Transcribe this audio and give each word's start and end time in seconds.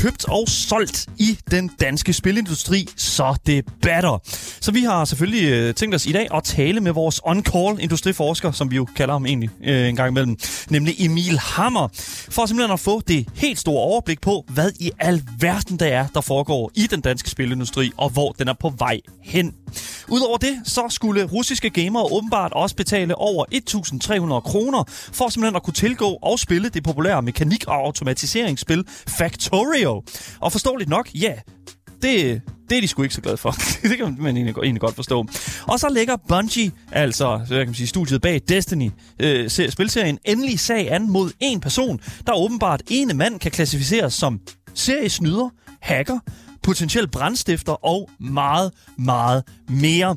købt 0.00 0.24
og 0.28 0.48
solgt 0.48 1.06
i 1.18 1.38
den 1.50 1.70
danske 1.80 2.12
spilindustri, 2.12 2.88
så 2.96 3.36
det 3.46 3.64
batter. 3.82 4.18
Så 4.60 4.72
vi 4.72 4.80
har 4.80 5.04
selvfølgelig 5.04 5.50
øh, 5.50 5.74
tænkt 5.74 5.94
os 5.94 6.06
i 6.06 6.12
dag 6.12 6.28
at 6.34 6.44
tale 6.44 6.80
med 6.80 6.92
vores 6.92 7.20
on-call 7.26 7.82
industriforsker, 7.82 8.52
som 8.52 8.70
vi 8.70 8.76
jo 8.76 8.84
kalder 8.96 9.14
ham 9.14 9.26
egentlig 9.26 9.50
øh, 9.64 9.88
en 9.88 9.96
gang 9.96 10.10
imellem, 10.10 10.36
nemlig 10.70 10.94
Emil 10.98 11.38
Hammer, 11.38 11.88
for 12.30 12.46
simpelthen 12.46 12.72
at 12.72 12.80
få 12.80 13.00
det 13.00 13.28
helt 13.34 13.58
store 13.58 13.82
overblik 13.82 14.20
på, 14.20 14.44
hvad 14.48 14.70
i 14.80 14.90
alverden 14.98 15.76
der 15.78 15.86
er, 15.86 16.06
der 16.14 16.20
foregår 16.20 16.70
i 16.74 16.86
den 16.86 17.00
danske 17.00 17.30
spilindustri, 17.30 17.90
og 17.96 18.10
hvor 18.10 18.32
den 18.32 18.48
er 18.48 18.54
på 18.60 18.72
vej 18.78 19.00
hen. 19.24 19.54
Udover 20.08 20.38
det, 20.38 20.60
så 20.64 20.86
skulle 20.88 21.24
russiske 21.24 21.70
gamere 21.70 22.04
åbenbart 22.12 22.52
også 22.52 22.76
betale 22.76 23.14
over 23.14 23.44
1.300 23.54 24.50
kroner 24.50 24.84
for 24.88 25.28
simpelthen 25.28 25.56
at 25.56 25.62
kunne 25.62 25.74
tilgå 25.74 26.18
og 26.22 26.38
spille 26.38 26.68
det 26.68 26.82
populære 26.82 27.22
mekanik- 27.22 27.68
og 27.68 27.74
automatiseringsspil 27.74 28.84
Factorio. 29.06 29.89
Og 30.40 30.52
forståeligt 30.52 30.90
nok, 30.90 31.08
ja, 31.14 31.34
det, 32.02 32.42
det 32.68 32.76
er 32.76 32.80
de 32.80 32.88
sgu 32.88 33.02
ikke 33.02 33.14
så 33.14 33.20
glade 33.20 33.36
for. 33.36 33.50
det 33.88 33.96
kan 33.96 34.16
man 34.18 34.36
egentlig, 34.36 34.54
egentlig 34.62 34.80
godt 34.80 34.94
forstå. 34.94 35.26
Og 35.66 35.80
så 35.80 35.88
lægger 35.88 36.16
Bungie, 36.28 36.72
altså 36.92 37.40
så 37.48 37.54
jeg 37.54 37.66
kan 37.66 37.74
sige, 37.74 37.86
studiet 37.86 38.22
bag 38.22 38.40
Destiny, 38.48 38.90
øh, 39.20 39.50
spilserien, 39.50 40.18
endelig 40.24 40.60
sag 40.60 40.92
an 40.92 41.10
mod 41.10 41.30
en 41.40 41.60
person, 41.60 42.00
der 42.26 42.32
åbenbart 42.36 42.82
ene 42.90 43.14
mand 43.14 43.40
kan 43.40 43.50
klassificeres 43.50 44.14
som 44.14 44.40
seriesnyder, 44.74 45.48
hacker, 45.80 46.18
potentiel 46.62 47.08
brandstifter 47.08 47.84
og 47.84 48.10
meget, 48.20 48.72
meget 48.98 49.44
mere. 49.68 50.16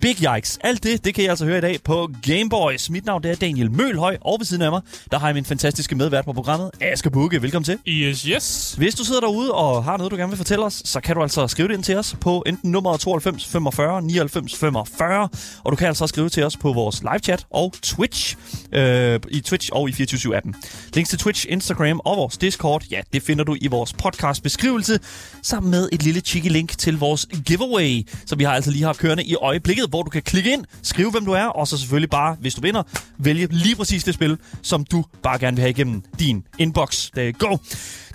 Big 0.00 0.16
Yikes. 0.36 0.58
Alt 0.60 0.82
det, 0.82 1.04
det 1.04 1.14
kan 1.14 1.24
jeg 1.24 1.30
altså 1.30 1.44
høre 1.44 1.58
i 1.58 1.60
dag 1.60 1.78
på 1.84 2.10
Gameboys. 2.22 2.90
Mit 2.90 3.06
navn 3.06 3.22
det 3.22 3.30
er 3.30 3.34
Daniel 3.34 3.70
Mølhøj, 3.70 4.16
og 4.20 4.36
ved 4.40 4.46
siden 4.46 4.62
af 4.62 4.70
mig, 4.70 4.80
der 5.10 5.18
har 5.18 5.26
jeg 5.26 5.34
min 5.34 5.44
fantastiske 5.44 5.94
medvært 5.94 6.24
på 6.24 6.32
programmet, 6.32 6.70
Asger 6.80 7.10
Bukke. 7.10 7.42
Velkommen 7.42 7.64
til. 7.64 7.78
Yes, 7.88 8.22
yes. 8.22 8.74
Hvis 8.78 8.94
du 8.94 9.04
sidder 9.04 9.20
derude 9.20 9.52
og 9.52 9.84
har 9.84 9.96
noget, 9.96 10.10
du 10.10 10.16
gerne 10.16 10.30
vil 10.30 10.36
fortælle 10.36 10.64
os, 10.64 10.82
så 10.84 11.00
kan 11.00 11.16
du 11.16 11.22
altså 11.22 11.48
skrive 11.48 11.68
det 11.68 11.74
ind 11.74 11.82
til 11.82 11.96
os 11.96 12.16
på 12.20 12.42
enten 12.46 12.70
nummeret 12.70 13.00
92 13.00 13.46
45 13.46 14.02
99 14.02 14.56
45, 14.56 15.28
og 15.64 15.72
du 15.72 15.76
kan 15.76 15.88
altså 15.88 16.06
skrive 16.06 16.28
til 16.28 16.42
os 16.44 16.56
på 16.56 16.72
vores 16.72 17.02
live 17.02 17.18
chat 17.18 17.46
og 17.50 17.74
Twitch, 17.82 18.36
øh, 18.72 19.20
i 19.30 19.40
Twitch 19.40 19.70
og 19.72 19.88
i 19.88 19.92
24 19.92 20.36
appen 20.36 20.54
Links 20.94 21.10
til 21.10 21.18
Twitch, 21.18 21.46
Instagram 21.48 22.00
og 22.04 22.16
vores 22.16 22.38
Discord, 22.38 22.84
ja, 22.90 23.00
det 23.12 23.22
finder 23.22 23.44
du 23.44 23.56
i 23.60 23.66
vores 23.66 23.92
podcast 23.92 24.42
beskrivelse, 24.42 24.98
sammen 25.42 25.70
med 25.70 25.88
et 25.92 26.02
lille 26.02 26.20
cheeky 26.20 26.48
link 26.48 26.78
til 26.78 26.98
vores 26.98 27.26
giveaway, 27.46 28.08
som 28.26 28.38
vi 28.38 28.44
har 28.44 28.52
altså 28.52 28.70
lige 28.70 28.84
har 28.84 28.92
kørende 28.92 29.24
i 29.24 29.34
øjeblikket 29.34 29.85
hvor 29.88 30.02
du 30.02 30.10
kan 30.10 30.22
klikke 30.22 30.52
ind, 30.52 30.64
skrive 30.82 31.10
hvem 31.10 31.24
du 31.24 31.32
er, 31.32 31.44
og 31.44 31.68
så 31.68 31.78
selvfølgelig 31.78 32.10
bare, 32.10 32.36
hvis 32.40 32.54
du 32.54 32.60
vinder, 32.60 32.82
vælge 33.18 33.48
lige 33.50 33.76
præcis 33.76 34.04
det 34.04 34.14
spil, 34.14 34.38
som 34.62 34.84
du 34.84 35.04
bare 35.22 35.38
gerne 35.38 35.56
vil 35.56 35.60
have 35.60 35.70
igennem 35.70 36.02
din 36.18 36.44
inbox. 36.58 37.10
Der 37.14 37.32
go! 37.32 37.56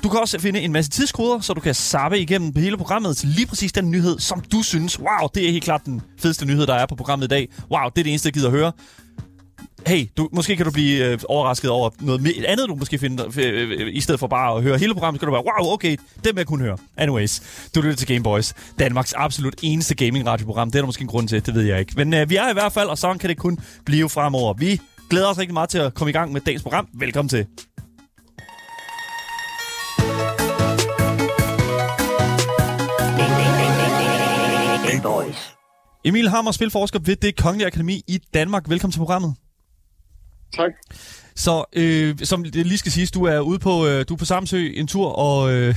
Du 0.03 0.09
kan 0.09 0.19
også 0.19 0.39
finde 0.39 0.61
en 0.61 0.72
masse 0.72 0.92
tidskoder, 0.92 1.39
så 1.39 1.53
du 1.53 1.59
kan 1.59 1.75
sappe 1.75 2.19
igennem 2.19 2.53
hele 2.55 2.77
programmet 2.77 3.17
til 3.17 3.30
lige 3.30 3.47
præcis 3.47 3.72
den 3.72 3.92
nyhed, 3.92 4.19
som 4.19 4.42
du 4.52 4.61
synes, 4.64 4.99
wow, 4.99 5.27
det 5.36 5.47
er 5.47 5.52
helt 5.52 5.64
klart 5.64 5.86
den 5.86 6.02
fedeste 6.19 6.45
nyhed, 6.45 6.67
der 6.67 6.75
er 6.75 6.86
på 6.86 6.95
programmet 6.95 7.25
i 7.25 7.27
dag. 7.27 7.47
Wow, 7.72 7.89
det 7.89 7.99
er 7.99 8.03
det 8.03 8.08
eneste, 8.08 8.27
jeg 8.27 8.33
gider 8.33 8.47
at 8.47 8.53
høre 8.53 8.72
hey, 9.88 10.10
du, 10.18 10.30
måske 10.34 10.56
kan 10.56 10.66
du 10.66 10.72
blive 10.72 11.06
øh, 11.06 11.20
overrasket 11.30 11.70
over 11.70 11.90
noget 12.00 12.38
et 12.38 12.46
andet, 12.46 12.70
du 12.70 12.76
måske 12.76 12.98
finder, 12.98 13.26
øh, 13.38 13.72
øh, 13.80 13.95
i 13.95 14.02
stedet 14.02 14.20
for 14.20 14.28
bare 14.28 14.58
at 14.58 14.64
høre 14.64 14.78
hele 14.78 14.94
programmet, 14.94 15.20
så 15.20 15.26
kan 15.26 15.33
du 15.33 15.42
være, 15.42 15.64
wow, 15.64 15.73
okay, 15.73 15.98
det 16.16 16.26
vil 16.26 16.36
jeg 16.36 16.48
kunne 16.48 16.64
høre. 16.64 16.78
Anyways, 16.98 17.42
du 17.76 17.82
lytter 17.82 17.95
til 17.95 18.08
Game 18.08 18.23
Boys, 18.23 18.54
Danmarks 18.80 19.14
absolut 19.14 19.55
eneste 19.61 19.95
gaming-radioprogram. 19.95 20.72
Det 20.72 20.76
er 20.76 20.82
der 20.82 20.86
måske 20.86 21.02
en 21.02 21.08
grund 21.08 21.28
til, 21.28 21.45
det 21.45 21.55
ved 21.55 21.64
jeg 21.64 21.80
ikke. 21.80 21.94
Men 21.95 22.14
øh, 22.14 22.30
vi 22.30 22.36
er 22.36 22.50
i 22.50 22.54
hvert 22.54 22.73
fald, 22.73 22.89
og 22.89 22.98
sådan 22.98 23.20
kan 23.20 23.30
det 23.30 23.38
kun 23.38 23.60
blive 23.86 24.10
fremover. 24.10 24.54
Vi 24.54 24.80
glæder 25.10 25.28
os 25.28 25.38
rigtig 25.38 25.54
meget 25.54 25.70
til 25.70 25.78
at 25.78 25.94
komme 25.94 26.10
i 26.10 26.14
gang 26.14 26.32
med 26.32 26.42
dagens 26.42 26.64
program. 26.64 26.88
Velkommen 26.94 27.30
til. 27.30 27.45
Emil 36.05 36.30
Hammer, 36.30 36.52
spilforsker 36.52 37.00
ved 37.00 37.16
det 37.16 37.36
Kongelige 37.36 37.67
Akademi 37.67 38.02
i 38.08 38.20
Danmark. 38.34 38.70
Velkommen 38.70 38.92
til 38.92 39.00
programmet. 39.00 39.36
Tak. 40.54 40.72
Så 41.36 41.66
øh, 41.73 42.16
som 42.23 42.44
det 42.44 42.67
lige 42.67 42.78
skal 42.78 42.92
siges, 42.92 43.12
du 43.12 43.23
er 43.23 43.39
ude 43.39 43.60
på 43.60 43.88
øh, 43.88 44.06
du 44.10 44.14
er 44.14 44.17
på 44.17 44.26
Samsø 44.26 44.72
en 44.73 44.88
tur 44.88 45.08
og 45.08 45.54
øh, 45.54 45.67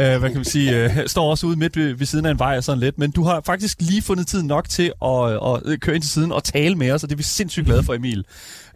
øh, 0.00 0.18
hvad 0.18 0.20
kan 0.20 0.34
man 0.34 0.44
sige, 0.44 0.84
øh, 0.84 1.06
står 1.06 1.30
også 1.30 1.46
ude 1.46 1.56
midt 1.56 1.76
ved, 1.76 1.94
ved 1.94 2.06
siden 2.06 2.26
af 2.26 2.30
en 2.30 2.38
vej 2.38 2.56
og 2.56 2.64
sådan 2.64 2.80
lidt, 2.80 2.98
men 2.98 3.10
du 3.10 3.22
har 3.22 3.40
faktisk 3.46 3.80
lige 3.80 4.02
fundet 4.02 4.26
tid 4.26 4.42
nok 4.42 4.68
til 4.68 4.92
at, 5.04 5.32
at, 5.32 5.72
at 5.72 5.80
køre 5.80 5.94
ind 5.94 6.02
til 6.02 6.10
siden 6.10 6.32
og 6.32 6.44
tale 6.44 6.74
med 6.74 6.90
os, 6.90 7.02
og 7.02 7.08
det 7.08 7.14
er 7.14 7.16
vi 7.16 7.22
sindssygt 7.22 7.66
glade 7.66 7.82
for, 7.82 7.94
Emil. 7.94 8.24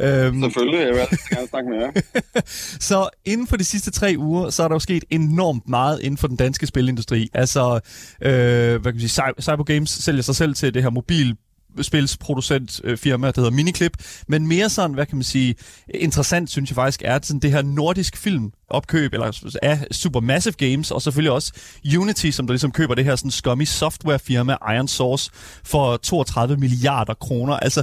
Øhm, 0.01 0.43
Selvfølgelig, 0.43 0.81
jeg 0.81 0.89
vil 0.89 1.19
gerne 1.35 1.49
snakke 1.49 1.71
med 1.71 1.79
jer. 1.79 2.21
så 2.89 3.09
inden 3.25 3.47
for 3.47 3.57
de 3.57 3.65
sidste 3.65 3.91
tre 3.91 4.15
uger, 4.19 4.51
så 4.51 4.63
er 4.63 4.69
der 4.69 4.75
jo 4.75 4.79
sket 4.79 5.05
enormt 5.11 5.69
meget 5.69 6.01
inden 6.01 6.19
for 6.19 6.29
den 6.29 6.37
danske 6.37 6.67
spilindustri. 6.67 7.29
Altså, 7.35 7.81
øh, 8.23 8.31
hvad 8.31 8.81
kan 8.81 8.95
man 8.95 9.01
sige, 9.01 9.23
Cyber 9.41 9.65
Games 9.65 9.91
sælger 9.91 10.23
sig 10.23 10.37
selv 10.37 10.55
til 10.55 10.75
det 10.75 10.83
her 10.83 10.91
mobil 10.91 11.37
spilsproducentfirma, 11.83 13.27
der 13.27 13.41
hedder 13.41 13.51
Miniclip, 13.51 13.93
men 14.29 14.47
mere 14.47 14.71
sådan, 14.71 14.95
hvad 14.95 15.07
kan 15.07 15.17
man 15.17 15.25
sige, 15.25 15.55
interessant 15.95 16.51
synes 16.51 16.71
jeg 16.71 16.75
faktisk 16.75 17.03
er 17.05 17.19
sådan 17.23 17.41
det 17.41 17.51
her 17.51 17.63
nordisk 17.63 18.17
film 18.17 18.53
opkøb 18.71 19.13
eller 19.13 19.57
af 19.63 19.87
Supermassive 19.91 20.53
Games, 20.53 20.91
og 20.91 21.03
selvfølgelig 21.03 21.33
også 21.33 21.53
Unity, 21.99 22.31
som 22.31 22.47
der 22.47 22.53
ligesom 22.53 22.73
køber 22.73 22.95
det 22.95 23.05
her 23.05 23.17
sådan 23.17 23.31
scummy 23.31 23.65
software 23.65 24.19
firma 24.19 24.57
Iron 24.75 24.89
Source 24.89 25.31
for 25.65 25.97
32 25.97 26.57
milliarder 26.57 27.15
kroner. 27.15 27.55
Altså, 27.55 27.83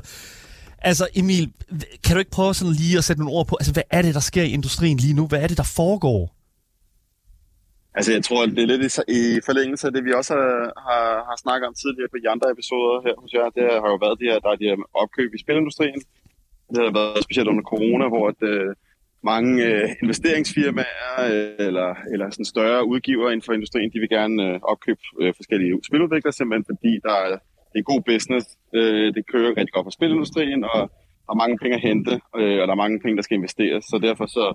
altså 0.82 1.08
Emil, 1.16 1.52
kan 2.04 2.16
du 2.16 2.20
ikke 2.20 2.32
prøve 2.32 2.54
sådan 2.54 2.74
lige 2.74 2.98
at 2.98 3.04
sætte 3.04 3.22
nogle 3.22 3.38
ord 3.38 3.48
på, 3.48 3.58
altså 3.60 3.74
hvad 3.74 3.84
er 3.90 4.02
det, 4.02 4.14
der 4.14 4.20
sker 4.20 4.44
i 4.44 4.50
industrien 4.50 4.98
lige 4.98 5.14
nu? 5.14 5.28
Hvad 5.28 5.40
er 5.40 5.48
det, 5.48 5.58
der 5.58 5.64
foregår? 5.64 6.41
Altså, 7.98 8.12
jeg 8.18 8.24
tror, 8.28 8.42
det 8.46 8.64
er 8.64 8.72
lidt 8.74 8.84
i, 8.88 8.92
i 9.20 9.22
forlængelse 9.48 9.88
af 9.88 9.94
det, 9.94 10.06
vi 10.08 10.14
også 10.20 10.34
har, 10.40 10.56
har, 10.88 11.06
har 11.30 11.38
snakket 11.44 11.66
om 11.68 11.76
tidligere 11.82 12.12
på 12.12 12.18
de 12.24 12.30
andre 12.34 12.48
episoder 12.56 12.96
her 13.06 13.16
hos 13.22 13.32
jer. 13.38 13.50
Det 13.58 13.66
har 13.84 13.90
jo 13.94 14.00
været 14.06 14.20
de 14.22 14.30
her, 14.30 14.40
der 14.44 14.50
er 14.52 14.60
de 14.62 14.70
her 14.70 14.78
opkøb 15.04 15.30
i 15.34 15.44
spilindustrien. 15.44 16.02
Det 16.74 16.82
har 16.86 16.94
været 17.00 17.24
specielt 17.28 17.52
under 17.54 17.66
corona, 17.74 18.06
hvor 18.14 18.26
at, 18.32 18.42
øh, 18.52 18.72
mange 19.24 19.66
øh, 19.66 19.90
investeringsfirmaer 20.04 21.14
øh, 21.30 21.68
eller, 21.68 21.90
eller 22.14 22.30
sådan 22.30 22.46
større 22.46 22.88
udgiver 22.92 23.30
inden 23.30 23.46
for 23.46 23.54
industrien, 23.54 23.92
de 23.94 24.00
vil 24.00 24.10
gerne 24.10 24.38
øh, 24.48 24.60
opkøbe 24.72 25.04
øh, 25.22 25.34
forskellige 25.40 25.80
spiludviklere, 25.88 26.34
simpelthen 26.34 26.66
fordi 26.72 26.94
der 27.08 27.16
er, 27.26 27.38
det 27.72 27.80
er 27.80 27.92
god 27.94 28.02
business. 28.12 28.46
Øh, 28.78 29.08
det 29.16 29.24
kører 29.32 29.58
rigtig 29.58 29.74
godt 29.74 29.86
for 29.86 29.96
spilindustrien, 29.98 30.64
og 30.64 30.80
der 31.26 31.32
er 31.34 31.42
mange 31.44 31.58
penge 31.62 31.76
at 31.76 31.86
hente, 31.90 32.14
øh, 32.40 32.58
og 32.62 32.66
der 32.68 32.74
er 32.74 32.84
mange 32.84 33.00
penge, 33.00 33.18
der 33.18 33.26
skal 33.28 33.38
investeres. 33.38 33.84
Så 33.86 34.00
derfor 34.08 34.26
så 34.26 34.46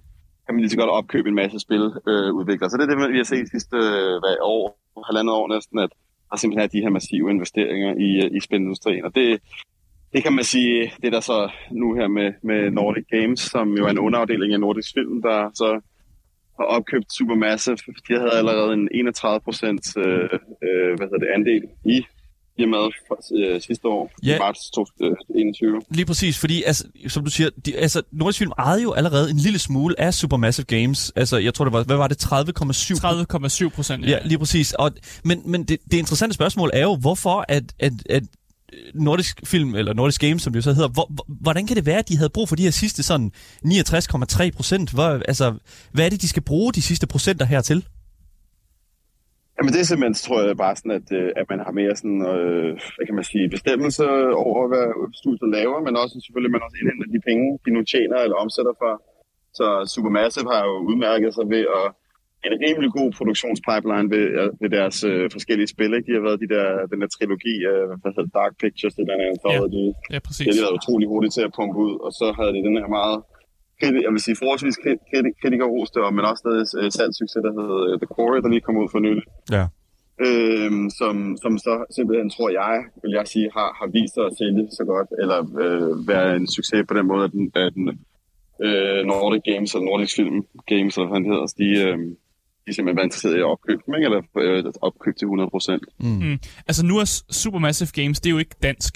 kan 0.46 0.54
man 0.54 0.60
lige 0.60 0.70
så 0.70 0.76
godt 0.76 0.90
opkøbe 0.90 1.28
en 1.28 1.34
masse 1.34 1.58
spiludviklere. 1.60 2.66
Øh, 2.66 2.70
så 2.70 2.76
det 2.76 2.84
er 2.84 2.90
det, 2.90 3.12
vi 3.12 3.16
har 3.16 3.30
set 3.34 3.50
sidste 3.50 3.76
øh, 3.76 4.14
hvad, 4.22 4.36
år, 4.42 4.78
halvandet 5.08 5.34
år 5.34 5.48
næsten, 5.54 5.78
at 5.78 5.90
der 6.30 6.36
simpelthen 6.36 6.64
er 6.64 6.74
de 6.74 6.80
her 6.80 6.90
massive 6.90 7.30
investeringer 7.30 7.94
i, 8.06 8.10
øh, 8.24 8.36
i 8.36 8.40
spilindustrien. 8.40 9.04
Og 9.04 9.14
det, 9.14 9.40
det 10.12 10.22
kan 10.22 10.32
man 10.32 10.44
sige, 10.44 10.92
det 11.02 11.12
der 11.12 11.20
så 11.20 11.50
nu 11.70 11.94
her 11.94 12.08
med, 12.08 12.32
med 12.42 12.70
Nordic 12.70 13.06
Games, 13.10 13.40
som 13.40 13.76
jo 13.78 13.86
er 13.86 13.90
en 13.90 13.98
underafdeling 13.98 14.52
af 14.52 14.60
Nordisk 14.60 14.90
Film, 14.94 15.22
der 15.22 15.50
så 15.54 15.80
har 16.58 16.64
opkøbt 16.64 17.12
Supermassive. 17.12 17.76
De 18.08 18.18
havde 18.18 18.38
allerede 18.40 18.72
en 18.72 18.88
31 18.94 19.40
procent 19.40 19.96
øh, 19.96 20.04
øh, 20.66 20.92
hvad 20.96 21.06
hedder 21.06 21.24
det, 21.24 21.30
andel 21.34 21.64
i 21.84 22.06
firmaet 22.56 22.93
øh, 23.32 23.61
sidste 23.61 23.88
år, 23.88 24.11
ja. 24.23 24.37
i 24.37 24.38
marts 24.38 24.70
2021. 24.70 25.82
Lige 25.91 26.06
præcis, 26.06 26.38
fordi 26.38 26.62
altså, 26.62 26.85
som 27.08 27.25
du 27.25 27.31
siger, 27.31 27.50
de, 27.67 27.76
altså, 27.76 28.03
Nordisk 28.12 28.38
Film 28.38 28.53
ejede 28.58 28.82
jo 28.82 28.93
allerede 28.93 29.31
en 29.31 29.37
lille 29.37 29.58
smule 29.58 30.00
af 30.00 30.14
Supermassive 30.14 30.64
Games. 30.64 31.12
Altså, 31.17 31.37
jeg 31.37 31.55
tror, 31.55 31.64
det 31.64 31.73
var, 31.73 31.82
hvad 31.82 31.97
var 31.97 32.08
det, 32.08 32.25
30,7? 32.25 33.64
30,7 33.64 33.69
procent, 33.69 34.05
ja. 34.05 34.11
ja. 34.11 34.19
lige 34.25 34.38
præcis. 34.38 34.73
Og, 34.73 34.91
men 35.25 35.43
men 35.44 35.64
det, 35.64 35.79
det 35.91 35.99
interessante 35.99 36.35
spørgsmål 36.35 36.70
er 36.73 36.82
jo, 36.82 36.97
hvorfor 36.97 37.44
at, 37.49 37.64
at, 37.79 37.93
at 38.11 38.23
Nordisk 38.94 39.41
Film, 39.44 39.75
eller 39.75 39.93
Nordisk 39.93 40.20
Games, 40.20 40.43
som 40.43 40.52
det 40.52 40.64
så 40.64 40.73
hedder, 40.73 40.88
hvor, 40.88 41.25
hvordan 41.41 41.67
kan 41.67 41.76
det 41.76 41.87
være, 41.87 41.99
at 41.99 42.09
de 42.09 42.17
havde 42.17 42.31
brug 42.31 42.49
for 42.49 42.56
de 42.56 42.62
her 42.62 42.70
sidste 42.70 43.02
sådan 43.02 43.32
69,3 43.64 44.50
procent? 44.50 44.94
Altså, 44.99 45.55
hvad 45.93 46.05
er 46.05 46.11
det, 46.11 46.23
de 46.23 46.29
skal 46.29 46.43
bruge 46.43 46.73
de 46.73 46.82
sidste 46.82 47.06
procenter 47.06 47.47
her 47.47 47.61
til? 47.61 47.85
Jamen 49.56 49.73
det 49.73 49.81
er 49.81 49.88
simpelthen, 49.88 50.17
tror 50.26 50.41
jeg, 50.43 50.56
bare 50.64 50.76
sådan, 50.79 50.97
at, 51.00 51.08
øh, 51.19 51.29
at 51.41 51.47
man 51.53 51.61
har 51.67 51.73
mere 51.81 51.94
sådan, 52.00 52.23
øh, 52.32 52.70
hvad 52.94 53.05
kan 53.06 53.19
man 53.19 53.26
sige, 53.31 53.55
bestemmelse 53.56 54.05
over, 54.47 54.62
hvad 54.73 54.87
studiet 55.20 55.50
laver, 55.58 55.79
men 55.87 55.94
også 56.03 56.14
selvfølgelig, 56.25 56.53
man 56.55 56.64
også 56.67 56.76
indhenter 56.81 57.08
de 57.14 57.20
penge, 57.29 57.47
de 57.64 57.70
nu 57.76 57.81
tjener 57.93 58.19
eller 58.25 58.37
omsætter 58.44 58.75
for. 58.82 58.93
Så 59.58 59.67
Supermassive 59.93 60.49
har 60.55 60.62
jo 60.70 60.75
udmærket 60.91 61.31
sig 61.37 61.47
ved 61.55 61.64
at 61.81 61.87
en 62.47 62.55
rimelig 62.64 62.91
god 62.99 63.08
produktionspipeline 63.19 64.08
ved, 64.14 64.26
ved 64.62 64.70
deres 64.79 64.99
øh, 65.11 65.25
forskellige 65.37 65.70
spil. 65.75 65.91
Ikke? 65.97 66.06
De 66.09 66.17
har 66.19 66.25
været 66.29 66.43
de 66.44 66.49
der, 66.55 66.67
den 66.93 66.99
der 67.02 67.11
trilogi 67.17 67.55
af 67.73 67.79
hvad 68.00 68.12
hedder 68.17 68.37
Dark 68.38 68.52
Pictures, 68.61 68.94
det 68.99 69.05
der 69.09 69.14
er 69.14 69.32
ja. 69.55 69.67
de, 69.76 69.82
ja, 70.14 70.19
præcis. 70.26 70.43
Det 70.44 70.49
har 70.50 70.56
de 70.59 70.64
været 70.67 70.79
utrolig 70.81 71.06
hurtigt 71.12 71.32
til 71.37 71.44
at 71.49 71.55
pumpe 71.56 71.79
ud, 71.87 71.94
og 72.06 72.11
så 72.20 72.26
havde 72.38 72.52
de 72.56 72.67
den 72.69 72.76
her 72.81 72.91
meget 72.99 73.19
jeg 73.82 74.12
vil 74.14 74.26
sige 74.26 74.37
forholdsvis 74.43 74.78
kritikerroste, 75.43 75.99
men 76.17 76.25
også 76.31 76.43
stadig 76.44 76.64
uh, 76.81 76.90
salgssucces, 76.96 77.43
der 77.46 77.52
hedder 77.58 77.78
uh, 77.93 77.99
The 78.02 78.08
Quarry, 78.14 78.38
der 78.43 78.49
lige 78.49 78.67
kom 78.67 78.76
ud 78.82 78.88
for 78.93 79.00
nylig. 79.06 79.25
Ja. 79.56 79.64
øh, 80.26 80.70
som, 80.99 81.14
som 81.43 81.52
så 81.67 81.75
simpelthen, 81.96 82.31
tror 82.31 82.50
jeg, 82.61 82.75
vil 83.02 83.12
jeg 83.19 83.26
sige, 83.32 83.49
har, 83.56 83.70
har 83.78 83.88
vist 83.96 84.14
sig 84.14 84.25
at 84.28 84.37
sælge 84.40 84.64
så 84.78 84.84
godt, 84.93 85.08
eller 85.23 85.38
øh, 85.64 86.08
være 86.12 86.37
en 86.37 86.46
succes 86.56 86.82
på 86.88 86.94
den 86.99 87.06
måde, 87.11 87.25
at 87.25 87.32
den, 87.32 87.44
at 87.55 87.75
den 87.75 87.87
øh, 88.67 89.00
Nordic 89.11 89.43
Games, 89.50 89.70
eller 89.75 89.87
Nordic 89.90 90.12
Film 90.19 90.38
Games, 90.73 90.93
eller 90.96 91.11
hvad 91.11 91.20
det 91.20 91.31
hedder, 91.32 91.46
de, 91.62 91.69
øh, 91.84 91.99
de 92.64 92.70
simpelthen 92.75 92.96
været 92.96 93.08
interesseret 93.11 93.37
i 93.37 93.44
at 93.44 93.52
opkøbe 93.55 93.82
dem, 93.87 93.94
ikke? 93.94 94.05
eller 94.08 94.23
øh, 94.43 94.73
opkøbe 94.88 95.17
til 95.19 95.26
100 95.26 95.50
procent. 95.50 95.84
Mm. 96.00 96.38
Altså 96.69 96.82
nu 96.87 96.94
er 97.02 97.06
Supermassive 97.31 97.93
Games, 98.00 98.20
det 98.20 98.28
er 98.31 98.34
jo 98.37 98.38
ikke 98.38 98.56
dansk, 98.62 98.93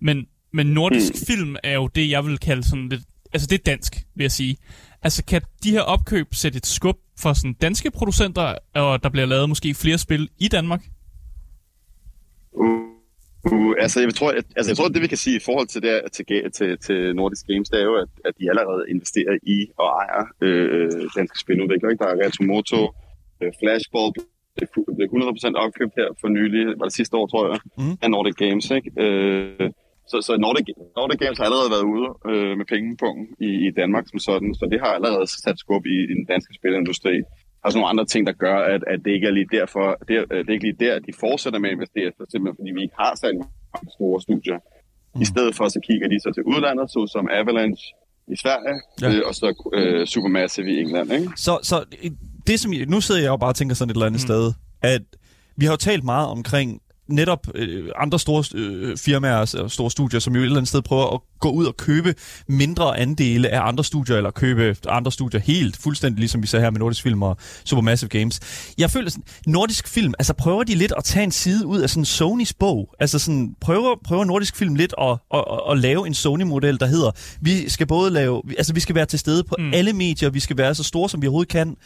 men, 0.00 0.26
men 0.52 0.66
nordisk 0.66 1.12
mm. 1.12 1.26
film 1.26 1.56
er 1.64 1.74
jo 1.74 1.86
det, 1.86 2.10
jeg 2.10 2.24
vil 2.26 2.38
kalde 2.38 2.64
sådan 2.70 2.88
lidt... 2.88 3.02
Altså 3.36 3.48
det 3.50 3.58
er 3.58 3.70
dansk, 3.72 3.92
vil 4.16 4.24
jeg 4.24 4.34
sige. 4.40 4.56
Altså 5.02 5.24
kan 5.24 5.42
de 5.64 5.70
her 5.70 5.80
opkøb 5.80 6.26
sætte 6.42 6.56
et 6.56 6.66
skub 6.66 6.98
for 7.22 7.32
sådan 7.32 7.54
danske 7.66 7.90
producenter, 7.90 8.54
og 8.74 9.02
der 9.02 9.08
bliver 9.08 9.26
lavet 9.26 9.48
måske 9.48 9.74
flere 9.74 9.98
spil 9.98 10.28
i 10.38 10.48
Danmark? 10.48 10.82
Uh, 12.52 12.66
uh, 13.52 13.74
altså, 13.84 14.00
jeg 14.00 14.14
tror, 14.14 14.30
at, 14.30 14.44
altså, 14.56 14.70
jeg 14.70 14.76
tror, 14.76 14.86
at 14.88 14.94
det 14.94 15.02
vi 15.02 15.06
kan 15.06 15.22
sige 15.24 15.36
i 15.36 15.44
forhold 15.48 15.66
til, 15.66 15.82
det, 15.82 15.94
til, 16.12 16.24
til, 16.56 16.78
til 16.78 17.16
Nordisk 17.16 17.46
Games, 17.46 17.68
det 17.68 17.78
er 17.80 17.84
jo, 17.84 17.94
at, 18.04 18.08
at 18.24 18.32
de 18.38 18.44
allerede 18.50 18.84
investerer 18.88 19.38
i 19.42 19.58
og 19.78 19.88
ejer 20.00 20.24
øh, 20.40 20.90
danske 21.16 21.38
spiludviklere. 21.38 21.92
Ikke? 21.92 22.04
Der 22.04 22.10
er 22.10 22.26
Retromoto, 22.26 22.80
øh, 23.40 23.52
Flashball, 23.60 24.12
det 24.56 25.02
er 25.04 25.52
100% 25.54 25.64
opkøbt 25.64 25.94
her 26.00 26.08
for 26.20 26.28
nylig, 26.28 26.62
var 26.78 26.86
det 26.88 26.94
sidste 27.00 27.16
år, 27.16 27.26
tror 27.26 27.44
jeg, 27.50 27.58
mm. 27.78 27.96
af 28.02 28.10
Nordic 28.10 28.36
Games. 28.44 28.70
Ikke? 28.70 28.90
Øh, 29.02 29.70
så, 30.10 30.16
så 30.26 30.32
Nordic, 30.44 30.66
Nordic 30.98 31.18
Games 31.22 31.38
har 31.38 31.46
allerede 31.48 31.70
været 31.74 31.86
ude 31.94 32.08
øh, 32.30 32.52
med 32.58 32.66
pengepunkten 32.72 33.26
i, 33.48 33.50
i 33.66 33.68
Danmark 33.80 34.04
som 34.10 34.18
sådan, 34.28 34.50
så 34.58 34.64
det 34.72 34.78
har 34.84 34.92
allerede 34.98 35.26
sat 35.44 35.58
skub 35.62 35.84
i, 35.94 35.96
i 36.12 36.14
den 36.18 36.26
danske 36.32 36.52
spilindustri. 36.58 37.16
Der 37.60 37.64
er 37.66 37.70
sådan 37.70 37.80
nogle 37.80 37.94
andre 37.94 38.06
ting, 38.12 38.22
der 38.30 38.36
gør, 38.46 38.58
at, 38.74 38.82
at 38.92 38.98
det 39.04 39.10
ikke 39.16 39.26
er 39.30 39.34
lige 39.38 39.50
derfor, 39.58 39.86
det, 40.08 40.14
er, 40.20 40.24
det 40.42 40.48
er 40.50 40.56
ikke 40.56 40.68
lige 40.68 40.82
der, 40.84 40.92
at 40.98 41.04
de 41.08 41.12
fortsætter 41.24 41.58
med 41.60 41.68
at 41.70 41.76
investere, 41.78 42.10
for 42.16 42.24
simpelthen 42.32 42.56
fordi 42.60 42.70
vi 42.76 42.82
ikke 42.86 42.98
har 43.04 43.12
særlig 43.22 43.40
mange 43.74 43.88
store 43.96 44.18
studier. 44.26 44.58
Mm. 45.14 45.22
I 45.22 45.24
stedet 45.32 45.52
for, 45.58 45.64
så 45.76 45.80
kigger 45.88 46.08
de 46.12 46.16
så 46.24 46.30
til 46.36 46.42
udlandet, 46.52 46.86
så 46.94 47.00
som 47.14 47.24
Avalanche 47.40 47.86
i 48.34 48.36
Sverige, 48.42 48.78
ja. 49.02 49.08
øh, 49.08 49.22
og 49.28 49.34
så 49.40 49.46
øh, 49.78 50.06
Supermassive 50.12 50.68
i 50.74 50.76
England. 50.82 51.08
Ikke? 51.12 51.28
Så, 51.46 51.52
så 51.70 51.76
det, 52.46 52.56
som 52.60 52.72
jeg, 52.72 52.86
nu 52.94 53.00
sidder 53.00 53.20
jeg 53.20 53.28
jo 53.28 53.36
bare 53.36 53.50
og 53.50 53.58
tænker 53.60 53.74
sådan 53.74 53.90
et 53.90 53.94
eller 53.94 54.06
andet 54.06 54.22
mm. 54.22 54.28
sted, 54.28 54.44
at 54.82 55.02
vi 55.56 55.64
har 55.66 55.72
jo 55.72 55.76
talt 55.76 56.04
meget 56.04 56.28
omkring 56.28 56.68
netop 57.08 57.46
øh, 57.54 57.88
andre 57.96 58.18
store 58.18 58.44
øh, 58.54 58.96
firmaer 58.96 59.54
og 59.58 59.70
store 59.70 59.90
studier, 59.90 60.20
som 60.20 60.34
jo 60.34 60.40
et 60.40 60.44
eller 60.44 60.56
andet 60.56 60.68
sted 60.68 60.82
prøver 60.82 61.14
at 61.14 61.20
gå 61.40 61.50
ud 61.50 61.66
og 61.66 61.76
købe 61.76 62.14
mindre 62.48 62.98
andele 62.98 63.48
af 63.48 63.68
andre 63.68 63.84
studier, 63.84 64.16
eller 64.16 64.30
købe 64.30 64.76
andre 64.88 65.12
studier 65.12 65.40
helt, 65.40 65.76
fuldstændig 65.76 66.18
ligesom 66.18 66.42
vi 66.42 66.46
ser 66.46 66.60
her 66.60 66.70
med 66.70 66.78
Nordisk 66.78 67.02
Film 67.02 67.22
og 67.22 67.36
Supermassive 67.64 68.08
Games. 68.08 68.40
Jeg 68.78 68.90
føler 68.90 69.10
sådan, 69.10 69.24
Nordisk 69.46 69.88
Film, 69.88 70.14
altså 70.18 70.32
prøver 70.32 70.64
de 70.64 70.74
lidt 70.74 70.92
at 70.96 71.04
tage 71.04 71.24
en 71.24 71.32
side 71.32 71.66
ud 71.66 71.80
af 71.80 71.90
sådan 71.90 72.04
Sonys 72.04 72.52
bog? 72.52 72.94
Altså 73.00 73.18
sådan, 73.18 73.54
prøver, 73.60 73.94
prøver 74.04 74.24
Nordisk 74.24 74.56
Film 74.56 74.74
lidt 74.74 74.94
at, 75.00 75.10
at, 75.34 75.44
at, 75.52 75.60
at 75.70 75.78
lave 75.78 76.06
en 76.06 76.14
Sony-model, 76.14 76.80
der 76.80 76.86
hedder, 76.86 77.10
vi 77.40 77.68
skal 77.68 77.86
både 77.86 78.10
lave, 78.10 78.42
altså 78.58 78.74
vi 78.74 78.80
skal 78.80 78.94
være 78.94 79.06
til 79.06 79.18
stede 79.18 79.44
på 79.44 79.54
mm. 79.58 79.74
alle 79.74 79.92
medier, 79.92 80.30
vi 80.30 80.40
skal 80.40 80.56
være 80.56 80.74
så 80.74 80.82
store, 80.82 81.08
som 81.08 81.22
vi 81.22 81.26
overhovedet 81.26 81.52
kan. 81.52 81.76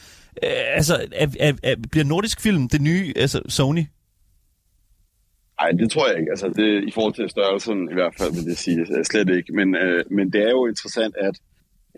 Øh, 0.45 0.51
altså, 0.75 1.05
er, 1.13 1.27
er, 1.41 1.53
er, 1.63 1.75
bliver 1.91 2.05
Nordisk 2.05 2.41
Film 2.41 2.69
det 2.69 2.81
nye 2.81 3.13
altså 3.17 3.43
Sony? 3.49 3.85
Nej, 5.61 5.71
det 5.71 5.91
tror 5.91 6.09
jeg 6.09 6.19
ikke. 6.19 6.31
Altså, 6.31 6.49
det, 6.49 6.85
I 6.89 6.91
forhold 6.91 7.15
til 7.15 7.31
størrelsen 7.31 7.91
i 7.91 7.95
hvert 7.95 8.15
fald, 8.19 8.33
vil 8.35 8.45
jeg 8.47 8.57
sige 8.57 9.05
slet 9.05 9.29
ikke. 9.37 9.53
Men, 9.53 9.75
øh, 9.75 10.05
men 10.11 10.33
det 10.33 10.41
er 10.43 10.51
jo 10.51 10.67
interessant, 10.67 11.15
at 11.17 11.37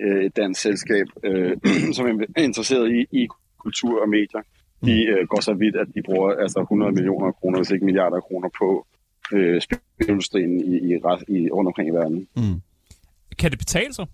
øh, 0.00 0.24
et 0.24 0.36
dansk 0.36 0.60
selskab, 0.60 1.06
øh, 1.24 1.56
som 1.96 2.06
er 2.06 2.42
interesseret 2.42 2.86
i, 2.98 3.00
i 3.22 3.28
kultur 3.58 4.02
og 4.02 4.08
medier, 4.08 4.42
de 4.84 5.04
øh, 5.12 5.26
går 5.26 5.40
så 5.40 5.54
vidt, 5.54 5.76
at 5.76 5.86
de 5.94 6.02
bruger 6.02 6.30
altså 6.32 6.60
100 6.60 6.92
millioner 6.92 7.32
kroner, 7.32 7.58
hvis 7.58 7.70
ikke 7.70 7.84
milliarder 7.84 8.20
kroner 8.20 8.48
på 8.58 8.86
øh, 9.32 9.60
spilindustrien 9.60 10.60
i, 10.60 10.76
i, 10.76 10.92
i, 11.28 11.50
rundt 11.50 11.66
omkring 11.66 11.88
i 11.88 11.92
verden. 11.92 12.28
Mm. 12.36 12.60
Kan 13.38 13.50
det 13.50 13.58
betale 13.58 13.92
sig? 13.94 14.06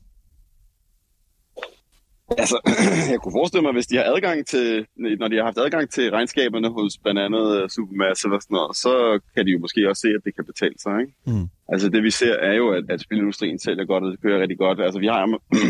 Altså, 2.31 2.57
jeg 3.13 3.19
kunne 3.21 3.37
forestille 3.39 3.63
mig, 3.63 3.73
hvis 3.73 3.87
de 3.87 3.97
har 3.97 4.05
adgang 4.05 4.47
til, 4.47 4.87
når 5.21 5.29
de 5.29 5.37
har 5.37 5.45
haft 5.45 5.59
adgang 5.59 5.91
til 5.91 6.11
regnskaberne 6.11 6.69
hos 6.69 6.99
blandt 7.03 7.21
andet 7.21 7.63
øh, 7.63 7.69
Supermassive 7.69 8.35
og 8.35 8.43
sådan 8.43 8.55
noget, 8.55 8.77
så 8.77 8.93
kan 9.35 9.47
de 9.47 9.51
jo 9.51 9.59
måske 9.59 9.89
også 9.89 10.01
se, 10.01 10.09
at 10.09 10.25
det 10.25 10.35
kan 10.35 10.45
betale 10.45 10.79
sig, 10.79 11.01
ikke? 11.01 11.13
Mm. 11.27 11.47
Altså, 11.73 11.89
det 11.89 12.03
vi 12.03 12.11
ser 12.11 12.35
er 12.35 12.55
jo, 12.55 12.67
at, 12.71 12.85
at 12.91 13.01
spilindustrien 13.01 13.59
sælger 13.59 13.85
godt, 13.85 14.05
og 14.05 14.11
det 14.13 14.23
kører 14.23 14.41
rigtig 14.41 14.59
godt. 14.59 14.81
Altså, 14.81 14.99
vi 15.01 15.07
har 15.07 15.23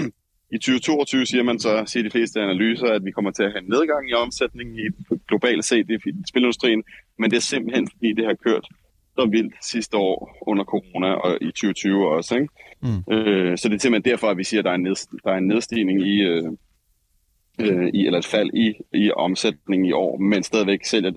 i 0.56 0.58
2022 0.58 1.26
siger 1.26 1.43
man 1.43 1.58
så, 1.58 1.72
siger 1.87 2.02
de 2.02 2.10
fleste 2.10 2.40
analyser, 2.40 2.87
at 2.87 3.05
vi 3.05 3.10
kommer 3.10 3.31
til 3.31 3.43
at 3.43 3.52
have 3.52 3.62
en 3.62 3.70
nedgang 3.75 4.10
i 4.10 4.14
omsætningen 4.14 4.75
i 4.84 4.87
globalt 5.28 5.64
set 5.64 5.90
i 5.90 5.96
spilindustrien, 6.28 6.82
men 7.19 7.31
det 7.31 7.37
er 7.37 7.40
simpelthen 7.40 7.88
fordi, 7.93 8.12
det 8.12 8.25
har 8.26 8.37
kørt 8.46 8.66
så 9.19 9.26
vildt 9.31 9.55
sidste 9.73 9.97
år 9.97 10.38
under 10.47 10.65
corona 10.65 11.06
og 11.06 11.38
i 11.41 11.47
2020 11.47 12.09
også. 12.09 12.35
Ikke? 12.35 12.49
Mm. 12.82 13.15
Øh, 13.15 13.59
så 13.59 13.69
det 13.69 13.75
er 13.75 13.79
simpelthen 13.79 14.11
derfor, 14.12 14.26
at 14.31 14.38
vi 14.38 14.44
siger, 14.44 14.61
at 14.61 14.65
der 14.65 14.70
er 14.70 14.75
en, 14.75 14.82
ned, 14.82 14.97
der 15.25 15.31
er 15.31 15.38
en 15.38 15.47
nedstigning 15.47 16.06
i, 16.06 16.15
øh, 16.20 16.53
øh, 17.61 17.88
i, 17.94 18.06
eller 18.06 18.19
et 18.19 18.26
fald 18.26 18.50
i, 18.55 18.75
i 18.94 19.11
omsætningen 19.17 19.87
i 19.88 19.93
år, 19.93 20.19
men 20.19 20.43
stadigvæk 20.43 20.85
sælger, 20.85 21.12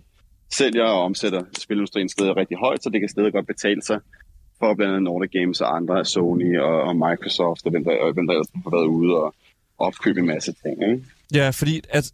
sælger 0.49 0.83
og 0.83 1.03
omsætter 1.03 1.41
spilindustrien 1.59 2.09
stadig 2.09 2.35
rigtig 2.37 2.57
højt, 2.57 2.83
så 2.83 2.89
det 2.89 2.99
kan 3.01 3.09
stadig 3.09 3.33
godt 3.33 3.47
betale 3.47 3.81
sig 3.81 3.99
for 4.59 4.73
blandt 4.73 4.91
andet 4.91 5.03
Nordic 5.03 5.31
Games 5.31 5.61
og 5.61 5.75
andre, 5.75 6.05
Sony 6.05 6.59
og, 6.59 6.81
og 6.81 6.95
Microsoft 6.95 7.65
og 7.65 7.71
hvem 7.71 7.83
der, 7.83 7.97
og 8.01 8.13
hvem 8.13 8.27
der 8.27 8.33
har 8.63 8.77
været 8.77 8.85
ude 8.85 9.15
og 9.15 9.33
opkøbe 9.77 10.19
en 10.19 10.27
masse 10.27 10.53
ting. 10.63 10.91
Ikke? 10.91 11.05
Ja, 11.33 11.49
fordi 11.49 11.81
at 11.89 12.11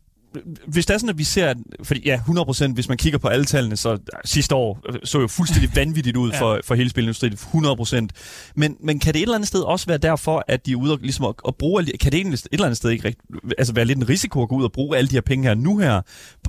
hvis 0.67 0.85
det 0.85 0.93
er 0.93 0.97
sådan, 0.97 1.09
at 1.09 1.17
vi 1.17 1.23
ser, 1.23 1.53
fordi 1.83 2.01
ja, 2.05 2.17
100%, 2.17 2.73
hvis 2.73 2.87
man 2.89 2.97
kigger 2.97 3.19
på 3.19 3.27
alle 3.27 3.45
tallene, 3.45 3.77
så 3.77 3.97
sidste 4.25 4.55
år 4.55 4.79
så 5.03 5.19
jo 5.19 5.27
fuldstændig 5.27 5.75
vanvittigt 5.81 6.17
ud 6.17 6.31
for, 6.31 6.53
ja. 6.53 6.59
for 6.63 6.75
hele 6.75 6.89
spilindustrien, 6.89 7.33
100%. 7.33 8.07
Men, 8.55 8.77
men 8.79 8.99
kan 8.99 9.13
det 9.13 9.19
et 9.19 9.23
eller 9.23 9.35
andet 9.35 9.47
sted 9.47 9.61
også 9.61 9.85
være 9.85 9.97
derfor, 9.97 10.43
at 10.47 10.65
de 10.65 10.71
er 10.71 10.75
ude 10.75 10.93
og, 10.93 10.99
ligesom 11.01 11.25
at, 11.25 11.35
at 11.47 11.55
bruge, 11.55 11.85
kan 11.85 12.11
det 12.11 12.21
et 12.21 12.47
eller 12.51 12.65
andet 12.65 12.77
sted 12.77 12.89
ikke 12.89 13.07
rigt, 13.07 13.19
altså 13.57 13.73
være 13.73 13.85
lidt 13.85 13.97
en 13.97 14.09
risiko 14.09 14.41
at 14.41 14.49
gå 14.49 14.55
ud 14.55 14.63
og 14.63 14.71
bruge 14.71 14.97
alle 14.97 15.07
de 15.07 15.15
her 15.15 15.21
penge 15.21 15.47
her 15.47 15.55
nu 15.55 15.77
her, 15.77 16.01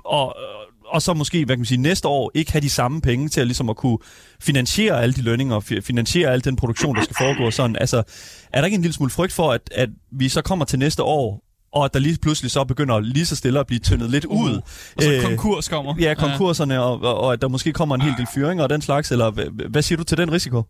og, 0.05 0.37
og 0.87 1.03
så 1.03 1.15
måske, 1.15 1.45
hvad 1.45 1.57
kan 1.57 1.61
man 1.61 1.67
sige, 1.67 1.79
næste 1.79 2.09
år 2.09 2.31
ikke 2.35 2.53
have 2.53 2.63
de 2.63 2.71
samme 2.71 3.01
penge 3.01 3.29
til 3.29 3.41
at, 3.41 3.47
ligesom 3.47 3.69
at 3.69 3.77
kunne 3.77 3.99
finansiere 4.41 5.03
alle 5.03 5.15
de 5.15 5.23
lønninger, 5.23 5.61
finansiere 5.61 6.31
al 6.31 6.45
den 6.45 6.57
produktion, 6.57 6.97
der 6.97 7.03
skal 7.03 7.17
foregå 7.19 7.51
sådan. 7.51 7.77
Altså, 7.77 8.03
er 8.53 8.61
der 8.61 8.65
ikke 8.65 8.75
en 8.75 8.83
lille 8.83 8.95
smule 8.95 9.11
frygt 9.11 9.33
for, 9.33 9.53
at, 9.53 9.61
at 9.73 9.89
vi 10.13 10.29
så 10.29 10.43
kommer 10.43 10.65
til 10.65 10.79
næste 10.79 11.03
år 11.03 11.48
og 11.73 11.85
at 11.85 11.95
der 11.95 12.01
lige 12.01 12.19
pludselig 12.23 12.51
så 12.51 12.65
begynder 12.65 13.01
lige 13.01 13.27
så 13.27 13.37
stille 13.37 13.61
at 13.61 13.67
blive 13.67 13.79
tyndet 13.79 14.11
lidt 14.11 14.25
ud. 14.25 14.51
Uh, 14.51 14.97
og 14.97 15.03
så 15.03 15.13
øh, 15.13 15.23
konkurs 15.23 15.69
kommer. 15.69 15.95
Ja, 16.01 16.15
konkurserne, 16.15 16.75
ja. 16.75 16.81
Og, 16.81 17.01
og, 17.03 17.21
og 17.21 17.33
at 17.33 17.43
der 17.43 17.49
måske 17.49 17.73
kommer 17.73 17.95
en 17.95 18.01
hel 18.01 18.15
del 18.19 18.27
fyringer 18.35 18.65
og 18.65 18.71
den 18.71 18.83
slags, 18.83 19.13
eller 19.13 19.31
hvad, 19.31 19.69
hvad 19.69 19.83
siger 19.83 19.97
du 19.97 20.05
til 20.05 20.19
den 20.19 20.33
risiko? 20.33 20.63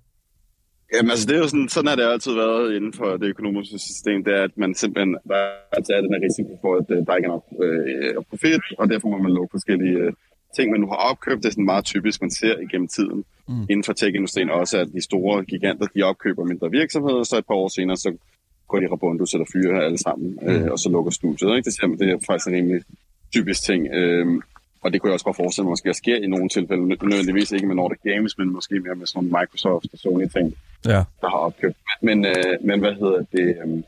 Jamen 0.94 1.10
altså, 1.10 1.26
det 1.26 1.34
er 1.36 1.38
jo 1.38 1.48
sådan, 1.48 1.68
sådan 1.68 1.88
har 1.88 1.96
det 1.96 2.04
altid 2.04 2.34
været 2.34 2.76
inden 2.76 2.92
for 2.92 3.08
det 3.20 3.26
økonomiske 3.34 3.78
system, 3.78 4.24
det 4.24 4.32
er, 4.38 4.42
at 4.42 4.54
man 4.56 4.74
simpelthen 4.74 5.12
der 5.28 5.94
er 5.96 6.00
den 6.04 6.14
her 6.14 6.22
risiko 6.28 6.52
for, 6.62 6.72
at 6.80 6.86
øh, 6.94 7.06
der 7.06 7.16
ikke 7.16 7.26
er 7.26 7.34
nok 7.36 7.46
øh, 7.64 8.14
profit, 8.30 8.64
og 8.78 8.84
derfor 8.90 9.08
må 9.08 9.18
man 9.18 9.32
lukke 9.32 9.52
forskellige 9.56 9.98
øh, 10.04 10.12
ting, 10.56 10.70
man 10.70 10.80
nu 10.80 10.88
har 10.92 11.00
opkøbt. 11.10 11.42
Det 11.42 11.48
er 11.48 11.56
sådan 11.56 11.72
meget 11.72 11.84
typisk, 11.84 12.20
man 12.20 12.30
ser 12.30 12.54
igennem 12.66 12.88
tiden 12.88 13.24
mm. 13.48 13.64
inden 13.70 13.84
for 13.84 13.92
tech-industrien 13.92 14.50
også, 14.50 14.78
at 14.82 14.88
de 14.96 15.02
store 15.10 15.44
giganter, 15.44 15.86
de 15.94 16.02
opkøber 16.02 16.44
mindre 16.44 16.70
virksomheder, 16.70 17.22
så 17.22 17.36
et 17.38 17.46
par 17.46 17.54
år 17.62 17.68
senere, 17.68 17.96
så 17.96 18.10
går 18.68 18.80
de 18.80 18.90
rabundus 18.92 19.34
eller 19.34 19.46
fyre 19.52 19.84
alle 19.84 19.98
sammen, 19.98 20.38
øh, 20.42 20.62
mm. 20.62 20.70
og 20.70 20.78
så 20.78 20.88
lukker 20.90 21.10
studiet. 21.10 21.56
Ikke? 21.56 21.66
Det, 21.66 21.74
ser 21.74 21.86
man, 21.86 21.98
det 21.98 22.10
er 22.10 22.18
faktisk 22.26 22.48
en 22.48 22.54
rimelig 22.54 22.82
typisk 23.32 23.62
ting. 23.62 23.88
Øh, 23.94 24.26
og 24.82 24.92
det 24.92 25.00
kunne 25.00 25.08
jeg 25.08 25.14
også 25.14 25.24
godt 25.24 25.36
forestille 25.36 25.64
mig, 25.64 25.70
måske 25.70 25.94
sker 25.94 26.16
i 26.16 26.26
nogle 26.26 26.48
tilfælde, 26.48 26.88
nødvendigvis 26.88 27.52
ikke 27.52 27.66
med 27.66 27.74
Nordic 27.74 27.98
Games, 28.04 28.38
men 28.38 28.52
måske 28.52 28.80
mere 28.80 28.94
med 28.94 29.06
sådan 29.06 29.18
nogle 29.18 29.40
Microsoft 29.40 29.86
og 29.92 29.98
Sony-ting, 29.98 30.54
ja. 30.86 31.00
der 31.20 31.28
har 31.34 31.40
opkøbt. 31.48 31.76
Men, 32.02 32.26
øh, 32.26 32.54
men 32.60 32.80
hvad 32.80 32.92
hedder 32.92 33.22
det? 33.32 33.48
Øh, 33.62 33.82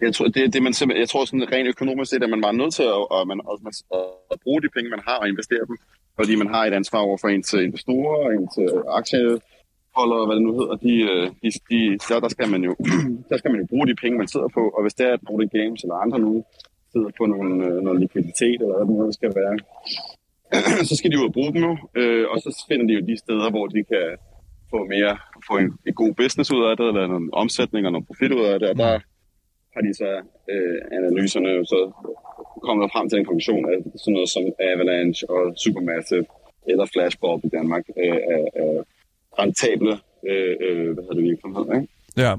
jeg 0.00 0.14
tror, 0.14 0.28
det, 0.28 0.52
det 0.52 0.62
man 0.62 0.72
simpelthen, 0.72 1.00
jeg 1.00 1.08
tror 1.08 1.24
sådan 1.24 1.52
rent 1.52 1.68
økonomisk 1.68 2.10
set, 2.10 2.22
at 2.22 2.30
man 2.30 2.42
var 2.42 2.52
nødt 2.52 2.74
til 2.74 2.82
at, 2.82 3.02
at, 3.18 3.26
man, 3.30 3.40
at, 3.52 4.02
at, 4.32 4.38
bruge 4.44 4.62
de 4.62 4.68
penge, 4.76 4.90
man 4.90 5.02
har, 5.08 5.16
og 5.22 5.28
investere 5.28 5.64
dem, 5.68 5.76
fordi 6.18 6.34
man 6.34 6.48
har 6.54 6.62
et 6.64 6.72
ansvar 6.72 6.98
over 6.98 7.18
for 7.20 7.28
ens 7.28 7.52
investorer, 7.52 8.30
ens 8.30 8.58
aktie, 8.98 9.40
holder, 9.98 10.26
hvad 10.26 10.36
det 10.38 10.44
nu 10.48 10.52
hedder, 10.60 10.76
de, 10.86 10.94
øh, 11.10 11.26
de, 11.42 11.48
de, 11.70 11.80
der, 12.08 12.18
der, 12.24 12.30
skal 12.36 12.48
man 12.54 12.62
jo, 12.68 12.72
der 13.30 13.36
skal 13.38 13.50
man 13.50 13.60
jo 13.60 13.66
bruge 13.72 13.86
de 13.90 14.00
penge, 14.02 14.20
man 14.22 14.32
sidder 14.34 14.48
på, 14.58 14.62
og 14.76 14.80
hvis 14.84 14.94
det 14.98 15.04
er, 15.08 15.12
at 15.16 15.22
Nordic 15.26 15.50
Games 15.58 15.80
eller 15.84 15.96
andre 16.04 16.18
nu 16.26 16.32
sidder 16.92 17.10
på 17.18 17.24
nogle, 17.34 17.52
øh, 17.66 17.76
noget 17.86 18.00
likviditet, 18.02 18.58
eller 18.62 18.76
hvad 18.76 19.06
det 19.10 19.18
skal 19.20 19.32
være, 19.40 19.54
så 20.88 20.94
skal 20.96 21.10
de 21.10 21.16
jo 21.22 21.28
bruge 21.36 21.52
dem 21.54 21.62
jo, 21.68 21.72
øh, 22.00 22.24
og 22.32 22.36
så 22.44 22.50
finder 22.68 22.86
de 22.86 22.94
jo 22.98 23.02
de 23.10 23.16
steder, 23.24 23.48
hvor 23.54 23.66
de 23.74 23.80
kan 23.92 24.06
få 24.72 24.78
mere, 24.94 25.14
få 25.48 25.54
en, 25.62 25.70
en 25.88 25.94
god 26.02 26.12
business 26.20 26.48
ud 26.56 26.62
af 26.70 26.74
det, 26.76 26.86
eller 26.88 27.04
en 27.04 27.30
omsætning 27.42 27.82
og 27.86 27.92
noget 27.92 28.06
profit 28.08 28.32
ud 28.38 28.44
af 28.52 28.56
det, 28.60 28.68
og 28.72 28.76
der 28.82 28.92
har 29.74 29.82
de 29.86 29.92
så 30.02 30.10
øh, 30.52 30.78
analyserne 30.98 31.50
så 31.72 31.80
kommet 32.66 32.92
frem 32.92 33.06
til 33.08 33.18
en 33.18 33.28
konklusion 33.28 33.64
af 33.72 33.76
sådan 34.02 34.14
noget 34.16 34.30
som 34.34 34.44
Avalanche 34.70 35.24
og 35.34 35.42
Supermassive 35.62 36.26
eller 36.70 36.86
Flashbulb 36.92 37.40
i 37.44 37.48
Danmark 37.58 37.84
øh, 38.04 38.20
øh, 38.60 38.82
rentable 39.38 39.92
øh, 40.28 40.56
øh, 40.60 40.84
hvad 40.94 41.02
hedder 41.04 41.14
det, 41.14 41.24
virksomhed. 41.24 41.64
Ikke? 41.74 41.88
Ja. 42.16 42.34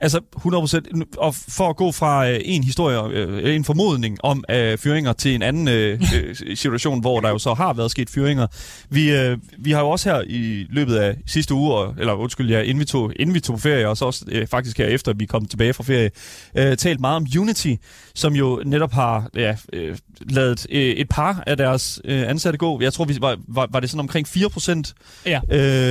Altså 0.00 0.20
100%. 0.36 1.02
Og 1.18 1.34
for 1.34 1.68
at 1.68 1.76
gå 1.76 1.92
fra 1.92 2.30
øh, 2.30 2.40
en 2.44 2.64
historie, 2.64 3.18
øh, 3.18 3.54
en 3.54 3.64
formodning 3.64 4.18
om 4.22 4.44
øh, 4.50 4.78
fyringer 4.78 5.12
til 5.12 5.34
en 5.34 5.42
anden 5.42 5.68
øh, 5.68 6.00
øh, 6.16 6.36
situation, 6.56 7.00
hvor 7.00 7.20
der 7.20 7.28
jo 7.28 7.38
så 7.38 7.54
har 7.54 7.72
været 7.72 7.90
sket 7.90 8.10
fyringer. 8.10 8.46
Vi, 8.90 9.10
øh, 9.10 9.38
vi 9.58 9.70
har 9.70 9.80
jo 9.80 9.90
også 9.90 10.10
her 10.10 10.22
i 10.26 10.66
løbet 10.70 10.96
af 10.96 11.16
sidste 11.26 11.54
uge, 11.54 11.94
eller 11.98 12.12
undskyld, 12.12 12.50
ja, 12.50 12.60
inden 12.60 12.80
vi 12.80 12.84
tog, 12.84 13.12
inden 13.16 13.34
vi 13.34 13.40
tog 13.40 13.56
på 13.56 13.60
ferie, 13.60 13.88
og 13.88 13.96
så 13.96 14.04
også 14.04 14.24
øh, 14.28 14.46
faktisk 14.46 14.78
her 14.78 14.86
efter 14.86 15.12
vi 15.12 15.26
kom 15.26 15.44
tilbage 15.46 15.72
fra 15.72 15.84
ferie, 15.84 16.10
øh, 16.56 16.76
talt 16.76 17.00
meget 17.00 17.16
om 17.16 17.26
Unity, 17.38 17.74
som 18.14 18.34
jo 18.34 18.62
netop 18.66 18.92
har 18.92 19.30
ja, 19.34 19.56
øh, 19.72 19.96
lavet 20.30 20.66
øh, 20.70 20.80
et 20.82 21.08
par 21.08 21.42
af 21.46 21.56
deres 21.56 22.00
øh, 22.04 22.28
ansatte 22.28 22.58
gå. 22.58 22.80
Jeg 22.80 22.92
tror, 22.92 23.04
vi 23.04 23.16
var, 23.20 23.36
var, 23.48 23.68
var 23.72 23.80
det 23.80 23.90
sådan 23.90 24.00
omkring 24.00 24.26
4%, 24.28 24.92
Ja. 25.26 25.40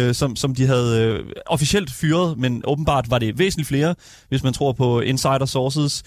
øh, 0.07 0.13
som, 0.15 0.35
som 0.35 0.55
de 0.55 0.65
havde 0.67 1.01
øh, 1.03 1.25
officielt 1.45 1.91
fyret, 1.91 2.37
men 2.37 2.61
åbenbart 2.65 3.09
var 3.09 3.19
det 3.19 3.39
væsentligt 3.39 3.67
flere, 3.67 3.95
hvis 4.29 4.43
man 4.43 4.53
tror 4.53 4.71
på 4.71 4.99
insider 5.01 5.45
sources. 5.45 6.03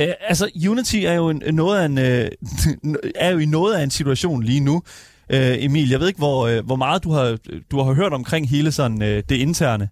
Øh, 0.00 0.08
altså, 0.20 0.50
Unity 0.68 0.96
er 0.96 1.12
jo 1.12 1.30
en, 1.30 1.42
noget 1.52 1.78
af 1.80 1.84
en, 1.84 1.98
øh, 1.98 2.30
er 3.14 3.30
jo 3.30 3.38
i 3.38 3.46
noget 3.46 3.74
af 3.74 3.82
en 3.82 3.90
situation 3.90 4.42
lige 4.42 4.60
nu. 4.60 4.82
Øh, 5.30 5.64
Emil, 5.64 5.90
jeg 5.90 6.00
ved 6.00 6.08
ikke, 6.08 6.18
hvor, 6.18 6.46
øh, 6.46 6.66
hvor 6.66 6.76
meget 6.76 7.04
du 7.04 7.10
har, 7.10 7.38
du 7.70 7.82
har 7.82 7.92
hørt 7.92 8.12
omkring 8.12 8.48
hele 8.48 8.72
sådan, 8.72 9.02
øh, 9.02 9.22
det 9.28 9.36
interne. 9.36 9.88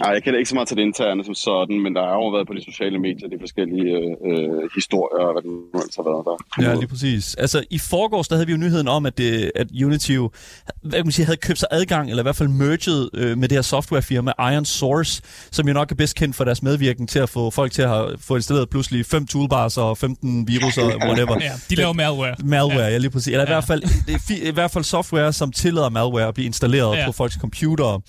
Nej, 0.00 0.10
jeg 0.10 0.22
kender 0.22 0.38
ikke 0.38 0.48
så 0.48 0.54
meget 0.54 0.68
til 0.68 0.76
det 0.76 0.82
interne 0.82 1.24
som 1.24 1.34
sådan, 1.34 1.76
men 1.84 1.94
der 1.96 2.02
har 2.02 2.14
jo 2.22 2.28
været 2.28 2.46
på 2.46 2.54
de 2.54 2.64
sociale 2.64 2.98
medier, 2.98 3.28
de 3.28 3.36
forskellige 3.40 3.92
øh, 4.28 4.70
historier, 4.74 5.24
og 5.26 5.32
hvad 5.34 5.42
det 5.42 5.50
nu 5.50 5.80
ellers 5.80 5.96
har 5.96 6.04
været 6.10 6.22
der. 6.28 6.36
Ja, 6.70 6.74
lige 6.74 6.88
præcis. 6.88 7.34
Altså, 7.34 7.64
i 7.70 7.78
forgårs, 7.78 8.28
der 8.28 8.34
havde 8.36 8.46
vi 8.46 8.52
jo 8.52 8.58
nyheden 8.58 8.88
om, 8.88 9.06
at, 9.06 9.18
det, 9.18 9.52
at 9.54 9.66
Unity 9.84 10.10
jo, 10.10 10.30
hvad 10.82 10.92
kan 10.98 11.06
man 11.06 11.12
sige, 11.12 11.26
havde 11.26 11.36
købt 11.36 11.58
sig 11.58 11.68
adgang, 11.70 12.10
eller 12.10 12.22
i 12.22 12.26
hvert 12.28 12.36
fald 12.36 12.48
merged 12.48 13.08
øh, 13.14 13.38
med 13.38 13.48
det 13.48 13.56
her 13.56 13.62
softwarefirma 13.62 14.32
Iron 14.38 14.64
Source, 14.64 15.22
som 15.50 15.68
jo 15.68 15.72
nok 15.74 15.90
er 15.92 15.96
bedst 15.96 16.14
kendt 16.16 16.36
for 16.36 16.44
deres 16.44 16.62
medvirken 16.62 17.06
til 17.06 17.18
at 17.18 17.28
få 17.28 17.50
folk 17.50 17.72
til 17.72 17.82
at 17.82 17.88
have, 17.88 18.16
få 18.18 18.36
installeret 18.36 18.70
pludselig 18.70 19.06
fem 19.06 19.26
toolbars 19.26 19.78
og 19.78 19.98
15 19.98 20.48
virus 20.48 20.78
og 20.78 20.86
whatever. 21.08 21.36
Ja, 21.40 21.52
de 21.70 21.74
laver 21.74 21.92
malware. 21.92 22.34
Malware, 22.44 22.78
ja, 22.84 22.88
ja 22.88 22.96
lige 22.98 23.10
præcis. 23.10 23.26
Eller 23.28 23.44
i, 23.46 23.48
Ja. 23.48 23.54
hvert 23.54 23.64
fald, 23.64 23.82
det 24.06 24.44
er 24.44 24.48
i 24.48 24.54
hvert 24.54 24.70
fald 24.70 24.84
software, 24.84 25.32
som 25.32 25.52
tillader 25.52 25.88
malware 25.88 26.28
at 26.28 26.34
blive 26.34 26.46
installeret 26.46 26.94
Ja. 26.96 27.00
ja. 27.00 27.06
på 27.06 27.12
folks 27.12 27.34
computere. 27.34 28.00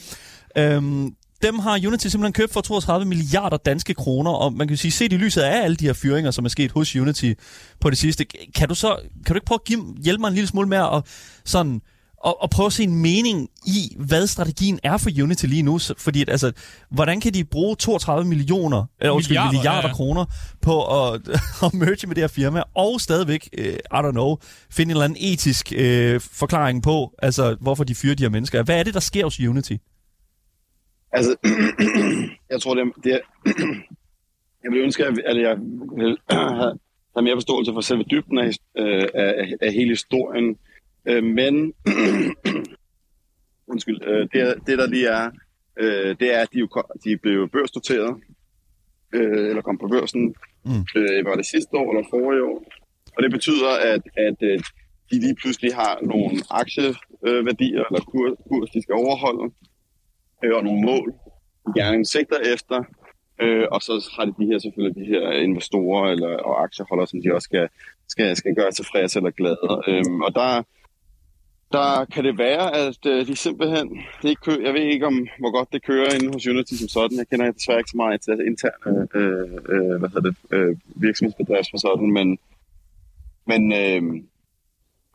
Øhm, 0.58 1.10
dem 1.44 1.60
har 1.60 1.80
Unity 1.88 2.08
simpelthen 2.08 2.34
købt 2.34 2.54
for 2.54 2.62
32 2.62 3.06
milliarder 3.06 3.58
danske 3.58 3.94
kroner, 3.94 4.32
og 4.32 4.54
man 4.54 4.68
kan 4.68 4.78
sige, 4.78 4.92
set 4.92 5.14
i 5.14 5.18
lyset 5.18 5.42
af 5.42 5.64
alle 5.64 5.76
de 5.76 5.86
her 5.86 5.94
fyringer, 5.94 6.32
som 6.32 6.46
er 6.46 6.50
sket 6.50 6.72
hos 6.72 6.96
Unity 6.96 7.34
på 7.80 7.90
det 7.90 7.98
sidste, 7.98 8.26
kan 8.56 8.68
du 8.68 8.76
så 8.76 9.00
kan 9.26 9.34
du 9.34 9.38
ikke 9.38 9.46
prøve 9.46 9.60
at 9.62 9.64
give, 9.64 9.96
hjælpe 10.04 10.22
mig 10.22 10.28
en 10.28 10.34
lille 10.34 10.48
smule 10.48 10.68
med 10.68 10.78
at, 10.78 11.04
sådan, 11.46 11.82
og, 12.24 12.42
og 12.42 12.50
prøve 12.50 12.68
at 12.68 12.74
se 12.74 12.84
en 12.84 12.96
mening 12.96 13.50
i, 13.66 13.96
hvad 14.00 14.28
strategien 14.28 14.80
er 14.84 14.98
for 14.98 15.10
Unity 15.24 15.46
lige 15.46 15.62
nu. 15.62 15.80
Fordi, 15.98 16.26
altså, 16.28 16.52
hvordan 16.92 17.22
kan 17.22 17.34
de 17.34 17.44
bruge 17.44 17.76
32 17.76 18.28
millioner, 18.28 18.86
eller 19.00 19.14
undskyld, 19.14 19.38
Milliarder, 19.38 19.52
milliarder, 19.52 19.78
milliarder 19.78 19.88
ja. 19.88 19.94
kroner 19.94 20.26
på 20.62 21.06
at, 21.06 21.22
at 21.66 21.74
merge 21.74 22.08
med 22.08 22.16
det 22.16 22.22
her 22.22 22.28
firma, 22.28 22.64
og 22.76 23.02
stadigvæk, 23.02 23.50
øh, 23.58 23.74
I 23.74 23.78
don't 23.94 24.12
know, 24.12 24.38
finde 24.72 24.92
en 24.92 24.92
eller 24.92 25.06
anden 25.06 25.18
etisk 25.20 25.74
øh, 25.76 26.22
forklaring 26.32 26.84
på, 26.84 27.12
altså, 27.22 27.58
hvorfor 27.62 27.84
de 27.84 27.96
fyrer 27.96 28.16
de 28.16 28.24
her 28.24 28.30
mennesker. 28.30 28.64
Hvad 28.64 28.80
er 28.80 28.84
det, 28.84 28.94
der 28.94 29.00
sker 29.00 29.24
hos 29.24 29.40
Unity? 29.40 29.74
Altså, 31.12 31.36
jeg 32.52 32.62
tror, 32.62 32.74
det 32.74 32.82
er... 32.84 32.92
Det 33.04 33.22
jeg 34.64 34.72
vil 34.72 34.82
ønske, 34.82 35.06
at 35.06 35.42
jeg 35.42 35.58
vil 35.98 36.18
have 37.16 37.24
mere 37.24 37.36
forståelse 37.36 37.74
for 37.74 37.82
selve 37.82 38.04
dybden 38.12 38.38
af, 38.38 38.52
øh, 38.78 39.08
af, 39.14 39.54
af 39.62 39.74
hele 39.74 39.90
historien. 39.90 40.58
Øh, 41.06 41.24
men, 41.24 41.74
undskyld, 43.68 44.00
øh, 44.08 44.28
det, 44.34 44.68
det 44.68 44.78
der 44.78 44.88
lige 44.88 45.08
er, 45.08 45.32
øh, 45.80 46.16
det 46.20 46.36
er, 46.36 46.40
at 46.42 46.54
de, 46.54 46.60
jo, 46.60 46.68
de 47.04 47.18
blev 47.18 47.50
børsnoteret, 47.50 48.18
øh, 49.14 49.50
eller 49.50 49.62
kom 49.62 49.78
på 49.78 49.88
børsen, 49.88 50.36
Mm. 50.66 50.86
øh, 51.00 51.26
var 51.26 51.36
det 51.36 51.46
sidste 51.46 51.74
år 51.82 51.88
eller 51.92 52.08
forrige 52.10 52.44
år. 52.52 52.60
Og 53.16 53.24
det 53.24 53.32
betyder, 53.32 53.72
at, 53.92 54.04
at 54.28 54.38
øh, 54.50 54.60
de 55.12 55.16
lige 55.26 55.36
pludselig 55.42 55.72
har 55.76 55.94
nogle 56.12 56.38
aktieværdier 56.62 57.84
eller 57.90 58.02
kurs, 58.12 58.34
kurs, 58.50 58.70
de 58.70 58.82
skal 58.82 58.96
overholde, 59.04 59.54
øh, 60.44 60.56
og 60.56 60.64
nogle 60.64 60.82
mål, 60.82 61.14
de 61.66 61.82
gerne 61.82 62.06
sigter 62.06 62.40
efter. 62.54 62.84
Øh, 63.42 63.68
og 63.72 63.82
så 63.82 63.94
har 64.16 64.26
de 64.26 64.34
de 64.40 64.46
her 64.46 64.60
selvfølgelig 64.60 65.04
de 65.04 65.10
her 65.14 65.32
investorer 65.32 66.12
eller, 66.12 66.38
og 66.38 66.64
aktieholdere, 66.64 67.08
som 67.08 67.22
de 67.22 67.34
også 67.36 67.46
skal, 67.46 67.70
skal, 68.08 68.36
skal 68.36 68.56
gøre 68.56 68.72
tilfredse 68.72 69.20
eller 69.20 69.32
glade. 69.32 69.82
Øhm, 69.88 70.22
og 70.22 70.36
der, 70.36 70.64
der 71.72 72.06
kan 72.06 72.24
det 72.24 72.38
være, 72.38 72.76
at 72.76 73.06
øh, 73.08 73.28
de 73.28 73.36
simpelthen... 73.36 73.88
Det 74.22 74.30
ikke 74.30 74.42
kører, 74.42 74.62
jeg 74.66 74.74
ved 74.74 74.82
ikke, 74.82 75.08
om 75.08 75.28
hvor 75.40 75.52
godt 75.58 75.74
det 75.74 75.86
kører 75.86 76.14
inde 76.16 76.34
hos 76.34 76.48
Unity 76.48 76.74
som 76.74 76.88
sådan. 76.88 77.18
Jeg 77.18 77.28
kender 77.28 77.52
desværre 77.52 77.80
ikke 77.80 77.90
så 77.90 77.98
meget 77.98 78.22
til 78.22 78.48
interne 78.48 79.08
øh, 79.16 79.52
øh, 79.74 80.00
hvad 80.00 80.10
hedder 80.10 80.30
det, 80.30 80.36
øh, 80.52 80.76
virksomhedsbedrift 80.96 81.70
som 81.70 81.80
sådan, 81.80 82.12
men, 82.12 82.38
men, 83.48 83.74
øh, 83.74 84.02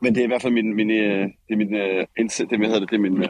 men 0.01 0.15
det 0.15 0.17
er 0.17 0.23
i 0.23 0.27
hvert 0.27 0.41
fald 0.41 0.53
min, 0.53 0.73
min, 0.75 0.91
øh, 0.91 1.23
det 1.47 1.53
er 1.53 1.55
min, 1.55 1.75
øh, 1.75 2.05
indsigt, 2.17 2.49
det, 2.49 2.57
hvad 2.57 2.67
hedder 2.67 2.79
det, 2.79 2.89
det 2.89 2.95
er 2.95 3.09
min 3.09 3.23
øh, 3.23 3.29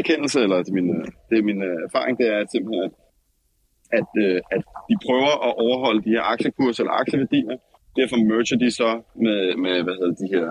erkendelse, 0.00 0.38
eller 0.44 0.56
det 0.56 0.68
er 0.68 0.78
min, 0.80 0.88
det 1.28 1.36
er 1.38 1.42
min 1.50 1.62
øh, 1.62 1.78
erfaring, 1.88 2.18
det 2.18 2.26
er 2.32 2.38
at 2.38 2.50
simpelthen, 2.50 2.84
at, 2.84 2.94
at, 3.98 4.10
øh, 4.24 4.40
at 4.54 4.62
de 4.88 4.94
prøver 5.06 5.32
at 5.48 5.52
overholde 5.64 6.04
de 6.06 6.14
her 6.14 6.22
aktiekurser 6.32 6.82
eller 6.82 7.00
aktieværdier. 7.02 7.56
Derfor 7.98 8.16
merger 8.16 8.56
de 8.64 8.70
så 8.80 8.90
med, 9.24 9.38
med 9.64 9.74
hvad 9.84 9.94
hedder 10.00 10.16
de 10.22 10.28
her 10.34 10.46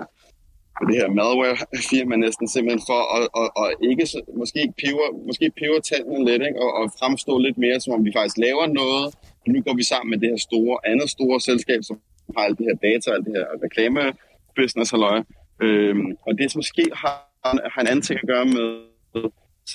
med 0.79 0.87
det 0.89 0.97
her 1.01 1.09
malware-firma 1.19 2.15
næsten 2.25 2.47
simpelthen 2.47 2.83
for 2.91 3.01
at, 3.15 3.23
at, 3.41 3.47
at 3.61 3.69
ikke 3.89 4.05
så, 4.11 4.19
måske 4.41 4.61
piver, 4.81 5.07
måske 5.29 5.45
piver 5.59 5.79
tallene 5.89 6.25
lidt, 6.29 6.41
ikke? 6.47 6.59
Og, 6.65 6.71
og 6.79 6.85
fremstå 6.99 7.33
lidt 7.45 7.57
mere, 7.57 7.77
som 7.79 7.93
om 7.93 8.05
vi 8.07 8.11
faktisk 8.17 8.37
laver 8.47 8.65
noget. 8.81 9.05
Og 9.43 9.47
nu 9.53 9.59
går 9.65 9.75
vi 9.79 9.83
sammen 9.91 10.09
med 10.11 10.19
det 10.21 10.29
her 10.33 10.41
store, 10.49 10.75
andet 10.91 11.09
store 11.15 11.37
selskab, 11.49 11.81
som 11.89 11.95
har 12.35 12.43
alt 12.47 12.57
det 12.59 12.65
her 12.69 12.77
data, 12.87 13.07
alt 13.15 13.25
det 13.27 13.33
her 13.37 13.47
reklame-business, 13.65 14.91
halløj. 14.91 15.17
Øhm, 15.65 16.09
og 16.27 16.31
det 16.39 16.51
som 16.51 16.59
måske 16.59 16.83
har, 17.01 17.17
har 17.73 17.81
en 17.81 17.87
anden 17.91 18.05
ting 18.07 18.19
at 18.23 18.27
gøre 18.33 18.45
med 18.45 18.67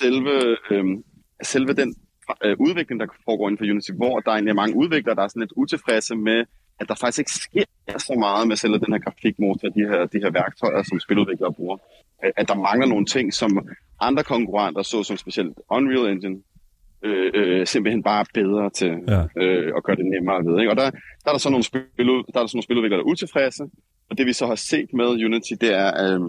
selve, 0.01 0.57
øhm, 0.71 1.03
selve 1.43 1.73
den 1.73 1.95
øh, 2.45 2.55
udvikling, 2.59 2.99
der 2.99 3.07
foregår 3.25 3.47
inden 3.49 3.57
for 3.57 3.71
Unity, 3.71 3.91
hvor 3.91 4.19
der 4.19 4.31
egentlig 4.31 4.51
er 4.51 4.55
mange 4.63 4.75
udviklere, 4.75 5.15
der 5.15 5.23
er 5.23 5.27
sådan 5.27 5.39
lidt 5.39 5.53
utilfredse 5.55 6.15
med, 6.15 6.45
at 6.79 6.87
der 6.89 6.95
faktisk 6.95 7.19
ikke 7.19 7.31
sker 7.31 7.97
så 7.97 8.15
meget 8.19 8.47
med 8.47 8.55
selve 8.55 8.77
den 8.79 8.93
her 8.93 8.99
grafikmotor, 8.99 9.67
de 9.69 9.79
her, 9.79 10.05
de 10.05 10.17
her 10.23 10.31
værktøjer, 10.31 10.83
som 10.83 10.99
spiludviklere 10.99 11.53
bruger. 11.53 11.77
At, 12.37 12.47
der 12.47 12.55
mangler 12.55 12.87
nogle 12.87 13.05
ting, 13.05 13.33
som 13.33 13.67
andre 13.99 14.23
konkurrenter, 14.23 14.81
såsom 14.81 15.17
specielt 15.17 15.57
Unreal 15.71 16.11
Engine, 16.11 16.37
øh, 17.03 17.31
øh, 17.33 17.67
simpelthen 17.67 18.03
bare 18.03 18.25
bedre 18.33 18.69
til 18.69 18.91
Ja. 19.07 19.21
øh, 19.41 19.73
at 19.77 19.83
gøre 19.83 19.95
det 19.95 20.05
nemmere 20.05 20.43
vide. 20.45 20.59
Ikke? 20.61 20.71
Og 20.71 20.77
der, 20.77 20.89
der, 21.23 21.27
er 21.27 21.31
der 21.31 21.37
så 21.37 21.49
nogle, 21.49 21.63
spilud, 21.63 22.23
der 22.33 22.39
er 22.39 22.43
der 22.43 22.47
så 22.47 22.57
nogle 22.57 22.63
spiludviklere, 22.63 22.99
der 22.99 23.05
er 23.05 23.09
utilfredse, 23.09 23.63
og 24.09 24.17
det 24.17 24.25
vi 24.25 24.33
så 24.33 24.47
har 24.47 24.55
set 24.55 24.89
med 24.93 25.05
Unity, 25.25 25.53
det 25.61 25.73
er, 25.73 25.89
øh, 26.03 26.21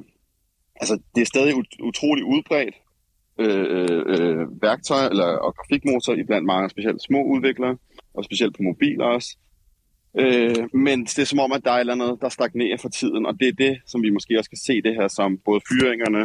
altså 0.77 0.95
det 1.15 1.21
er 1.21 1.27
stadig 1.27 1.55
ut- 1.55 1.81
utrolig 1.81 2.25
udbredt, 2.25 2.75
øh, 3.39 4.01
øh, 4.07 4.63
værktøj 4.63 5.07
eller, 5.07 5.25
og 5.25 5.55
grafikmotor 5.55 6.15
i 6.15 6.23
blandt 6.23 6.47
mange 6.47 6.71
specielt 6.71 7.03
små 7.03 7.23
udviklere, 7.25 7.77
og 8.15 8.25
specielt 8.25 8.57
på 8.57 8.63
mobiler 8.63 9.05
også. 9.05 9.37
Øh, 10.19 10.57
men 10.75 11.05
det 11.05 11.19
er 11.19 11.25
som 11.25 11.39
om, 11.39 11.53
at 11.53 11.65
der 11.65 11.71
er 11.73 11.79
eller 11.79 11.93
andet, 11.93 12.19
der 12.21 12.29
stagnerer 12.29 12.77
for 12.77 12.89
tiden, 12.89 13.27
og 13.27 13.35
det 13.41 13.49
er 13.49 13.53
det, 13.53 13.79
som 13.87 14.03
vi 14.03 14.11
måske 14.11 14.39
også 14.39 14.51
kan 14.51 14.59
se 14.59 14.83
det 14.83 14.95
her 14.95 15.09
som 15.09 15.39
både 15.45 15.61
fyringerne 15.69 16.25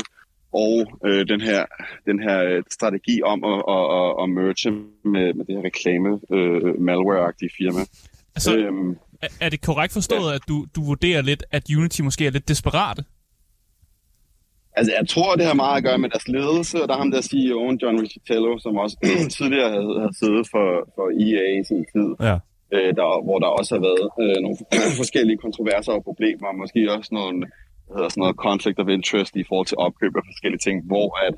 og 0.54 0.76
øh, 1.06 1.28
den 1.28 1.42
her, 1.42 1.66
den 2.06 2.20
her 2.20 2.44
øh, 2.44 2.64
strategi 2.72 3.22
om 3.22 3.44
at, 3.44 3.60
at, 3.76 3.84
at, 4.00 4.10
at 4.24 4.30
merge 4.30 4.72
med, 5.14 5.34
med 5.34 5.46
det 5.46 5.56
her 5.56 5.64
reklame 5.64 6.10
øh, 6.36 6.74
malware-agtige 6.88 7.52
firma. 7.58 7.82
Altså, 8.36 8.58
Øhm, 8.58 8.96
er, 9.42 9.50
det 9.50 9.62
korrekt 9.62 9.94
forstået, 9.94 10.34
at 10.34 10.42
du, 10.48 10.66
du 10.76 10.84
vurderer 10.84 11.22
lidt, 11.22 11.44
at 11.52 11.64
Unity 11.78 12.02
måske 12.02 12.26
er 12.26 12.32
lidt 12.32 12.48
desperate? 12.48 13.04
Altså, 14.77 14.91
jeg 15.00 15.05
tror, 15.13 15.36
det 15.39 15.46
har 15.50 15.57
meget 15.63 15.77
at 15.77 15.84
gøre 15.88 15.98
med 16.03 16.10
deres 16.13 16.27
ledelse, 16.27 16.75
og 16.81 16.88
der 16.88 16.93
er 16.96 17.01
ham 17.03 17.12
der 17.12 17.22
CEO'en, 17.31 17.75
John 17.81 18.01
Riccitello, 18.03 18.51
som 18.65 18.77
også 18.84 18.96
tidligere 19.38 19.69
havde, 19.75 19.93
havde 20.01 20.15
siddet 20.22 20.46
for, 20.53 20.67
for 20.96 21.05
EA 21.25 21.46
i 21.62 21.63
sin 21.69 21.84
tid, 21.93 22.10
Ja. 22.27 22.36
øh, 22.75 22.89
der, 23.00 23.07
hvor 23.25 23.38
der 23.43 23.50
også 23.60 23.72
har 23.75 23.81
været 23.89 24.07
øh, 24.24 24.38
nogle 24.43 24.57
forskellige 25.01 25.39
kontroverser 25.46 25.91
og 25.98 26.03
problemer, 26.10 26.48
og 26.51 26.55
måske 26.62 26.79
også 26.98 27.10
nogle, 27.19 27.38
hedder 27.93 28.10
sådan 28.10 28.22
noget 28.22 28.36
conflict 28.48 28.79
of 28.84 28.89
interest 28.98 29.34
i 29.41 29.43
forhold 29.50 29.67
til 29.67 29.77
opkøb 29.86 30.13
af 30.19 30.24
forskellige 30.31 30.63
ting, 30.67 30.77
hvor 30.91 31.07
at 31.27 31.36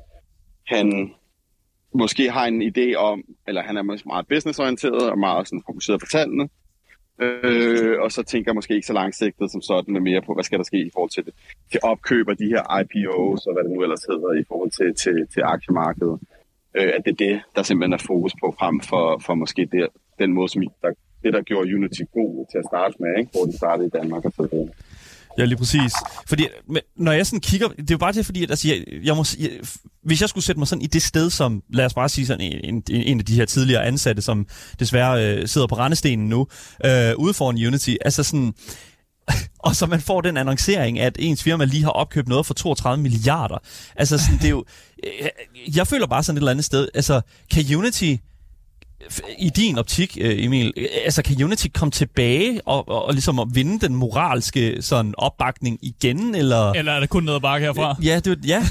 han 0.74 0.86
måske 2.02 2.24
har 2.30 2.46
en 2.46 2.62
idé 2.70 2.88
om, 3.10 3.18
eller 3.48 3.62
han 3.68 3.76
er 3.76 3.82
meget 4.12 4.26
businessorienteret 4.32 5.04
og 5.12 5.18
meget 5.18 5.48
sådan 5.48 5.62
fokuseret 5.70 6.00
på 6.00 6.06
tallene, 6.16 6.48
øh, 7.20 8.00
og 8.02 8.12
så 8.12 8.22
tænker 8.22 8.50
jeg 8.50 8.54
måske 8.54 8.74
ikke 8.74 8.86
så 8.86 8.92
langsigtet 8.92 9.50
som 9.50 9.60
sådan, 9.60 9.94
men 9.94 10.02
mere 10.02 10.22
på, 10.22 10.34
hvad 10.34 10.44
skal 10.44 10.58
der 10.58 10.64
ske 10.64 10.80
i 10.86 10.90
forhold 10.92 11.10
til, 11.10 11.24
det, 11.26 11.34
til 11.70 11.80
opkøb 11.82 12.28
af 12.28 12.36
de 12.36 12.46
her 12.54 12.62
IPOs, 12.80 13.46
og 13.46 13.52
hvad 13.52 13.62
det 13.64 13.72
nu 13.72 13.82
ellers 13.82 14.04
hedder, 14.10 14.40
i 14.42 14.44
forhold 14.48 14.70
til, 14.78 14.94
til, 15.02 15.16
til 15.34 15.42
aktiemarkedet. 15.44 16.18
Øh, 16.76 16.90
at 16.96 17.02
det 17.04 17.12
er 17.12 17.20
det, 17.26 17.42
der 17.56 17.62
simpelthen 17.62 17.92
er 17.92 18.02
fokus 18.12 18.32
på, 18.40 18.54
frem 18.58 18.80
for, 18.80 19.22
for 19.26 19.34
måske 19.34 19.68
det, 19.72 19.88
den 20.18 20.32
måde, 20.32 20.48
som 20.48 20.62
der, 20.82 20.92
det, 21.22 21.32
der 21.32 21.42
gjorde 21.42 21.74
Unity 21.74 22.02
god 22.12 22.46
til 22.50 22.58
at 22.58 22.68
starte 22.70 22.94
med, 23.02 23.12
ikke? 23.18 23.30
hvor 23.32 23.44
de 23.44 23.56
startede 23.56 23.86
i 23.86 23.96
Danmark 23.98 24.24
og 24.24 24.32
så 24.32 24.48
videre. 24.52 24.68
Ja, 25.40 25.44
lige 25.44 25.58
præcis. 25.58 25.92
Fordi 26.26 26.46
men, 26.68 26.82
når 26.96 27.12
jeg 27.12 27.26
sådan 27.26 27.40
kigger, 27.40 27.68
det 27.68 27.90
er 27.90 27.94
jo 27.94 27.98
bare 27.98 28.12
det, 28.12 28.26
fordi 28.26 28.42
at, 28.42 28.50
altså, 28.50 28.68
jeg, 28.68 28.84
jeg 29.04 29.16
må, 29.16 29.24
jeg, 29.38 29.50
hvis 30.04 30.20
jeg 30.20 30.28
skulle 30.28 30.44
sætte 30.44 30.58
mig 30.58 30.68
sådan 30.68 30.82
i 30.82 30.86
det 30.86 31.02
sted, 31.02 31.30
som 31.30 31.62
lad 31.68 31.86
os 31.86 31.94
bare 31.94 32.08
sige 32.08 32.26
sådan 32.26 32.52
en, 32.64 32.82
en, 32.90 33.02
en 33.02 33.18
af 33.18 33.24
de 33.24 33.34
her 33.34 33.44
tidligere 33.44 33.84
ansatte, 33.84 34.22
som 34.22 34.46
desværre 34.78 35.24
øh, 35.24 35.48
sidder 35.48 35.66
på 35.66 35.74
rendestenen 35.74 36.28
nu, 36.28 36.46
øh, 36.84 37.12
ude 37.16 37.34
foran 37.34 37.66
Unity, 37.66 37.94
altså 38.04 38.22
sådan, 38.22 38.54
og 39.66 39.76
så 39.76 39.86
man 39.86 40.00
får 40.00 40.20
den 40.20 40.36
annoncering, 40.36 40.98
at 40.98 41.16
ens 41.18 41.42
firma 41.42 41.64
lige 41.64 41.82
har 41.82 41.90
opkøbt 41.90 42.28
noget 42.28 42.46
for 42.46 42.54
32 42.54 43.02
milliarder. 43.02 43.58
Altså 43.96 44.18
sådan, 44.18 44.38
det 44.38 44.44
er 44.44 44.50
jo, 44.50 44.64
jeg, 45.20 45.30
jeg 45.76 45.86
føler 45.86 46.06
bare 46.06 46.22
sådan 46.22 46.36
et 46.36 46.40
eller 46.40 46.50
andet 46.50 46.64
sted, 46.64 46.88
altså 46.94 47.20
kan 47.50 47.76
Unity 47.76 48.14
i 49.38 49.50
din 49.56 49.78
optik, 49.78 50.18
øh, 50.20 50.44
Emil, 50.44 50.72
øh, 50.76 50.86
altså 51.04 51.22
kan 51.22 51.44
Unity 51.44 51.66
komme 51.78 51.90
tilbage 51.90 52.60
og, 52.66 52.88
og, 52.88 53.04
og 53.04 53.12
ligesom 53.12 53.38
at 53.38 53.48
vinde 53.54 53.86
den 53.86 53.94
moralske 53.96 54.82
sådan 54.82 55.14
opbakning 55.18 55.78
igen, 55.82 56.34
eller? 56.34 56.72
Eller 56.72 56.92
er 56.92 57.00
det 57.00 57.10
kun 57.10 57.22
noget 57.22 57.42
bakke 57.42 57.66
herfra? 57.66 57.96
Ja, 58.02 58.20
det, 58.24 58.38
ja. 58.46 58.62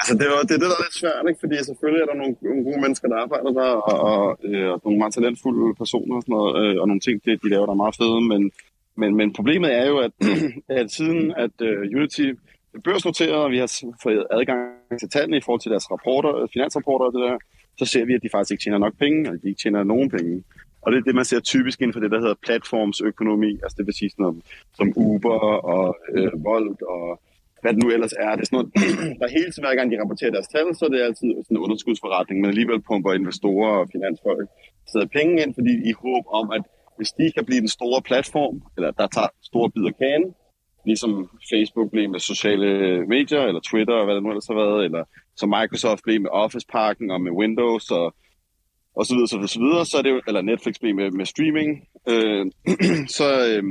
Altså, 0.00 0.14
det, 0.20 0.26
var, 0.32 0.40
det 0.48 0.54
er 0.56 0.60
det, 0.62 0.70
der 0.72 0.78
er 0.80 0.86
lidt 0.86 1.00
svært, 1.02 1.24
ikke? 1.30 1.40
fordi 1.44 1.54
selvfølgelig 1.70 2.00
er 2.02 2.08
der 2.10 2.20
nogle, 2.20 2.34
nogle 2.48 2.62
gode 2.68 2.80
mennesker, 2.84 3.06
der 3.12 3.16
arbejder 3.24 3.50
der, 3.60 3.70
og, 3.90 3.96
og, 4.10 4.22
øh, 4.48 4.68
og 4.72 4.80
nogle 4.84 4.98
meget 4.98 5.14
talentfulde 5.14 5.74
personer 5.82 6.14
og 6.16 6.22
sådan 6.22 6.34
noget, 6.36 6.52
øh, 6.60 6.74
og 6.80 6.84
nogle 6.88 7.02
ting, 7.06 7.16
de, 7.24 7.30
de 7.42 7.48
laver, 7.52 7.66
der 7.66 7.74
er 7.76 7.84
meget 7.84 7.96
fede, 8.00 8.20
men, 8.32 8.42
men, 9.00 9.10
men 9.20 9.28
problemet 9.38 9.70
er 9.80 9.86
jo, 9.92 9.96
at, 10.06 10.12
at 10.80 10.86
siden 10.98 11.20
at 11.44 11.54
uh, 11.68 11.96
Unity 11.98 12.26
børsnoteret, 12.84 13.34
og 13.44 13.50
vi 13.50 13.58
har 13.58 13.70
fået 14.02 14.26
adgang 14.30 14.60
til 15.00 15.08
tallene 15.08 15.36
i 15.36 15.40
forhold 15.40 15.60
til 15.60 15.70
deres 15.70 15.90
rapporter, 15.90 16.36
øh, 16.36 16.48
finansrapporter 16.52 17.06
og 17.06 17.12
det 17.12 17.20
der, 17.20 17.38
så 17.78 17.84
ser 17.84 18.04
vi, 18.04 18.14
at 18.14 18.22
de 18.22 18.28
faktisk 18.32 18.50
ikke 18.50 18.62
tjener 18.64 18.78
nok 18.78 18.94
penge, 18.98 19.18
eller 19.26 19.40
de 19.40 19.48
ikke 19.48 19.62
tjener 19.62 19.84
nogen 19.84 20.10
penge. 20.10 20.44
Og 20.82 20.92
det 20.92 20.98
er 20.98 21.02
det, 21.02 21.14
man 21.14 21.24
ser 21.24 21.40
typisk 21.40 21.80
inden 21.80 21.92
for 21.92 22.00
det, 22.00 22.10
der 22.10 22.20
hedder 22.20 22.34
platformsøkonomi, 22.46 23.52
altså 23.64 23.74
det 23.78 23.86
vil 23.86 23.94
sige 23.94 24.10
sådan 24.10 24.22
noget 24.22 24.36
som 24.78 24.92
Uber 24.96 25.40
og 25.74 25.96
øh, 26.14 26.44
Volt 26.44 26.82
og 26.82 27.20
hvad 27.62 27.72
det 27.74 27.82
nu 27.82 27.90
ellers 27.90 28.14
er. 28.24 28.30
Det 28.36 28.42
er 28.42 28.48
sådan 28.50 28.58
noget, 28.58 28.70
der 29.20 29.36
hele 29.38 29.50
tiden, 29.50 29.64
hver 29.66 29.76
gang 29.78 29.88
de 29.92 30.00
rapporterer 30.02 30.30
deres 30.36 30.48
tal, 30.54 30.66
så 30.74 30.84
er 30.84 30.92
det 30.92 31.06
altid 31.08 31.28
sådan 31.44 31.56
en 31.56 31.64
underskudsforretning, 31.64 32.40
men 32.40 32.48
alligevel 32.50 32.80
pumper 32.88 33.12
investorer 33.12 33.72
og 33.80 33.88
finansfolk 33.94 34.48
sidder 34.90 35.06
penge 35.18 35.42
ind, 35.42 35.54
fordi 35.58 35.72
i 35.90 35.92
håb 36.02 36.24
om, 36.40 36.46
at 36.56 36.62
hvis 36.96 37.12
de 37.18 37.32
kan 37.36 37.44
blive 37.48 37.60
den 37.60 37.72
store 37.78 38.00
platform, 38.02 38.56
eller 38.76 38.90
der 38.90 39.06
tager 39.16 39.30
store 39.48 39.70
af 39.90 39.96
kagen, 40.02 40.24
ligesom 40.86 41.30
Facebook 41.52 41.90
blev 41.90 42.10
med 42.10 42.20
sociale 42.20 42.68
medier, 43.06 43.40
eller 43.40 43.60
Twitter, 43.60 43.94
og 43.94 44.04
hvad 44.04 44.14
det 44.14 44.22
nu 44.22 44.28
ellers 44.28 44.46
har 44.46 44.54
været, 44.54 44.84
eller 44.84 45.04
som 45.36 45.48
Microsoft 45.48 46.02
blev 46.04 46.20
med 46.20 46.30
Office-pakken 46.32 47.10
og 47.10 47.20
med 47.20 47.32
Windows, 47.32 47.90
og, 47.90 48.14
og 48.96 49.06
så 49.06 49.14
videre, 49.14 49.28
så 49.28 49.36
videre, 49.36 49.48
så 49.48 49.60
videre, 49.60 49.84
så 49.86 49.98
er 49.98 50.02
det 50.02 50.10
jo, 50.10 50.20
eller 50.28 50.42
Netflix 50.42 50.74
blev 50.80 50.94
med, 50.94 51.10
med 51.10 51.26
streaming, 51.26 51.70
øh, 52.12 52.46
så, 53.18 53.28
øh, 53.48 53.64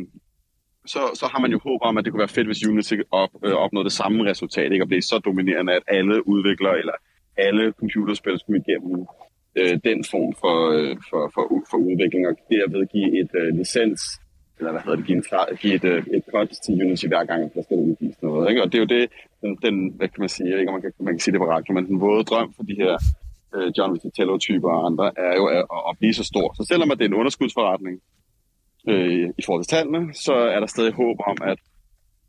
så, 0.93 1.01
så 1.19 1.25
har 1.31 1.39
man 1.39 1.51
jo 1.51 1.59
håb 1.67 1.79
om, 1.81 1.97
at 1.97 2.03
det 2.03 2.11
kunne 2.11 2.25
være 2.25 2.37
fedt, 2.37 2.47
hvis 2.47 2.67
Unity 2.67 2.97
op, 3.11 3.29
øh, 3.45 3.53
opnåede 3.53 3.89
det 3.89 3.99
samme 4.01 4.29
resultat, 4.31 4.71
ikke? 4.71 4.83
og 4.83 4.87
blev 4.87 5.01
så 5.01 5.17
dominerende, 5.19 5.73
at 5.73 5.83
alle 5.87 6.27
udviklere, 6.27 6.79
eller 6.81 6.95
alle 7.37 7.73
computerspil 7.79 8.39
skulle 8.39 8.63
igennem 8.67 9.07
øh, 9.59 9.75
den 9.89 9.99
form 10.11 10.31
for, 10.41 10.57
øh, 10.77 10.95
for, 11.09 11.21
for, 11.33 11.43
for 11.69 11.77
udvikling, 11.77 12.23
og 12.29 12.33
derved 12.51 12.85
give 12.93 13.09
et 13.21 13.31
øh, 13.41 13.49
licens, 13.57 14.01
eller 14.59 14.71
hvad 14.71 14.81
hedder 14.81 14.95
det, 14.95 15.05
give, 15.05 15.17
en, 15.17 15.23
give 15.61 15.75
et, 15.79 15.83
øh, 15.83 16.03
et 16.17 16.23
cut 16.31 16.49
til 16.65 16.73
Unity 16.83 17.05
hver 17.05 17.23
gang, 17.23 17.53
der 17.53 17.61
skal 17.63 17.77
udgives 17.77 18.21
noget. 18.21 18.49
Ikke? 18.49 18.63
Og 18.63 18.67
det 18.71 18.77
er 18.77 18.83
jo 18.85 18.91
det, 18.95 19.09
den, 19.41 19.51
den, 19.65 19.75
hvad 19.97 20.07
kan 20.07 20.19
man 20.19 20.29
sige, 20.29 20.59
ikke 20.59 20.69
om 20.69 20.73
man 20.73 20.81
kan, 20.81 20.91
man 20.99 21.13
kan 21.13 21.19
sige 21.19 21.31
det 21.33 21.41
på 21.41 21.49
radio, 21.55 21.73
men 21.73 21.85
den 21.87 22.01
våde 22.01 22.23
drøm 22.23 22.53
for 22.57 22.63
de 22.63 22.75
her 22.81 22.93
øh, 23.55 23.71
John 23.77 23.93
Vitello-typer 23.93 24.69
og 24.69 24.85
andre, 24.85 25.05
er 25.17 25.35
jo 25.39 25.45
at, 25.57 25.65
at 25.89 25.97
blive 25.99 26.13
så 26.13 26.23
stor. 26.23 26.47
Så 26.57 26.63
selvom 26.71 26.91
at 26.91 26.97
det 26.97 27.05
er 27.05 27.09
en 27.09 27.21
underskudsforretning 27.21 27.95
øh, 28.89 29.29
i 29.37 29.41
forhold 29.45 29.63
til 29.63 29.73
tallene, 29.75 30.13
så 30.13 30.33
er 30.33 30.59
der 30.59 30.67
stadig 30.67 30.93
håb 30.93 31.17
om, 31.31 31.37
at 31.51 31.59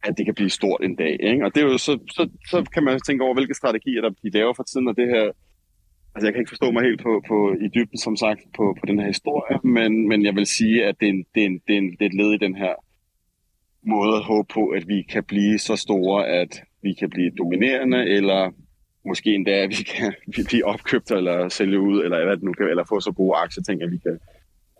at 0.02 0.18
det 0.18 0.24
kan 0.24 0.34
blive 0.34 0.50
stort 0.50 0.80
en 0.84 0.96
dag. 0.96 1.16
Ikke? 1.30 1.44
Og 1.44 1.54
det 1.54 1.62
er 1.62 1.66
jo 1.66 1.78
så, 1.78 1.98
så, 2.16 2.28
så 2.50 2.70
kan 2.74 2.84
man 2.84 3.00
tænke 3.00 3.24
over, 3.24 3.34
hvilke 3.34 3.54
strategier 3.54 4.00
der 4.02 4.10
de 4.10 4.30
laver 4.30 4.54
for 4.54 4.62
tiden, 4.62 4.88
og 4.88 4.96
det 4.96 5.08
her 5.08 5.30
Altså, 6.14 6.26
jeg 6.26 6.32
kan 6.32 6.40
ikke 6.40 6.54
forstå 6.54 6.70
mig 6.70 6.82
helt 6.82 7.02
på, 7.02 7.22
på, 7.28 7.36
i 7.64 7.68
dybden, 7.74 7.98
som 7.98 8.16
sagt, 8.16 8.40
på, 8.56 8.76
på 8.80 8.86
den 8.86 8.98
her 9.00 9.06
historie, 9.06 9.58
men, 9.76 10.08
men 10.08 10.24
jeg 10.24 10.34
vil 10.34 10.46
sige, 10.46 10.84
at 10.84 10.94
det 11.00 11.06
er, 11.08 11.12
en, 11.12 11.24
det, 11.34 11.42
er 11.42 11.46
en, 11.46 11.60
det, 11.66 11.74
er 11.74 11.78
en, 11.78 11.90
det 11.90 12.02
er 12.02 12.06
et 12.06 12.14
led 12.14 12.32
i 12.34 12.44
den 12.46 12.54
her 12.54 12.74
måde 13.82 14.16
at 14.16 14.24
håbe 14.24 14.48
på, 14.54 14.68
at 14.68 14.88
vi 14.88 15.02
kan 15.02 15.24
blive 15.24 15.58
så 15.58 15.76
store, 15.76 16.26
at 16.26 16.62
vi 16.82 16.92
kan 16.92 17.10
blive 17.10 17.30
dominerende, 17.38 18.08
eller 18.16 18.50
måske 19.06 19.34
endda, 19.34 19.50
at 19.50 19.70
vi 19.70 19.82
kan 19.94 20.12
blive 20.48 20.64
opkøbt 20.64 21.10
eller 21.10 21.48
sælge 21.48 21.80
ud, 21.80 22.04
eller 22.04 22.24
hvad 22.24 22.36
det 22.36 22.44
nu 22.44 22.52
kan, 22.52 22.68
eller 22.68 22.84
få 22.88 23.00
så 23.00 23.12
gode 23.12 23.36
aktieting, 23.36 23.82
at 23.82 23.90
vi 23.90 23.98
kan, 23.98 24.18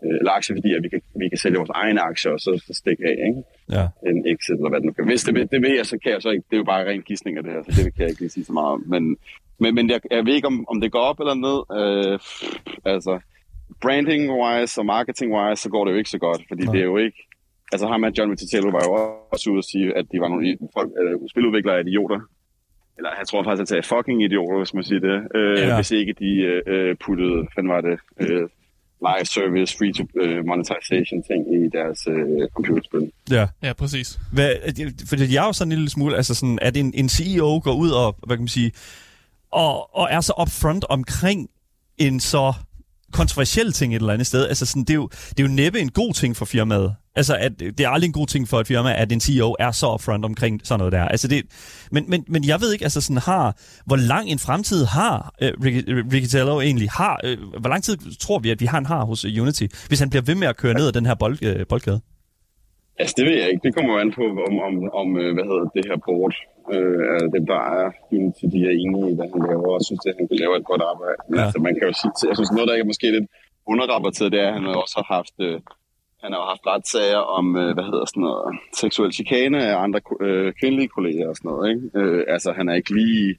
øh, 0.03 0.15
eller 0.19 0.31
aktieværdi, 0.31 0.73
at 0.73 0.83
vi 0.83 0.89
kan, 0.89 1.01
vi 1.15 1.29
kan 1.29 1.37
sælge 1.37 1.57
vores 1.57 1.69
egne 1.69 2.01
aktier, 2.01 2.31
og 2.31 2.39
så, 2.39 2.63
så 2.67 2.73
stikke 2.73 3.03
af, 3.11 3.17
ikke? 3.29 3.41
Ja. 3.75 3.85
En 4.09 4.27
exit, 4.33 4.55
eller 4.55 4.69
hvad 4.69 4.79
det 4.79 4.85
nu 4.85 4.93
kan. 4.93 5.05
Hvis 5.05 5.23
det, 5.23 5.51
det 5.51 5.61
ved 5.61 5.75
jeg, 5.75 5.85
så 5.85 5.97
kan 6.03 6.11
jeg 6.11 6.21
så 6.21 6.29
ikke, 6.29 6.45
det 6.49 6.55
er 6.55 6.61
jo 6.63 6.63
bare 6.73 6.89
ren 6.89 7.01
gissning 7.01 7.37
af 7.37 7.43
det 7.43 7.51
her, 7.53 7.61
så 7.63 7.83
det 7.83 7.93
kan 7.93 8.01
jeg 8.01 8.09
ikke 8.09 8.21
lige 8.21 8.35
sige 8.37 8.45
så 8.45 8.53
meget 8.53 8.71
om. 8.75 8.83
Men, 8.87 9.17
men, 9.61 9.75
men 9.75 9.89
jeg, 9.89 9.99
jeg 10.11 10.25
ved 10.25 10.33
ikke, 10.33 10.47
om, 10.47 10.65
om 10.71 10.81
det 10.81 10.91
går 10.91 10.99
op 10.99 11.19
eller 11.19 11.37
ned. 11.47 11.57
Øh, 11.79 12.19
altså, 12.93 13.13
branding-wise 13.85 14.75
og 14.81 14.85
marketing-wise, 14.95 15.61
så 15.63 15.69
går 15.69 15.85
det 15.85 15.91
jo 15.91 15.97
ikke 15.97 16.09
så 16.09 16.21
godt, 16.27 16.41
fordi 16.49 16.63
ja. 16.65 16.71
det 16.71 16.79
er 16.79 16.89
jo 16.93 16.97
ikke... 16.97 17.19
Altså 17.73 17.87
ham 17.87 17.99
med 18.01 18.11
John 18.17 18.31
Vitello 18.31 18.69
var 18.77 18.83
jo 18.87 18.93
også 19.33 19.49
ude 19.49 19.57
at 19.57 19.69
sige, 19.71 19.97
at 19.99 20.05
de 20.11 20.17
var 20.23 20.27
nogle 20.27 20.57
folk, 20.77 20.89
øh, 21.01 21.15
spiludviklere 21.31 21.77
af 21.77 21.83
idioter. 21.87 22.19
Eller 22.97 23.09
jeg 23.19 23.27
tror 23.27 23.43
faktisk, 23.43 23.61
at 23.61 23.63
han 23.63 23.71
sagde 23.71 23.89
fucking 23.93 24.23
idioter, 24.23 24.57
hvis 24.57 24.73
man 24.73 24.83
siger 24.83 25.01
det. 25.09 25.17
Øh, 25.35 25.57
ja. 25.59 25.75
Hvis 25.75 25.91
ikke 25.91 26.13
de 26.23 26.31
øh, 26.73 26.95
puttede, 27.05 27.37
hvad 27.53 27.63
var 27.73 27.81
det, 27.81 27.97
øh, 28.21 28.47
live 29.09 29.25
service, 29.37 29.77
free 29.77 29.93
to 29.97 30.03
uh, 30.23 30.39
monetization 30.49 31.19
ting 31.29 31.41
i 31.57 31.59
deres 31.77 31.99
uh, 32.07 32.47
computerspil. 32.55 33.11
Ja. 33.31 33.45
Ja, 33.63 33.73
præcis. 33.73 34.19
Hvad, 34.33 34.49
for 35.09 35.15
jeg 35.33 35.41
er 35.43 35.47
jo 35.47 35.53
sådan 35.53 35.71
en 35.71 35.77
lille 35.77 35.89
smule, 35.89 36.15
altså 36.15 36.35
sådan, 36.35 36.59
at 36.61 36.77
en, 36.77 36.93
en 37.01 37.09
CEO 37.09 37.61
går 37.63 37.75
ud 37.83 37.89
og, 37.89 38.15
hvad 38.27 38.37
kan 38.37 38.43
man 38.47 38.47
sige, 38.59 38.71
og, 39.51 39.95
og 39.95 40.07
er 40.11 40.21
så 40.21 40.33
upfront 40.41 40.85
omkring 40.89 41.49
en 41.97 42.19
så 42.19 42.53
kontroversiel 43.11 43.71
ting 43.71 43.95
et 43.95 43.99
eller 43.99 44.13
andet 44.13 44.27
sted. 44.27 44.47
Altså 44.47 44.65
sådan, 44.65 44.83
det, 44.83 44.89
er 44.89 44.95
jo, 44.95 45.07
det 45.07 45.39
er 45.39 45.43
jo 45.43 45.53
næppe 45.53 45.79
en 45.79 45.91
god 45.91 46.13
ting 46.13 46.35
for 46.35 46.45
firmaet. 46.45 46.95
Altså, 47.15 47.35
at, 47.35 47.59
det 47.59 47.79
er 47.79 47.89
aldrig 47.89 48.07
en 48.07 48.13
god 48.13 48.27
ting 48.27 48.47
for 48.47 48.59
et 48.59 48.67
firma, 48.67 48.93
at 49.01 49.11
en 49.11 49.21
CEO 49.21 49.55
er 49.59 49.71
så 49.71 49.93
upfront 49.93 50.25
omkring 50.25 50.61
sådan 50.63 50.79
noget 50.79 50.93
der. 50.93 51.05
Altså 51.05 51.27
det, 51.27 51.45
men, 51.91 52.03
men, 52.07 52.25
men 52.27 52.47
jeg 52.47 52.61
ved 52.61 52.73
ikke, 52.73 52.85
altså 52.85 53.01
sådan 53.01 53.17
har, 53.17 53.57
hvor 53.85 53.95
lang 53.95 54.29
en 54.29 54.39
fremtid 54.39 54.85
har 54.85 55.33
uh, 55.41 55.65
Ricky, 55.65 55.83
Ricky 56.13 56.35
egentlig? 56.35 56.89
Har, 56.89 57.21
uh, 57.27 57.59
hvor 57.61 57.69
lang 57.69 57.83
tid 57.83 57.97
tror 58.19 58.39
vi, 58.39 58.49
at 58.49 58.61
vi 58.61 58.65
har, 58.65 58.77
han 58.77 58.85
har 58.85 59.05
hos 59.05 59.25
øh, 59.25 59.41
Unity, 59.41 59.65
hvis 59.87 59.99
han 59.99 60.09
bliver 60.09 60.23
ved 60.29 60.35
med 60.35 60.47
at 60.47 60.57
køre 60.57 60.73
ned 60.73 60.87
ad 60.87 60.93
den 60.93 61.05
her 61.05 61.15
bold, 61.15 61.37
uh, 61.45 61.67
boldgade? 61.69 62.01
Altså, 62.99 63.13
det 63.17 63.25
ved 63.25 63.35
jeg 63.41 63.47
ikke. 63.51 63.63
Det 63.63 63.75
kommer 63.75 63.93
jo 63.93 63.99
an 63.99 64.11
på, 64.19 64.23
om, 64.47 64.55
om, 64.67 64.73
om 65.01 65.07
hvad 65.35 65.45
hedder 65.49 65.65
det 65.75 65.83
her 65.89 65.97
board, 66.07 66.35
øh, 66.73 67.23
dem, 67.35 67.43
der 67.51 67.61
er 67.79 67.85
Unity, 68.15 68.45
de 68.53 68.59
er 68.69 68.73
enige 68.83 69.07
i, 69.11 69.15
hvad 69.17 69.27
han 69.33 69.41
laver, 69.49 69.69
og 69.77 69.81
synes, 69.89 70.03
at 70.09 70.15
han 70.19 70.27
kan 70.27 70.37
lave 70.43 70.53
et 70.59 70.65
godt 70.71 70.83
arbejde. 70.91 71.19
Men 71.29 71.37
ja. 71.39 71.43
altså, 71.45 71.59
man 71.67 71.73
kan 71.75 71.85
jo 71.89 71.93
sige, 72.01 72.29
jeg 72.29 72.35
synes, 72.37 72.51
noget, 72.51 72.67
der 72.69 72.75
er 72.75 72.91
måske 72.91 73.15
lidt 73.17 73.27
underrapporteret, 73.71 74.31
det 74.33 74.41
er, 74.45 74.47
at 74.47 74.57
han 74.57 74.65
også 74.83 74.95
har 74.99 75.07
haft, 75.17 75.35
øh, 75.47 75.57
han 76.23 76.31
har 76.35 76.43
haft 76.51 76.63
retssager 76.71 77.23
om, 77.37 77.45
øh, 77.61 77.73
hvad 77.75 77.85
hedder 77.89 78.05
sådan 78.05 78.23
noget, 78.27 78.43
seksuel 78.81 79.11
chikane 79.17 79.59
af 79.71 79.75
andre 79.85 79.99
øh, 80.27 80.53
kvindelige 80.59 80.93
kolleger 80.95 81.27
og 81.29 81.35
sådan 81.35 81.49
noget. 81.51 81.65
Ikke? 81.71 81.85
Øh, 81.99 82.23
altså, 82.35 82.49
han 82.57 82.69
er 82.69 82.75
ikke 82.79 82.93
lige 83.01 83.35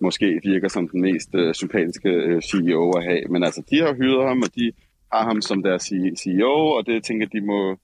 måske 0.00 0.40
virker 0.44 0.68
som 0.68 0.88
den 0.88 1.00
mest 1.00 1.30
øh, 1.34 1.54
sympatiske 1.54 2.08
øh, 2.08 2.42
CEO 2.42 2.90
at 2.90 3.04
have, 3.04 3.24
men 3.30 3.40
altså, 3.44 3.62
de 3.70 3.76
har 3.84 3.94
hyret 3.94 4.28
ham, 4.28 4.42
og 4.42 4.54
de 4.54 4.72
har 5.12 5.24
ham 5.24 5.40
som 5.40 5.62
deres 5.62 5.92
CEO, 6.22 6.54
og 6.76 6.86
det 6.86 7.04
tænker 7.04 7.26
de 7.26 7.40
må, 7.40 7.76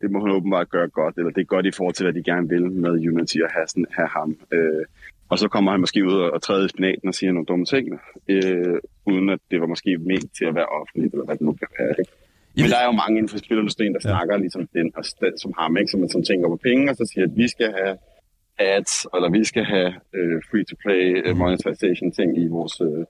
det 0.00 0.10
må 0.10 0.20
han 0.20 0.30
åbenbart 0.30 0.68
gøre 0.70 0.88
godt, 0.88 1.16
eller 1.16 1.30
det 1.30 1.40
er 1.40 1.54
godt 1.54 1.66
i 1.66 1.70
forhold 1.70 1.94
til, 1.94 2.04
hvad 2.04 2.14
de 2.14 2.22
gerne 2.22 2.48
vil 2.48 2.72
med 2.72 3.08
Unity 3.08 3.38
og 3.46 3.50
have, 3.50 3.66
sådan, 3.66 3.86
have 3.90 4.08
ham. 4.08 4.36
Øh, 4.52 4.84
og 5.28 5.38
så 5.38 5.48
kommer 5.48 5.70
han 5.70 5.80
måske 5.80 6.04
ud 6.04 6.14
og 6.34 6.42
træder 6.42 6.64
i 6.66 6.68
spinaten 6.68 7.08
og 7.08 7.14
siger 7.14 7.32
nogle 7.32 7.46
dumme 7.46 7.64
ting, 7.64 8.00
øh, 8.28 8.78
uden 9.06 9.28
at 9.28 9.40
det 9.50 9.60
var 9.60 9.66
måske 9.66 9.98
ment 9.98 10.30
til 10.38 10.44
at 10.44 10.54
være 10.54 10.66
offentligt, 10.66 11.12
eller 11.12 11.24
hvad 11.24 11.36
det 11.36 11.46
nu 11.46 11.52
kan 11.52 11.68
være. 11.78 11.94
Ikke? 11.98 12.12
Men 12.56 12.70
der 12.70 12.78
er 12.82 12.86
jo 12.90 12.92
mange 13.02 13.18
inden 13.18 13.28
for 13.28 13.38
spilindustrien, 13.38 13.94
der 13.94 14.00
ja. 14.04 14.08
snakker 14.08 14.36
ligesom 14.36 14.66
den, 14.66 14.92
og 14.96 15.04
som 15.42 15.52
ham, 15.58 15.76
ikke? 15.76 15.90
som, 15.90 16.08
som 16.08 16.22
tænker 16.22 16.48
på 16.48 16.56
penge, 16.56 16.90
og 16.90 16.96
så 16.96 17.04
siger, 17.12 17.24
at 17.26 17.36
vi 17.36 17.48
skal 17.48 17.72
have 17.80 17.96
ads, 18.58 19.06
eller 19.14 19.30
vi 19.38 19.44
skal 19.44 19.64
have 19.64 19.92
øh, 20.14 20.42
free-to-play 20.50 21.30
uh, 21.30 21.36
monetization 21.36 22.12
ting 22.12 22.38
i 22.42 22.46
vores 22.56 22.80
øh, 22.80 23.04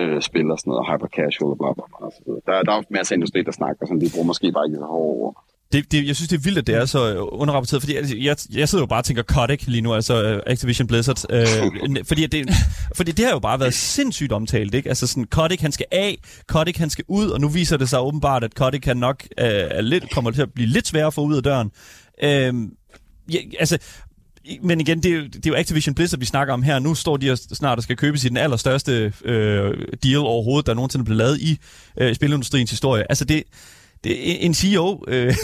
øh, 0.00 0.20
spil 0.28 0.50
og 0.50 0.58
sådan 0.58 0.70
noget, 0.70 0.86
hyper 0.90 1.10
casual 1.18 1.50
og 1.54 1.58
bla 1.60 1.70
bla 1.76 1.86
bla. 1.92 2.10
Så 2.16 2.20
der, 2.46 2.62
der 2.62 2.72
er 2.72 2.82
masser 2.90 3.12
af 3.12 3.16
industri, 3.16 3.42
der 3.42 3.54
snakker, 3.60 3.86
som 3.86 4.00
de 4.00 4.06
bruger 4.14 4.26
måske 4.32 4.52
bare 4.52 4.66
ikke 4.66 4.78
så 4.82 4.88
hårde 4.94 5.14
ord. 5.24 5.36
Det, 5.72 5.92
det, 5.92 6.06
jeg 6.06 6.16
synes, 6.16 6.28
det 6.28 6.36
er 6.36 6.40
vildt, 6.40 6.58
at 6.58 6.66
det 6.66 6.74
er 6.74 6.84
så 6.84 7.16
underrapporteret, 7.16 7.82
fordi 7.82 7.94
jeg, 7.94 8.24
jeg, 8.24 8.36
jeg 8.50 8.68
sidder 8.68 8.82
jo 8.82 8.86
bare 8.86 9.00
og 9.00 9.04
tænker 9.04 9.22
Kotick 9.22 9.66
lige 9.66 9.80
nu, 9.80 9.94
altså 9.94 10.34
uh, 10.34 10.40
Activision 10.46 10.86
Blizzard, 10.86 11.24
øh, 11.30 11.46
fordi, 12.08 12.26
det, 12.26 12.50
fordi 12.96 13.12
det 13.12 13.24
har 13.24 13.32
jo 13.32 13.38
bare 13.38 13.60
været 13.60 13.74
sindssygt 13.74 14.32
omtalt, 14.32 14.74
ikke? 14.74 14.88
Altså 14.88 15.06
sådan, 15.06 15.24
Kotick 15.24 15.62
han 15.62 15.72
skal 15.72 15.86
af, 15.92 16.18
Kotick 16.46 16.78
han 16.78 16.90
skal 16.90 17.04
ud, 17.08 17.28
og 17.28 17.40
nu 17.40 17.48
viser 17.48 17.76
det 17.76 17.88
sig 17.88 18.00
åbenbart, 18.00 18.44
at 18.44 18.54
Kotick 18.54 18.82
kan 18.82 18.96
nok 18.96 19.24
uh, 19.40 19.46
er 19.46 19.80
lidt, 19.80 20.10
kommer 20.10 20.30
til 20.30 20.42
at 20.42 20.52
blive 20.54 20.68
lidt 20.68 20.86
sværere 20.86 21.06
at 21.06 21.14
få 21.14 21.20
ud 21.20 21.36
af 21.36 21.42
døren. 21.42 21.70
Uh, 22.22 22.68
ja, 23.34 23.38
altså, 23.60 23.78
men 24.62 24.80
igen, 24.80 25.02
det 25.02 25.12
er, 25.12 25.16
jo, 25.16 25.22
det 25.22 25.46
er 25.46 25.50
jo 25.50 25.54
Activision 25.54 25.94
Blizzard, 25.94 26.20
vi 26.20 26.24
snakker 26.24 26.54
om 26.54 26.62
her. 26.62 26.78
Nu 26.78 26.94
står 26.94 27.16
de 27.16 27.36
snart 27.36 27.78
og 27.78 27.82
skal 27.82 27.96
købes 27.96 28.24
i 28.24 28.28
den 28.28 28.36
allerstørste 28.36 29.12
øh, 29.24 29.86
deal 30.02 30.18
overhovedet, 30.18 30.66
der 30.66 30.74
nogensinde 30.74 31.04
blevet 31.04 31.18
lavet 31.18 31.40
i 31.40 31.58
øh, 32.00 32.14
spilindustriens 32.14 32.70
historie. 32.70 33.04
Altså 33.08 33.24
det, 33.24 33.42
det, 34.04 34.44
en 34.46 34.54
CEO, 34.54 35.04
øh, 35.08 35.34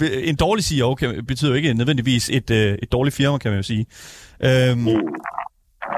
en 0.30 0.36
dårlig 0.36 0.64
CEO 0.64 0.94
kan, 0.94 1.26
betyder 1.26 1.50
jo 1.50 1.56
ikke 1.56 1.74
nødvendigvis 1.74 2.30
et, 2.30 2.50
øh, 2.50 2.78
et 2.82 2.92
dårligt 2.92 3.16
firma, 3.16 3.38
kan 3.38 3.50
man 3.50 3.58
jo 3.58 3.62
sige. 3.62 3.86
Øhm, 4.44 4.84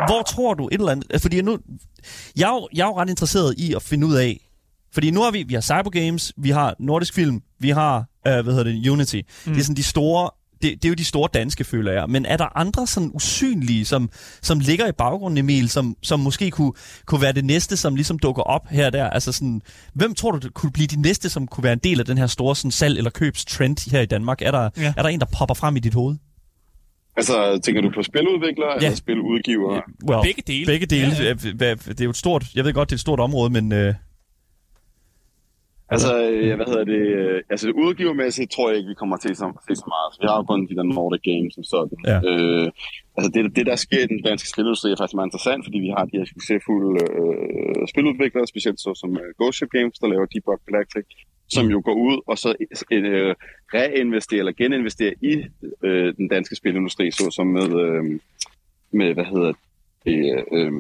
hvor 0.07 0.23
tror 0.23 0.55
du 0.55 0.67
et 0.67 0.75
eller 0.75 0.93
andet... 0.93 1.23
Fordi 1.23 1.43
nu, 1.43 1.59
jeg, 2.37 2.49
er 2.49 2.55
jo, 2.55 2.69
jeg 2.75 2.83
er 2.83 2.87
jo 2.87 2.97
ret 2.97 3.11
interesseret 3.11 3.55
i 3.59 3.75
at 3.75 3.83
finde 3.83 4.07
ud 4.07 4.15
af... 4.15 4.51
Fordi 4.93 5.11
nu 5.11 5.23
har 5.23 5.31
vi, 5.31 5.43
vi 5.43 5.55
har 5.55 5.61
Cyber 5.61 5.91
Games, 5.91 6.33
vi 6.37 6.51
har 6.51 6.75
Nordisk 6.79 7.15
Film, 7.15 7.43
vi 7.59 7.71
har, 7.71 7.97
øh, 8.27 8.33
hvad 8.33 8.45
hedder 8.45 8.63
det, 8.63 8.89
Unity. 8.89 9.17
Mm. 9.17 9.53
Det 9.53 9.61
er 9.61 9.65
sådan 9.65 9.77
de 9.77 9.85
store 9.85 10.31
det, 10.63 10.83
det 10.83 10.85
er 10.85 10.89
jo 10.89 10.95
de 10.95 11.05
store 11.05 11.29
danske, 11.35 11.65
føler 11.65 11.93
jeg. 11.93 12.05
Men 12.09 12.27
er 12.27 12.37
der 12.37 12.59
andre 12.59 12.87
sådan 12.87 13.11
usynlige, 13.15 13.85
som, 13.85 14.11
som 14.43 14.61
ligger 14.61 14.87
i 14.87 14.93
baggrunden, 14.93 15.39
Emil, 15.39 15.69
som, 15.69 15.97
som 16.03 16.21
måske 16.21 16.51
kunne, 16.51 16.73
kunne 17.07 17.23
være 17.23 17.33
det 17.33 17.45
næste, 17.45 17.77
som 17.77 17.95
ligesom 17.95 18.19
dukker 18.19 18.43
op 18.43 18.69
her 18.71 18.87
og 18.87 18.93
der? 18.93 19.11
Altså 19.11 19.33
sådan, 19.33 19.63
hvem 19.95 20.15
tror 20.15 20.31
du, 20.31 20.51
kunne 20.55 20.73
blive 20.73 20.87
de 20.87 21.01
næste, 21.03 21.29
som 21.29 21.47
kunne 21.47 21.65
være 21.65 21.73
en 21.73 21.79
del 21.79 22.01
af 22.01 22.07
den 22.07 22.19
her 22.19 22.27
store 22.27 22.57
sådan, 22.57 22.71
salg- 22.71 22.99
eller 22.99 23.11
købstrend 23.11 23.91
her 23.91 24.01
i 24.01 24.07
Danmark? 24.07 24.43
Er 24.43 24.51
der, 24.51 24.71
ja. 24.77 24.93
er 24.97 25.03
der 25.03 25.09
en, 25.09 25.21
der 25.21 25.27
popper 25.39 25.55
frem 25.55 25.77
i 25.77 25.81
dit 25.81 25.95
hoved? 25.95 26.17
Altså, 27.17 27.61
tænker 27.65 27.83
du 27.83 27.91
på 27.95 28.03
spiludviklere 28.03 28.73
ja. 28.81 28.87
eller 28.87 28.97
spiludgivere? 28.97 29.83
Well, 30.11 30.23
begge 30.23 30.43
dele. 30.47 30.67
Begge 30.67 30.87
dele. 30.87 31.13
Ja, 31.19 31.25
ja. 31.25 31.75
Det 31.75 32.01
er 32.01 32.05
jo 32.05 32.11
et 32.11 32.17
stort, 32.17 32.45
jeg 32.55 32.65
ved 32.65 32.73
godt, 32.73 32.91
det 32.91 32.95
er 32.95 32.97
et 32.97 33.01
stort 33.01 33.21
område, 33.21 33.51
men... 33.51 33.73
Øh, 33.73 33.95
Altså, 35.95 36.11
ja, 36.49 36.55
hvad 36.57 36.67
hedder 36.71 36.85
det? 36.95 37.05
Øh, 37.21 37.43
altså, 37.53 37.67
udgivermæssigt 37.85 38.51
tror 38.53 38.69
jeg 38.69 38.77
ikke, 38.79 38.89
vi 38.89 39.01
kommer 39.03 39.17
til 39.17 39.37
så, 39.37 39.47
se 39.69 39.75
så 39.83 39.87
meget. 39.95 40.11
Vi 40.21 40.27
har 40.31 40.37
jo 40.41 40.45
kun 40.51 40.67
de 40.71 40.77
der 40.79 40.83
Nordic 40.83 41.23
Games 41.31 41.53
som 41.55 41.65
sådan. 41.75 41.99
Ja. 42.13 42.19
Øh, 42.31 42.67
altså, 43.17 43.29
det, 43.35 43.43
det, 43.57 43.65
der 43.71 43.77
sker 43.77 44.03
i 44.05 44.11
den 44.15 44.23
danske 44.31 44.49
spilindustri 44.53 44.89
er 44.91 44.99
faktisk 45.01 45.19
meget 45.19 45.29
interessant, 45.31 45.63
fordi 45.67 45.79
vi 45.87 45.91
har 45.97 46.05
de 46.05 46.19
her 46.19 46.27
succesfulde 46.35 46.93
øh, 47.19 47.83
spiludviklere, 47.93 48.47
specielt 48.53 48.81
så 48.81 48.91
som 49.01 49.11
uh, 49.23 49.29
Ghost 49.39 49.57
Ship 49.59 49.71
Games, 49.77 49.99
der 50.01 50.09
laver 50.13 50.27
Debug 50.33 50.61
Galactic, 50.69 51.07
som 51.55 51.65
jo 51.75 51.79
går 51.89 51.97
ud 52.09 52.17
og 52.31 52.37
så 52.39 52.51
øh, 52.93 53.35
reinvesterer 53.77 54.41
eller 54.43 54.53
geninvesterer 54.61 55.15
i 55.33 55.35
øh, 55.89 56.09
den 56.19 56.29
danske 56.29 56.55
spilindustri, 56.57 57.11
så 57.11 57.25
som 57.37 57.47
med, 57.59 57.69
øh, 57.85 58.05
med 58.99 59.15
hvad 59.15 59.27
hedder 59.33 59.53
det, 60.07 60.19
øh, 60.57 60.73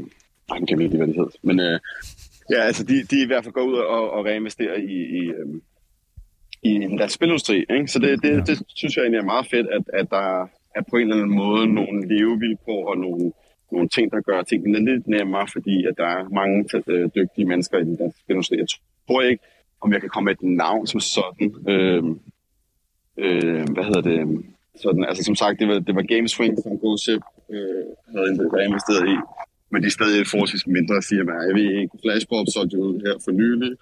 jeg 0.51 0.68
kan 0.68 0.81
ikke 0.81 0.96
hvad 0.96 1.07
det 1.07 1.16
hedder, 1.20 1.37
men 1.42 1.61
øh, 1.61 1.79
Ja, 2.51 2.61
altså 2.61 2.85
de, 2.85 3.03
de 3.11 3.23
i 3.23 3.27
hvert 3.27 3.45
fald 3.45 3.55
går 3.55 3.63
ud 3.63 3.75
og, 3.75 4.11
og 4.11 4.25
reinvesterer 4.25 4.77
i, 4.77 4.99
i, 5.21 5.23
øhm, 5.39 5.63
i 6.63 6.73
den 6.75 6.97
danske 6.99 7.15
spilindustri. 7.15 7.59
Ikke? 7.77 7.89
Så 7.89 7.99
det, 7.99 8.23
det, 8.23 8.47
det 8.47 8.63
synes 8.69 8.97
jeg 8.97 9.03
egentlig 9.03 9.19
er 9.19 9.33
meget 9.35 9.47
fedt, 9.51 9.67
at, 9.67 9.83
at 9.93 10.11
der 10.11 10.43
er 10.77 10.83
på 10.91 10.97
en 10.97 11.03
eller 11.03 11.17
anden 11.17 11.37
måde 11.37 11.75
nogle 11.75 12.09
levevilkår 12.09 12.91
og 12.91 12.99
nogle, 12.99 13.33
nogle 13.73 13.89
ting, 13.89 14.13
der 14.13 14.21
gør 14.21 14.43
tingene 14.43 14.85
lidt 14.85 15.09
nemmere, 15.09 15.47
fordi 15.53 15.87
at 15.87 15.95
der 15.97 16.07
er 16.07 16.29
mange 16.29 16.57
øh, 16.87 17.11
dygtige 17.15 17.47
mennesker 17.47 17.79
i 17.79 17.85
den 17.85 17.97
danske 17.97 18.21
spilindustri. 18.21 18.57
Jeg 18.57 18.67
tror 19.07 19.21
ikke, 19.21 19.45
om 19.81 19.93
jeg 19.93 20.01
kan 20.01 20.11
komme 20.11 20.25
med 20.25 20.33
et 20.33 20.43
navn 20.43 20.87
som 20.87 21.01
sådan. 21.01 21.49
Øh, 21.69 22.03
øh, 23.25 23.65
hvad 23.75 23.85
hedder 23.85 24.01
det? 24.01 24.45
Sådan, 24.77 25.05
altså 25.05 25.23
som 25.25 25.35
sagt, 25.35 25.61
det 25.61 25.69
var, 25.69 25.79
det 25.79 25.95
var 25.95 26.03
GameSwing, 26.03 26.59
som 26.63 26.79
GoShip 26.79 27.23
øh, 27.51 27.85
havde 28.13 28.67
investeret 28.69 29.09
i 29.09 29.17
men 29.71 29.83
de 29.83 29.87
er 29.87 29.97
stadig 29.99 30.21
et 30.21 30.29
forholdsvis 30.33 30.67
mindre 30.67 30.97
firma. 31.11 31.33
Jeg 31.49 31.55
ved 31.59 31.69
ikke, 31.81 31.99
Flashpop 32.03 32.47
solgte 32.55 32.77
jo 32.77 32.85
her 33.05 33.15
for 33.25 33.33
nylig. 33.43 33.73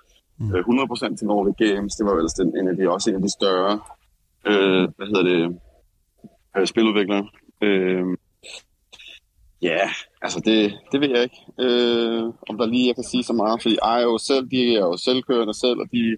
Mm. 0.40 0.51
100% 0.51 1.11
øh, 1.11 1.16
til 1.16 1.27
Nordic 1.27 1.57
Games, 1.64 1.92
det 1.98 2.05
var 2.07 2.14
vel 2.18 2.29
en 2.61 2.68
af 2.68 2.77
de, 2.77 2.90
også 2.94 3.11
en 3.11 3.16
af 3.16 3.22
de 3.22 3.33
større 3.38 3.74
øh, 4.46 4.88
hvad 4.96 5.07
hedder 5.07 5.22
det, 5.22 5.61
øh, 6.57 6.66
spiludviklere. 6.66 7.29
Øh, 7.62 8.05
ja, 9.62 9.81
altså 10.22 10.40
det, 10.44 10.79
det 10.92 11.01
ved 11.01 11.09
jeg 11.09 11.22
ikke, 11.22 11.40
øh, 11.61 12.22
om 12.48 12.59
der 12.59 12.66
lige 12.66 12.87
jeg 12.87 12.94
kan 12.94 13.05
sige 13.05 13.24
så 13.24 13.33
meget, 13.33 13.62
fordi 13.62 13.79
jeg 13.85 14.01
jo 14.03 14.18
selv, 14.18 14.51
de 14.51 14.74
er 14.74 14.81
jo 14.81 14.96
selvkørende 14.96 15.55
selv, 15.55 15.79
og 15.79 15.87
de 15.92 16.16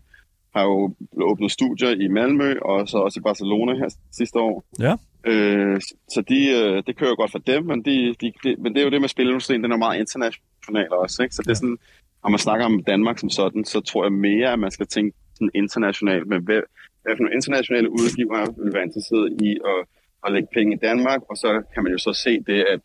har 0.55 0.63
jo 0.63 0.95
åbnet 1.23 1.53
studier 1.53 1.91
i 1.91 2.09
Malmø, 2.09 2.55
og 2.63 2.89
så 2.89 2.99
også 2.99 3.21
i 3.21 3.23
Barcelona 3.23 3.75
her 3.75 3.89
sidste 4.13 4.39
år. 4.39 4.65
Ja. 4.79 4.97
Øh, 5.25 5.81
så 6.15 6.23
de, 6.29 6.39
øh, 6.59 6.83
det 6.87 6.97
kører 6.97 7.15
godt 7.15 7.31
for 7.31 7.39
dem, 7.39 7.65
men, 7.65 7.85
de, 7.85 8.15
de, 8.21 8.33
de, 8.45 8.57
men 8.59 8.75
det 8.75 8.81
er 8.81 8.85
jo 8.85 8.91
det 8.91 9.01
med 9.01 9.09
spilindustrien, 9.09 9.65
den 9.65 9.73
er 9.73 9.77
meget 9.77 10.01
international 10.01 10.93
også. 10.93 11.23
Ikke? 11.23 11.35
Så 11.35 11.43
det 11.43 11.51
er 11.51 11.55
sådan, 11.55 11.79
når 12.23 12.31
man 12.31 12.39
snakker 12.39 12.67
om 12.67 12.83
Danmark 12.83 13.19
som 13.19 13.31
sådan, 13.31 13.65
så 13.65 13.81
tror 13.81 14.05
jeg 14.05 14.13
mere, 14.13 14.53
at 14.53 14.59
man 14.59 14.71
skal 14.71 14.87
tænke 14.87 15.17
sådan 15.35 15.51
internationalt 15.55 16.27
med, 16.27 16.41
hvad, 16.41 16.61
hvad 17.03 17.13
for 17.17 17.23
nogle 17.23 17.35
internationale 17.35 17.91
udgivere 17.91 18.47
vil 18.63 18.75
være 18.75 18.83
interesseret 18.83 19.43
i 19.43 19.51
at, 19.73 19.81
at 20.27 20.33
lægge 20.33 20.49
penge 20.55 20.75
i 20.75 20.79
Danmark, 20.83 21.21
og 21.31 21.37
så 21.37 21.63
kan 21.75 21.83
man 21.83 21.93
jo 21.93 21.99
så 21.99 22.13
se 22.13 22.41
det, 22.41 22.65
at 22.75 22.81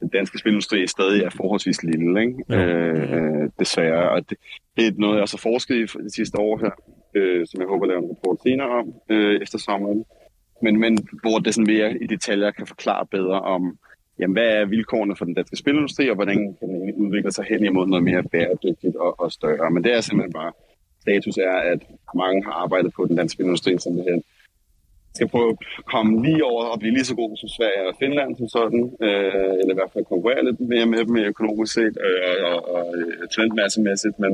den 0.00 0.08
danske 0.08 0.38
spilindustri 0.38 0.86
stadig 0.86 1.22
er 1.22 1.30
forholdsvis 1.30 1.82
lille, 1.82 2.20
ikke? 2.20 2.34
Ja. 2.48 2.66
Øh, 2.66 3.50
desværre. 3.58 4.10
Og 4.10 4.30
det, 4.30 4.38
det 4.76 4.86
er 4.86 4.92
noget, 4.98 5.14
jeg 5.14 5.22
også 5.22 5.36
har 5.36 5.50
forsket 5.50 5.76
i 5.76 5.82
de 5.82 6.14
sidste 6.14 6.38
år 6.38 6.58
her, 6.58 6.74
øh, 7.14 7.46
som 7.46 7.60
jeg 7.60 7.68
håber 7.68 7.84
at 7.84 7.88
lave 7.88 8.02
en 8.02 8.10
rapport 8.10 8.38
senere 8.42 8.68
om 8.68 8.86
øh, 9.10 9.42
efter 9.42 9.58
sommeren 9.58 10.04
men, 10.62 10.80
men 10.80 11.08
hvor 11.22 11.38
det 11.38 11.54
sådan 11.54 11.74
mere 11.74 11.96
i 12.02 12.06
detaljer 12.06 12.50
kan 12.50 12.66
forklare 12.66 13.06
bedre 13.06 13.40
om, 13.40 13.78
jamen, 14.18 14.32
hvad 14.32 14.48
er 14.48 14.64
vilkårene 14.64 15.16
for 15.16 15.24
den 15.24 15.34
danske 15.34 15.56
spilindustri, 15.56 16.10
og 16.10 16.14
hvordan 16.14 16.56
kan 16.58 16.68
den 16.68 16.94
udvikle 16.94 17.32
sig 17.32 17.44
hen 17.44 17.64
imod 17.64 17.86
noget 17.86 18.04
mere 18.04 18.22
bæredygtigt 18.22 18.96
og, 18.96 19.20
og 19.20 19.32
større. 19.32 19.70
Men 19.70 19.84
det 19.84 19.92
er 19.92 20.00
simpelthen 20.00 20.32
bare, 20.32 20.52
status 21.00 21.36
er, 21.36 21.56
at 21.72 21.80
mange 22.14 22.44
har 22.44 22.52
arbejdet 22.52 22.92
på 22.96 23.06
den 23.06 23.16
danske 23.16 23.34
spilindustri 23.34 23.78
simpelthen 23.78 24.22
skal 25.14 25.28
prøve 25.28 25.50
at 25.50 25.84
komme 25.94 26.12
lige 26.26 26.44
over 26.44 26.64
og 26.72 26.78
blive 26.80 26.94
lige 26.94 27.04
så 27.10 27.14
god 27.22 27.36
som 27.36 27.48
Sverige 27.48 27.88
og 27.90 27.94
Finland 28.02 28.30
som 28.36 28.48
sådan, 28.48 28.82
øh, 29.06 29.52
eller 29.60 29.72
i 29.74 29.78
hvert 29.78 29.92
fald 29.92 30.04
konkurrere 30.12 30.44
lidt 30.44 30.60
mere 30.60 30.86
med 30.86 30.98
dem 31.06 31.16
økonomisk 31.16 31.72
set 31.74 31.94
øh, 32.06 32.40
og, 32.52 32.58
og, 32.74 32.84
og 33.22 33.26
talentmassemæssigt, 33.34 34.16
men, 34.24 34.32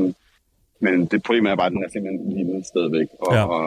men 0.84 0.94
det 1.06 1.22
problem 1.22 1.46
er 1.46 1.56
bare, 1.56 1.70
at 1.70 1.72
den 1.76 1.84
er 1.84 1.90
simpelthen 1.92 2.32
lille 2.36 2.64
stadigvæk, 2.72 3.08
og, 3.26 3.34
ja. 3.34 3.44
og 3.56 3.64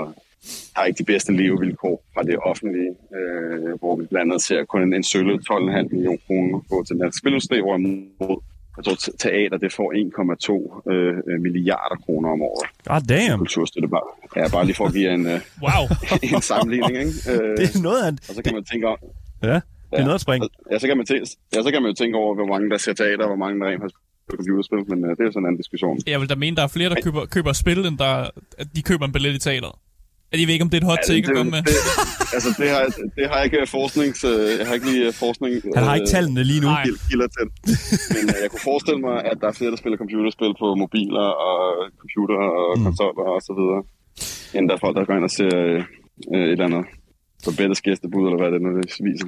har 0.76 0.86
ikke 0.86 0.98
de 0.98 1.04
bedste 1.04 1.32
levevilkår 1.34 2.04
fra 2.14 2.24
det 2.24 2.38
offentlige, 2.38 2.92
øh, 3.18 3.80
hvor 3.80 3.96
vi 3.96 4.06
blandt 4.06 4.32
andet 4.32 4.42
ser 4.42 4.64
kun 4.64 4.82
en, 4.84 4.94
en 4.94 5.04
sølle 5.04 5.34
12,5 5.34 5.88
millioner 5.92 6.18
kroner 6.28 6.60
på 6.70 6.84
til 6.88 6.94
den 6.94 7.02
danske 7.02 7.20
spilindustri, 7.20 7.60
hvorimod 7.62 8.42
jeg 8.78 8.84
tror, 8.86 8.96
teater 9.20 9.58
det 9.58 9.72
får 9.74 9.90
1,2 9.94 10.92
øh, 10.92 11.42
milliarder 11.42 11.98
kroner 12.06 12.30
om 12.30 12.42
året. 12.42 12.66
God 12.92 13.02
damn. 13.02 13.38
Kulturstøtte 13.38 13.88
bare. 13.88 14.10
Ja, 14.36 14.50
bare 14.56 14.66
lige 14.66 14.76
for 14.76 14.86
at 14.86 14.94
give 14.94 15.14
en, 15.14 15.26
øh, 15.28 15.40
wow. 15.66 15.84
en 16.36 16.42
sammenligning. 16.42 16.96
Ikke? 17.04 17.14
Øh, 17.32 17.50
det 17.58 17.66
er 17.76 17.82
noget 17.82 18.02
af... 18.08 18.12
Og 18.30 18.34
så 18.38 18.42
kan 18.46 18.54
man 18.54 18.64
tænke 18.64 18.88
om... 18.88 18.98
Ja, 19.44 19.48
det 19.48 19.62
er 19.92 19.98
ja, 19.98 20.04
noget 20.04 20.16
at 20.16 20.22
springe. 20.22 20.50
Ja, 20.72 20.80
så 20.80 20.88
kan, 20.88 20.98
man 20.98 21.06
tænke, 21.06 21.28
ja, 21.56 21.64
så 21.64 21.72
kan 21.72 21.82
man 21.82 21.90
jo 21.92 21.96
tænke 21.96 22.18
over, 22.18 22.36
hvor 22.36 22.46
mange 22.54 22.70
der 22.70 22.78
ser 22.78 22.94
teater, 22.94 23.24
og 23.24 23.28
hvor 23.28 23.42
mange 23.46 23.60
der 23.60 23.68
rent 23.68 23.82
har 23.82 23.92
computerspil, 24.32 24.90
men 24.92 25.06
øh, 25.06 25.10
det 25.10 25.20
er 25.20 25.24
jo 25.24 25.32
sådan 25.32 25.44
en 25.44 25.48
anden 25.48 25.58
diskussion. 25.58 26.00
Jeg 26.08 26.20
vil 26.22 26.30
da 26.30 26.36
mene, 26.36 26.56
der 26.56 26.64
er 26.64 26.68
flere, 26.68 26.90
der 26.90 27.02
køber, 27.04 27.26
køber 27.26 27.54
spil, 27.54 27.86
end 27.86 27.98
der, 27.98 28.30
at 28.58 28.68
de 28.76 28.82
køber 28.90 29.06
en 29.06 29.12
billet 29.12 29.36
i 29.36 29.40
teateret. 29.40 29.76
Jeg 30.32 30.48
ved 30.48 30.54
ikke, 30.56 30.68
om 30.68 30.72
det 30.72 30.78
er 30.78 30.84
et 30.86 30.92
hot 30.94 31.04
take 31.10 31.26
ja, 31.26 31.30
at 31.32 31.36
komme 31.38 31.52
med. 31.56 31.62
Det, 31.70 31.76
altså, 32.36 32.50
det 32.62 32.70
har, 32.74 32.82
det 33.18 33.26
har 33.32 33.40
ikke 33.48 33.60
øh, 33.64 33.68
forsknings... 33.78 34.20
Jeg 34.60 34.66
har 34.68 34.74
ikke 34.78 34.88
lige 34.92 35.04
øh, 35.08 35.14
forskning... 35.24 35.52
Han 35.78 35.84
har 35.90 35.96
ikke 36.00 36.12
tallene 36.16 36.42
lige 36.52 36.62
nu. 36.66 36.68
Kilder 37.10 37.30
til. 37.38 37.48
Men 38.14 38.24
jeg 38.44 38.50
kunne 38.52 38.66
forestille 38.72 39.02
mig, 39.08 39.16
at 39.32 39.38
der 39.42 39.48
er 39.52 39.56
flere, 39.60 39.72
der 39.74 39.80
spiller 39.82 39.98
computerspil 40.04 40.54
på 40.62 40.68
mobiler 40.84 41.28
og 41.48 41.58
computer 42.04 42.40
og 42.62 42.70
mm. 42.78 42.84
konsoller 42.86 43.28
og 43.36 43.42
så 43.48 43.54
videre, 43.60 43.82
end 44.56 44.64
der 44.68 44.74
er 44.76 44.82
folk, 44.86 44.96
der 44.98 45.06
går 45.08 45.16
ind 45.20 45.28
og 45.30 45.34
ser 45.40 45.56
uh, 46.34 46.40
et 46.40 46.52
eller 46.56 46.66
andet 46.70 46.84
på 47.44 47.50
Bettes 47.58 47.82
gæstebud, 47.86 48.24
eller 48.28 48.40
hvad 48.42 48.52
det 48.54 48.62
nu 48.62 48.70
det 48.82 48.90
viser. 49.10 49.28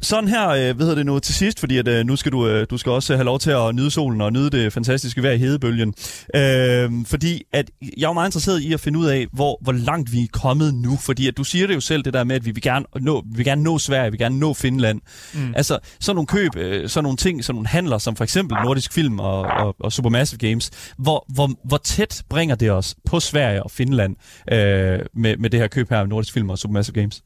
Sådan 0.00 0.28
her, 0.28 0.48
øh, 0.48 0.76
hvad 0.76 0.86
hedder 0.86 0.94
det 0.94 1.06
nu, 1.06 1.18
til 1.18 1.34
sidst, 1.34 1.60
fordi 1.60 1.78
at, 1.78 1.88
øh, 1.88 2.06
nu 2.06 2.16
skal 2.16 2.32
du, 2.32 2.48
øh, 2.48 2.66
du 2.70 2.78
skal 2.78 2.92
også 2.92 3.14
have 3.16 3.24
lov 3.24 3.38
til 3.38 3.50
at 3.50 3.74
nyde 3.74 3.90
solen 3.90 4.20
og 4.20 4.32
nyde 4.32 4.50
det 4.50 4.72
fantastiske 4.72 5.22
vejr 5.22 5.32
i 5.32 5.38
hedebølgen. 5.38 5.94
Øh, 6.34 6.90
fordi 7.06 7.42
at 7.52 7.70
jeg 7.96 8.08
er 8.08 8.12
meget 8.12 8.28
interesseret 8.28 8.60
i 8.60 8.72
at 8.72 8.80
finde 8.80 8.98
ud 8.98 9.06
af, 9.06 9.26
hvor, 9.32 9.58
hvor 9.62 9.72
langt 9.72 10.12
vi 10.12 10.22
er 10.22 10.26
kommet 10.32 10.74
nu. 10.74 10.96
Fordi 10.96 11.28
at 11.28 11.36
du 11.36 11.44
siger 11.44 11.66
det 11.66 11.74
jo 11.74 11.80
selv, 11.80 12.02
det 12.02 12.12
der 12.12 12.24
med, 12.24 12.36
at 12.36 12.44
vi 12.44 12.50
vil 12.50 12.62
gerne 12.62 12.86
nå, 13.00 13.22
vi 13.30 13.36
vil 13.36 13.44
gerne 13.44 13.62
nå 13.62 13.78
Sverige, 13.78 14.04
vi 14.04 14.10
vil 14.10 14.18
gerne 14.18 14.38
nå 14.38 14.54
Finland. 14.54 15.00
Mm. 15.34 15.54
Altså, 15.56 15.78
sådan 16.00 16.16
nogle 16.16 16.26
køb, 16.26 16.56
øh, 16.56 16.88
sådan 16.88 17.02
nogle 17.02 17.16
ting, 17.16 17.44
sådan 17.44 17.54
nogle 17.54 17.68
handler, 17.68 17.98
som 17.98 18.16
for 18.16 18.24
eksempel 18.24 18.56
Nordisk 18.64 18.92
Film 18.92 19.20
og, 19.20 19.40
og, 19.42 19.76
og 19.80 19.92
Supermassive 19.92 20.38
Games. 20.38 20.70
Hvor, 20.98 21.24
hvor, 21.34 21.50
hvor 21.64 21.76
tæt 21.76 22.22
bringer 22.30 22.54
det 22.54 22.70
os 22.70 22.96
på 23.06 23.20
Sverige 23.20 23.62
og 23.62 23.70
Finland 23.70 24.16
øh, 24.52 24.98
med, 25.14 25.36
med 25.36 25.50
det 25.50 25.60
her 25.60 25.68
køb 25.68 25.90
her 25.90 25.98
af 25.98 26.08
Nordisk 26.08 26.32
Film 26.32 26.50
og 26.50 26.58
Supermassive 26.58 26.94
Games? 26.94 27.22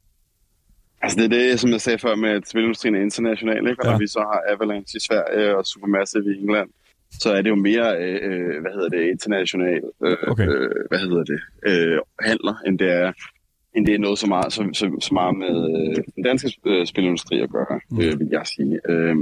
Altså 1.03 1.19
det 1.19 1.25
er 1.25 1.38
det, 1.38 1.61
som 1.61 1.71
jeg 1.71 1.81
sagde 1.81 1.99
før 1.99 2.15
med, 2.15 2.31
at 2.31 2.49
spilindustrien 2.49 2.95
er 2.95 3.01
international, 3.01 3.69
ikke? 3.71 3.83
og 3.83 3.87
ja. 3.87 3.91
når 3.91 3.99
vi 3.99 4.07
så 4.07 4.19
har 4.19 4.41
Avalanche 4.53 4.97
i 4.97 5.01
Sverige 5.01 5.57
og 5.57 5.67
Supermassive 5.67 6.35
i 6.35 6.38
England, 6.38 6.71
så 7.21 7.33
er 7.33 7.43
det 7.43 7.51
jo 7.51 7.55
mere, 7.55 7.97
øh, 8.03 8.19
øh 8.23 8.61
hvad 8.61 8.73
hedder 8.73 8.88
det, 8.88 9.11
international, 9.11 9.83
øh, 10.05 10.17
okay. 10.27 10.49
øh, 10.49 10.71
hvad 10.91 10.99
hedder 10.99 11.25
det, 11.25 11.41
øh, 11.67 11.99
handler, 12.21 12.55
end 12.67 12.79
det 12.79 12.91
er 12.91 13.12
end 13.75 13.87
det 13.87 13.95
er 13.95 13.99
noget 13.99 14.19
så 14.19 14.27
meget, 14.27 14.53
så, 14.53 14.69
så, 14.73 14.97
så 15.01 15.15
meget 15.15 15.37
med 15.37 15.55
øh, 15.79 16.05
den 16.17 16.25
danske 16.25 16.53
øh, 16.67 16.87
spilindustri 16.87 17.41
at 17.41 17.51
gøre, 17.51 17.81
mm. 17.91 18.01
øh, 18.01 18.21
vil 18.21 18.29
jeg 18.31 18.47
sige. 18.47 18.81
Øh, 18.88 19.17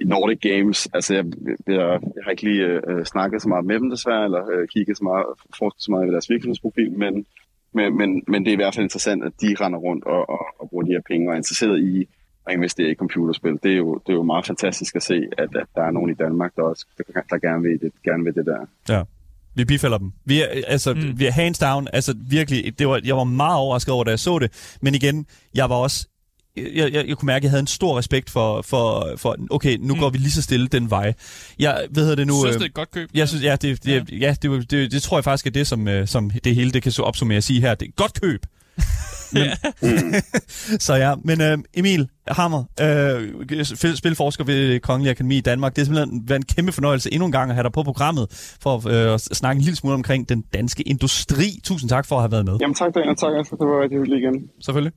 I 0.00 0.04
Nordic 0.04 0.40
Games, 0.40 0.88
altså 0.94 1.14
jeg, 1.14 1.24
jeg, 1.66 2.00
jeg 2.16 2.22
har 2.24 2.30
ikke 2.30 2.42
lige 2.42 2.64
øh, 2.64 3.04
snakket 3.04 3.42
så 3.42 3.48
meget 3.48 3.64
med 3.64 3.80
dem 3.80 3.90
desværre, 3.90 4.24
eller 4.24 4.50
øh, 4.52 4.68
kigget 4.68 4.98
så 4.98 5.04
meget, 5.04 5.26
forsket 5.58 5.82
så 5.82 5.90
meget 5.90 6.06
ved 6.06 6.12
deres 6.12 6.30
virksomhedsprofil, 6.30 6.92
men 6.92 7.26
men, 7.74 7.96
men, 7.96 8.22
men 8.28 8.44
det 8.44 8.50
er 8.50 8.52
i 8.52 8.56
hvert 8.56 8.74
fald 8.74 8.84
interessant, 8.84 9.24
at 9.24 9.32
de 9.40 9.56
render 9.60 9.78
rundt 9.78 10.04
og, 10.04 10.30
og, 10.30 10.46
og 10.58 10.70
bruger 10.70 10.84
de 10.84 10.90
her 10.90 11.00
penge 11.08 11.28
og 11.28 11.32
er 11.32 11.36
interesseret 11.36 11.78
i 11.82 12.08
at 12.46 12.52
investere 12.54 12.90
i 12.90 12.94
computerspil. 12.94 13.58
Det 13.62 13.72
er 13.72 13.76
jo, 13.76 13.94
det 14.06 14.12
er 14.12 14.16
jo 14.16 14.22
meget 14.22 14.46
fantastisk 14.46 14.96
at 14.96 15.02
se, 15.02 15.22
at, 15.38 15.48
at 15.56 15.66
der 15.74 15.82
er 15.82 15.90
nogen 15.90 16.10
i 16.10 16.14
Danmark, 16.14 16.56
der 16.56 16.62
også 16.62 16.86
der, 16.98 17.20
der 17.30 17.38
gerne, 17.38 17.62
vil 17.62 17.80
det, 17.80 17.92
gerne 18.04 18.24
vil 18.24 18.34
det 18.34 18.46
der. 18.46 18.66
Ja. 18.88 19.02
Vi 19.54 19.64
bifalder 19.64 19.98
dem. 19.98 20.12
Vi 20.24 20.42
er, 20.42 20.46
altså, 20.66 20.94
mm. 20.94 21.18
vi 21.18 21.26
er 21.26 21.32
hands 21.32 21.58
down. 21.58 21.88
Altså, 21.92 22.14
virkelig, 22.30 22.78
det 22.78 22.88
var, 22.88 23.00
jeg 23.04 23.16
var 23.16 23.24
meget 23.24 23.58
overrasket 23.58 23.94
over, 23.94 24.04
da 24.04 24.10
jeg 24.10 24.18
så 24.18 24.38
det. 24.38 24.76
Men 24.82 24.94
igen, 24.94 25.26
jeg 25.54 25.70
var 25.70 25.76
også 25.76 26.08
jeg, 26.56 26.92
jeg, 26.92 27.08
jeg 27.08 27.16
kunne 27.16 27.26
mærke, 27.26 27.36
at 27.36 27.42
jeg 27.42 27.50
havde 27.50 27.60
en 27.60 27.66
stor 27.66 27.98
respekt 27.98 28.30
for, 28.30 28.62
for, 28.62 29.08
for 29.16 29.36
okay, 29.50 29.76
nu 29.80 29.94
mm. 29.94 30.00
går 30.00 30.10
vi 30.10 30.18
lige 30.18 30.30
så 30.30 30.42
stille 30.42 30.68
den 30.68 30.90
vej. 30.90 31.14
Jeg 31.58 31.86
ved 31.90 32.16
det 32.16 32.26
nu... 32.26 32.34
Synes, 32.42 32.56
det 32.56 32.62
er 32.62 32.66
et 32.66 32.74
godt 32.74 32.90
køb? 32.90 33.08
Jeg 33.14 33.28
synes, 33.28 33.44
ja, 33.44 33.56
det, 33.56 33.84
det, 33.84 34.12
ja. 34.12 34.16
ja 34.16 34.34
det, 34.42 34.70
det, 34.70 34.92
det, 34.92 35.02
tror 35.02 35.16
jeg 35.16 35.24
faktisk 35.24 35.46
er 35.46 35.50
det, 35.50 35.66
som, 35.66 35.88
øh, 35.88 36.06
som 36.06 36.30
det 36.44 36.54
hele 36.54 36.70
det 36.70 36.82
kan 36.82 36.92
så 36.92 37.02
opsummere 37.02 37.36
at 37.36 37.44
sige 37.44 37.60
her. 37.60 37.74
Det 37.74 37.86
er 37.86 37.88
et 37.88 37.96
godt 37.96 38.20
køb. 38.20 38.46
men, 39.34 39.46
så 40.86 40.94
ja, 40.94 41.14
men 41.24 41.40
øh, 41.40 41.58
Emil 41.74 42.08
Hammer, 42.28 42.64
øh, 42.80 43.96
spilforsker 43.96 44.44
ved 44.44 44.80
Kongelig 44.80 45.10
Akademi 45.10 45.36
i 45.36 45.40
Danmark. 45.40 45.76
Det 45.76 45.82
er 45.82 45.86
simpelthen 45.86 46.22
været 46.28 46.38
en 46.38 46.46
kæmpe 46.56 46.72
fornøjelse 46.72 47.12
endnu 47.12 47.26
en 47.26 47.32
gang 47.32 47.50
at 47.50 47.54
have 47.54 47.62
dig 47.62 47.72
på 47.72 47.82
programmet 47.82 48.56
for 48.62 48.88
øh, 48.88 49.14
at 49.14 49.20
snakke 49.20 49.58
en 49.58 49.64
lille 49.64 49.76
smule 49.76 49.94
omkring 49.94 50.28
den 50.28 50.44
danske 50.54 50.82
industri. 50.82 51.60
Tusind 51.64 51.90
tak 51.90 52.06
for 52.06 52.16
at 52.16 52.22
have 52.22 52.32
været 52.32 52.44
med. 52.44 52.56
Jamen 52.60 52.74
tak, 52.74 52.94
Daniel. 52.94 53.16
Tak, 53.16 53.30
for 53.48 53.56
det 53.56 53.66
var 53.66 53.82
rigtig 53.82 53.98
hyggeligt 53.98 54.22
igen. 54.22 54.50
Selvfølgelig. 54.60 54.92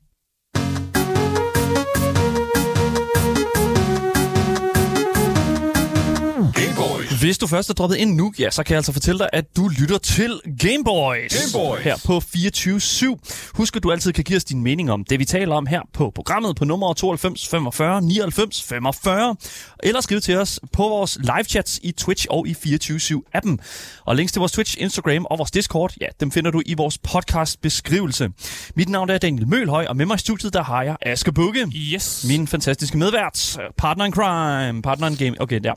Hvis 7.26 7.38
du 7.38 7.48
først 7.48 7.70
er 7.70 7.74
droppet 7.74 7.98
ind 7.98 8.16
nu, 8.16 8.34
ja, 8.40 8.52
så 8.52 8.64
kan 8.64 8.74
jeg 8.74 8.78
altså 8.78 8.94
fortælle 8.94 9.20
dig, 9.20 9.30
at 9.34 9.46
du 9.58 9.68
lytter 9.80 9.98
til 9.98 10.42
Gameboys. 10.60 11.54
Gameboys. 11.54 11.84
Her 11.84 11.98
på 12.06 12.18
24-7. 12.18 13.52
Husk, 13.54 13.76
at 13.76 13.84
du 13.84 13.92
altid 13.92 14.14
kan 14.14 14.24
give 14.24 14.38
os 14.38 14.44
din 14.44 14.64
mening 14.64 14.92
om 14.92 15.04
det, 15.04 15.20
vi 15.20 15.26
taler 15.26 15.56
om 15.56 15.66
her 15.66 15.82
på 15.94 16.12
programmet 16.16 16.56
på 16.56 16.66
nummer 16.66 16.94
92 16.94 17.48
45 17.48 18.02
99 18.02 18.64
45. 18.64 19.36
Eller 19.84 20.02
skriv 20.02 20.22
til 20.22 20.38
os 20.38 20.60
på 20.72 20.84
vores 20.84 21.18
live 21.22 21.44
chats 21.44 21.80
i 21.84 21.92
Twitch 21.92 22.26
og 22.30 22.48
i 22.48 22.52
24-7-appen. 22.52 23.58
Og 24.06 24.16
links 24.16 24.32
til 24.32 24.40
vores 24.40 24.52
Twitch, 24.52 24.76
Instagram 24.80 25.26
og 25.26 25.38
vores 25.38 25.52
Discord, 25.52 25.94
ja, 26.02 26.08
dem 26.20 26.32
finder 26.32 26.52
du 26.52 26.62
i 26.66 26.74
vores 26.74 26.98
podcast 26.98 27.62
beskrivelse. 27.62 28.30
Mit 28.76 28.90
navn 28.90 29.10
er 29.10 29.18
Daniel 29.18 29.48
Mølhøj, 29.48 29.86
og 29.86 29.98
med 29.98 30.06
mig 30.06 30.16
i 30.16 30.20
studiet, 30.20 30.54
der 30.54 30.64
har 30.64 30.84
jeg 30.84 30.98
Aske 31.02 31.32
Bukke. 31.32 31.72
Yes. 31.76 32.26
Min 32.28 32.48
fantastiske 32.48 32.98
medvært, 32.98 33.58
partner 33.78 34.06
in 34.06 34.14
crime, 34.14 34.82
partner 34.82 35.08
in 35.08 35.16
game. 35.16 35.42
Okay, 35.42 35.60
der. 35.64 35.74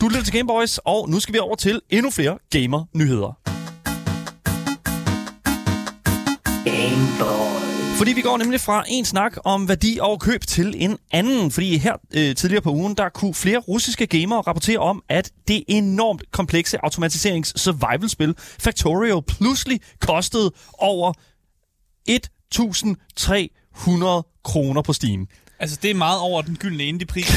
Du 0.00 0.08
lytter 0.08 0.24
til 0.24 0.32
Gameboys, 0.32 0.78
og 0.84 1.10
nu 1.10 1.20
skal 1.20 1.34
vi 1.34 1.38
over 1.38 1.54
til 1.54 1.80
endnu 1.90 2.10
flere 2.10 2.38
gamer-nyheder. 2.50 3.42
Fordi 8.02 8.12
vi 8.12 8.20
går 8.20 8.36
nemlig 8.36 8.60
fra 8.60 8.84
en 8.88 9.04
snak 9.04 9.36
om 9.44 9.68
værdi 9.68 9.98
og 10.00 10.20
køb 10.20 10.46
til 10.46 10.74
en 10.76 10.98
anden. 11.12 11.50
Fordi 11.50 11.78
her 11.78 11.92
øh, 12.14 12.34
tidligere 12.34 12.62
på 12.62 12.70
ugen, 12.70 12.94
der 12.94 13.08
kunne 13.08 13.34
flere 13.34 13.58
russiske 13.58 14.06
gamere 14.06 14.40
rapportere 14.40 14.78
om, 14.78 15.02
at 15.08 15.32
det 15.48 15.64
enormt 15.68 16.22
komplekse 16.32 16.84
automatiserings-survival-spil 16.84 18.34
Factorio 18.38 19.20
pludselig 19.20 19.80
kostede 20.00 20.52
over 20.78 21.12
1.300 22.10 24.40
kroner 24.44 24.82
på 24.82 24.92
Steam. 24.92 25.26
Altså, 25.62 25.78
det 25.82 25.90
er 25.90 25.94
meget 25.94 26.20
over 26.20 26.42
den 26.42 26.56
gyldne 26.56 26.84
indie-pris. 26.84 27.26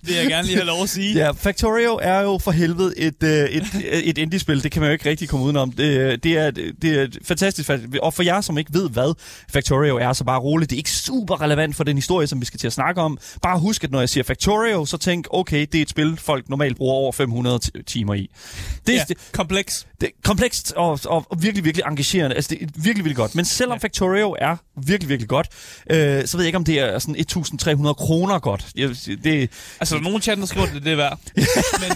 det 0.00 0.08
vil 0.08 0.14
jeg 0.14 0.26
gerne 0.26 0.46
lige 0.46 0.56
have 0.56 0.66
lov 0.66 0.82
at 0.82 0.88
sige. 0.88 1.14
Ja, 1.14 1.30
Factorio 1.30 1.98
er 2.02 2.20
jo 2.20 2.38
for 2.38 2.50
helvede 2.50 2.98
et, 2.98 3.22
øh, 3.22 3.30
et, 3.30 3.64
et 4.04 4.18
indie-spil. 4.18 4.62
Det 4.62 4.72
kan 4.72 4.80
man 4.80 4.88
jo 4.88 4.92
ikke 4.92 5.10
rigtig 5.10 5.28
komme 5.28 5.46
udenom. 5.46 5.72
Det, 5.72 6.22
det, 6.24 6.38
er, 6.38 6.50
det 6.50 6.84
er 6.84 7.06
fantastisk. 7.24 7.70
Og 8.02 8.14
for 8.14 8.22
jer, 8.22 8.40
som 8.40 8.58
ikke 8.58 8.74
ved, 8.74 8.90
hvad 8.90 9.14
Factorio 9.52 9.96
er, 9.96 10.12
så 10.12 10.24
bare 10.24 10.40
roligt. 10.40 10.70
Det 10.70 10.76
er 10.76 10.78
ikke 10.78 10.90
super 10.90 11.40
relevant 11.40 11.76
for 11.76 11.84
den 11.84 11.96
historie, 11.96 12.26
som 12.26 12.40
vi 12.40 12.46
skal 12.46 12.60
til 12.60 12.66
at 12.66 12.72
snakke 12.72 13.00
om. 13.00 13.18
Bare 13.42 13.58
husk, 13.58 13.84
at 13.84 13.90
når 13.90 13.98
jeg 13.98 14.08
siger 14.08 14.24
Factorio, 14.24 14.84
så 14.84 14.96
tænk, 14.96 15.26
okay, 15.30 15.66
det 15.72 15.74
er 15.78 15.82
et 15.82 15.90
spil, 15.90 16.16
folk 16.16 16.48
normalt 16.48 16.76
bruger 16.76 16.94
over 16.94 17.12
500 17.12 17.58
timer 17.86 18.14
i. 18.14 18.30
Det 18.86 18.94
er 18.94 19.04
ja, 19.08 19.14
kompleks. 19.32 19.86
Det 20.00 20.10
komplekst 20.24 20.72
og, 20.76 21.00
og, 21.04 21.26
og 21.30 21.42
virkelig, 21.42 21.64
virkelig 21.64 21.84
engagerende. 21.86 22.36
Altså, 22.36 22.48
det 22.54 22.62
er 22.62 22.66
virkelig, 22.66 23.04
virkelig 23.04 23.16
godt. 23.16 23.34
Men 23.34 23.44
selvom 23.44 23.78
ja. 23.78 23.84
Factorio 23.84 24.36
er 24.38 24.56
virkelig, 24.76 25.08
virkelig 25.08 25.28
godt, 25.28 25.48
øh, 25.90 26.26
så 26.26 26.36
ved 26.36 26.44
jeg 26.44 26.46
ikke, 26.46 26.56
om 26.56 26.64
det 26.64 26.80
er 26.80 26.91
sådan 26.98 27.16
1.300 27.86 27.92
kroner 27.92 28.38
godt. 28.38 28.66
Jeg, 28.76 28.88
det, 29.24 29.50
altså, 29.80 29.94
der 29.94 30.00
er 30.00 30.04
nogen 30.04 30.22
chat, 30.22 30.38
der 30.38 30.46
skriver, 30.46 30.66
det, 30.66 30.84
det 30.84 30.92
er 30.92 30.96
værd. 30.96 31.18
men, 31.82 31.92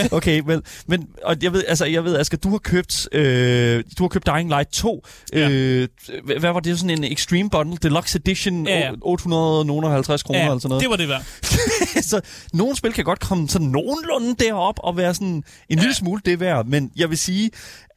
øh... 0.00 0.06
Okay, 0.18 0.40
men, 0.46 0.62
men 0.86 1.08
og 1.24 1.36
jeg 1.42 1.52
ved, 1.52 1.64
altså, 1.68 1.84
jeg 1.84 2.04
ved, 2.04 2.16
Asger, 2.16 2.38
du 2.38 2.50
har 2.50 2.58
købt, 2.58 3.08
øh, 3.12 3.84
du 3.98 4.02
har 4.02 4.08
købt 4.08 4.26
Dying 4.26 4.48
Light 4.48 4.72
2. 4.72 5.06
Ja. 5.32 5.50
Øh, 5.50 5.88
hvad 6.24 6.52
var 6.52 6.60
det? 6.60 6.78
Sådan 6.78 7.04
en 7.04 7.12
Extreme 7.12 7.50
Bundle 7.50 7.76
Deluxe 7.82 8.18
Edition, 8.18 8.66
ja, 8.66 8.78
ja. 8.78 8.92
850 9.02 10.22
kroner 10.22 10.40
ja, 10.40 10.46
eller 10.46 10.58
sådan 10.58 10.68
noget. 10.68 10.82
det 10.82 10.90
var 10.90 10.96
det 10.96 11.08
værd. 11.08 11.24
så 12.10 12.20
nogle 12.52 12.76
spil 12.76 12.92
kan 12.92 13.04
godt 13.04 13.20
komme 13.20 13.48
sådan 13.48 13.66
nogenlunde 13.66 14.44
derop 14.44 14.78
og 14.78 14.96
være 14.96 15.14
sådan 15.14 15.28
en 15.28 15.44
ja. 15.70 15.74
lille 15.74 15.94
smule 15.94 16.20
det 16.24 16.40
værd, 16.40 16.66
men 16.66 16.90
jeg 16.96 17.10
vil 17.10 17.18
sige, 17.18 17.50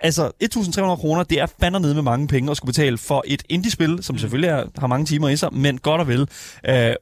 altså 0.03 0.31
1.300 0.43 0.95
kroner, 0.95 1.23
det 1.23 1.39
er 1.39 1.45
fandme 1.59 1.79
nede 1.79 1.93
med 1.93 2.01
mange 2.01 2.27
penge 2.27 2.51
at 2.51 2.57
skulle 2.57 2.69
betale 2.69 2.97
for 2.97 3.23
et 3.27 3.43
indie-spil, 3.49 3.99
som 4.01 4.13
mm. 4.13 4.19
selvfølgelig 4.19 4.49
er, 4.49 4.63
har 4.77 4.87
mange 4.87 5.05
timer 5.05 5.29
i 5.29 5.35
sig, 5.35 5.53
men 5.53 5.77
godt 5.77 6.01
og 6.01 6.07
vel. 6.07 6.27
Øh, 6.67 6.95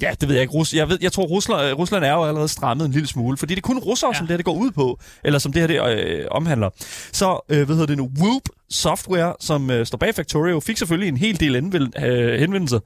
ja, 0.00 0.10
det 0.20 0.28
ved 0.28 0.34
jeg 0.34 0.42
ikke. 0.42 0.54
Rus 0.54 0.74
jeg, 0.74 0.88
ved, 0.88 0.98
jeg 1.00 1.12
tror, 1.12 1.24
Rusland, 1.24 1.72
Rusland 1.72 2.04
er 2.04 2.12
jo 2.12 2.24
allerede 2.24 2.48
strammet 2.48 2.86
en 2.86 2.92
lille 2.92 3.08
smule, 3.08 3.36
fordi 3.36 3.54
det 3.54 3.60
er 3.62 3.66
kun 3.66 3.78
russere, 3.78 4.10
ja. 4.14 4.18
som 4.18 4.26
det 4.26 4.32
her 4.32 4.36
det 4.36 4.44
går 4.44 4.54
ud 4.54 4.70
på, 4.70 4.98
eller 5.24 5.38
som 5.38 5.52
det 5.52 5.60
her 5.62 5.66
det 5.66 5.98
øh, 5.98 6.26
omhandler. 6.30 6.70
Så, 7.12 7.44
øh, 7.48 7.66
hvad 7.66 7.76
hedder 7.76 7.86
det 7.86 7.96
nu, 7.96 8.10
Whoop 8.20 8.42
Software, 8.70 9.34
som 9.40 9.70
øh, 9.70 9.86
står 9.86 9.98
bag 9.98 10.14
Factorio, 10.14 10.60
fik 10.60 10.78
selvfølgelig 10.78 11.08
en 11.08 11.16
hel 11.16 11.40
del 11.40 11.56
øh, 11.56 12.40
henvendelser 12.40 12.80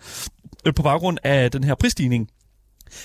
øh, 0.67 0.75
på 0.75 0.83
baggrund 0.83 1.19
af 1.25 1.51
den 1.51 1.65
her 1.65 1.75
prisstigning. 1.75 2.29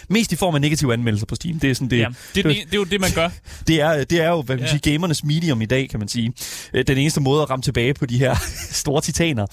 Mest 0.09 0.31
i 0.31 0.35
form 0.35 0.55
af 0.55 0.61
negative 0.61 0.93
anmeldelser 0.93 1.25
på 1.25 1.35
Steam. 1.35 1.59
Det 1.59 1.69
er, 1.69 1.73
sådan, 1.73 1.89
det, 1.89 1.97
ja, 1.97 2.07
det, 2.35 2.45
det, 2.45 2.45
det, 2.45 2.73
er 2.73 2.77
jo 2.77 2.83
det, 2.83 3.01
man 3.01 3.11
gør. 3.15 3.29
Det 3.67 3.81
er, 3.81 4.03
det 4.03 4.21
er 4.21 4.29
jo, 4.29 4.41
hvad 4.41 4.55
kan 4.55 4.61
man 4.61 4.73
ja. 4.73 4.79
sige, 4.79 4.91
gamernes 4.91 5.23
medium 5.23 5.61
i 5.61 5.65
dag, 5.65 5.89
kan 5.89 5.99
man 5.99 6.07
sige. 6.07 6.33
Øh, 6.73 6.87
den 6.87 6.97
eneste 6.97 7.21
måde 7.21 7.41
at 7.41 7.49
ramme 7.49 7.63
tilbage 7.63 7.93
på 7.93 8.05
de 8.05 8.17
her 8.17 8.35
store 8.81 9.01
titaner. 9.01 9.45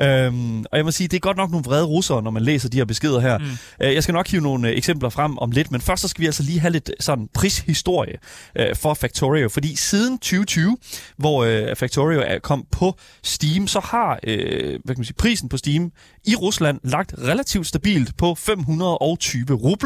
Øhm, 0.00 0.60
og 0.60 0.76
jeg 0.76 0.84
må 0.84 0.90
sige, 0.90 1.08
det 1.08 1.16
er 1.16 1.20
godt 1.20 1.36
nok 1.36 1.50
nogle 1.50 1.64
vrede 1.64 1.84
russere, 1.84 2.22
når 2.22 2.30
man 2.30 2.42
læser 2.42 2.68
de 2.68 2.76
her 2.76 2.84
beskeder 2.84 3.20
her. 3.20 3.38
Mm. 3.38 3.44
Øh, 3.82 3.94
jeg 3.94 4.02
skal 4.02 4.12
nok 4.12 4.28
hive 4.28 4.42
nogle 4.42 4.68
øh, 4.68 4.76
eksempler 4.76 5.08
frem 5.08 5.38
om 5.38 5.50
lidt, 5.50 5.70
men 5.70 5.80
først 5.80 6.02
så 6.02 6.08
skal 6.08 6.20
vi 6.20 6.26
altså 6.26 6.42
lige 6.42 6.60
have 6.60 6.72
lidt 6.72 6.90
sådan 7.00 7.28
prishistorie 7.34 8.18
øh, 8.56 8.76
for 8.76 8.94
Factorio. 8.94 9.48
Fordi 9.48 9.76
siden 9.76 10.18
2020, 10.18 10.76
hvor 11.16 11.44
øh, 11.44 11.76
Factorio 11.76 12.22
er 12.26 12.38
kom 12.38 12.64
på 12.70 12.98
Steam, 13.22 13.66
så 13.66 13.80
har 13.80 14.18
øh, 14.24 14.78
hvad 14.84 14.94
kan 14.94 15.00
man 15.00 15.04
sige, 15.04 15.14
prisen 15.14 15.48
på 15.48 15.56
Steam 15.56 15.92
i 16.26 16.34
Rusland 16.34 16.80
lagt 16.84 17.14
relativt 17.18 17.66
stabilt 17.66 18.16
på 18.16 18.34
520 18.34 19.52
rubler, 19.52 19.77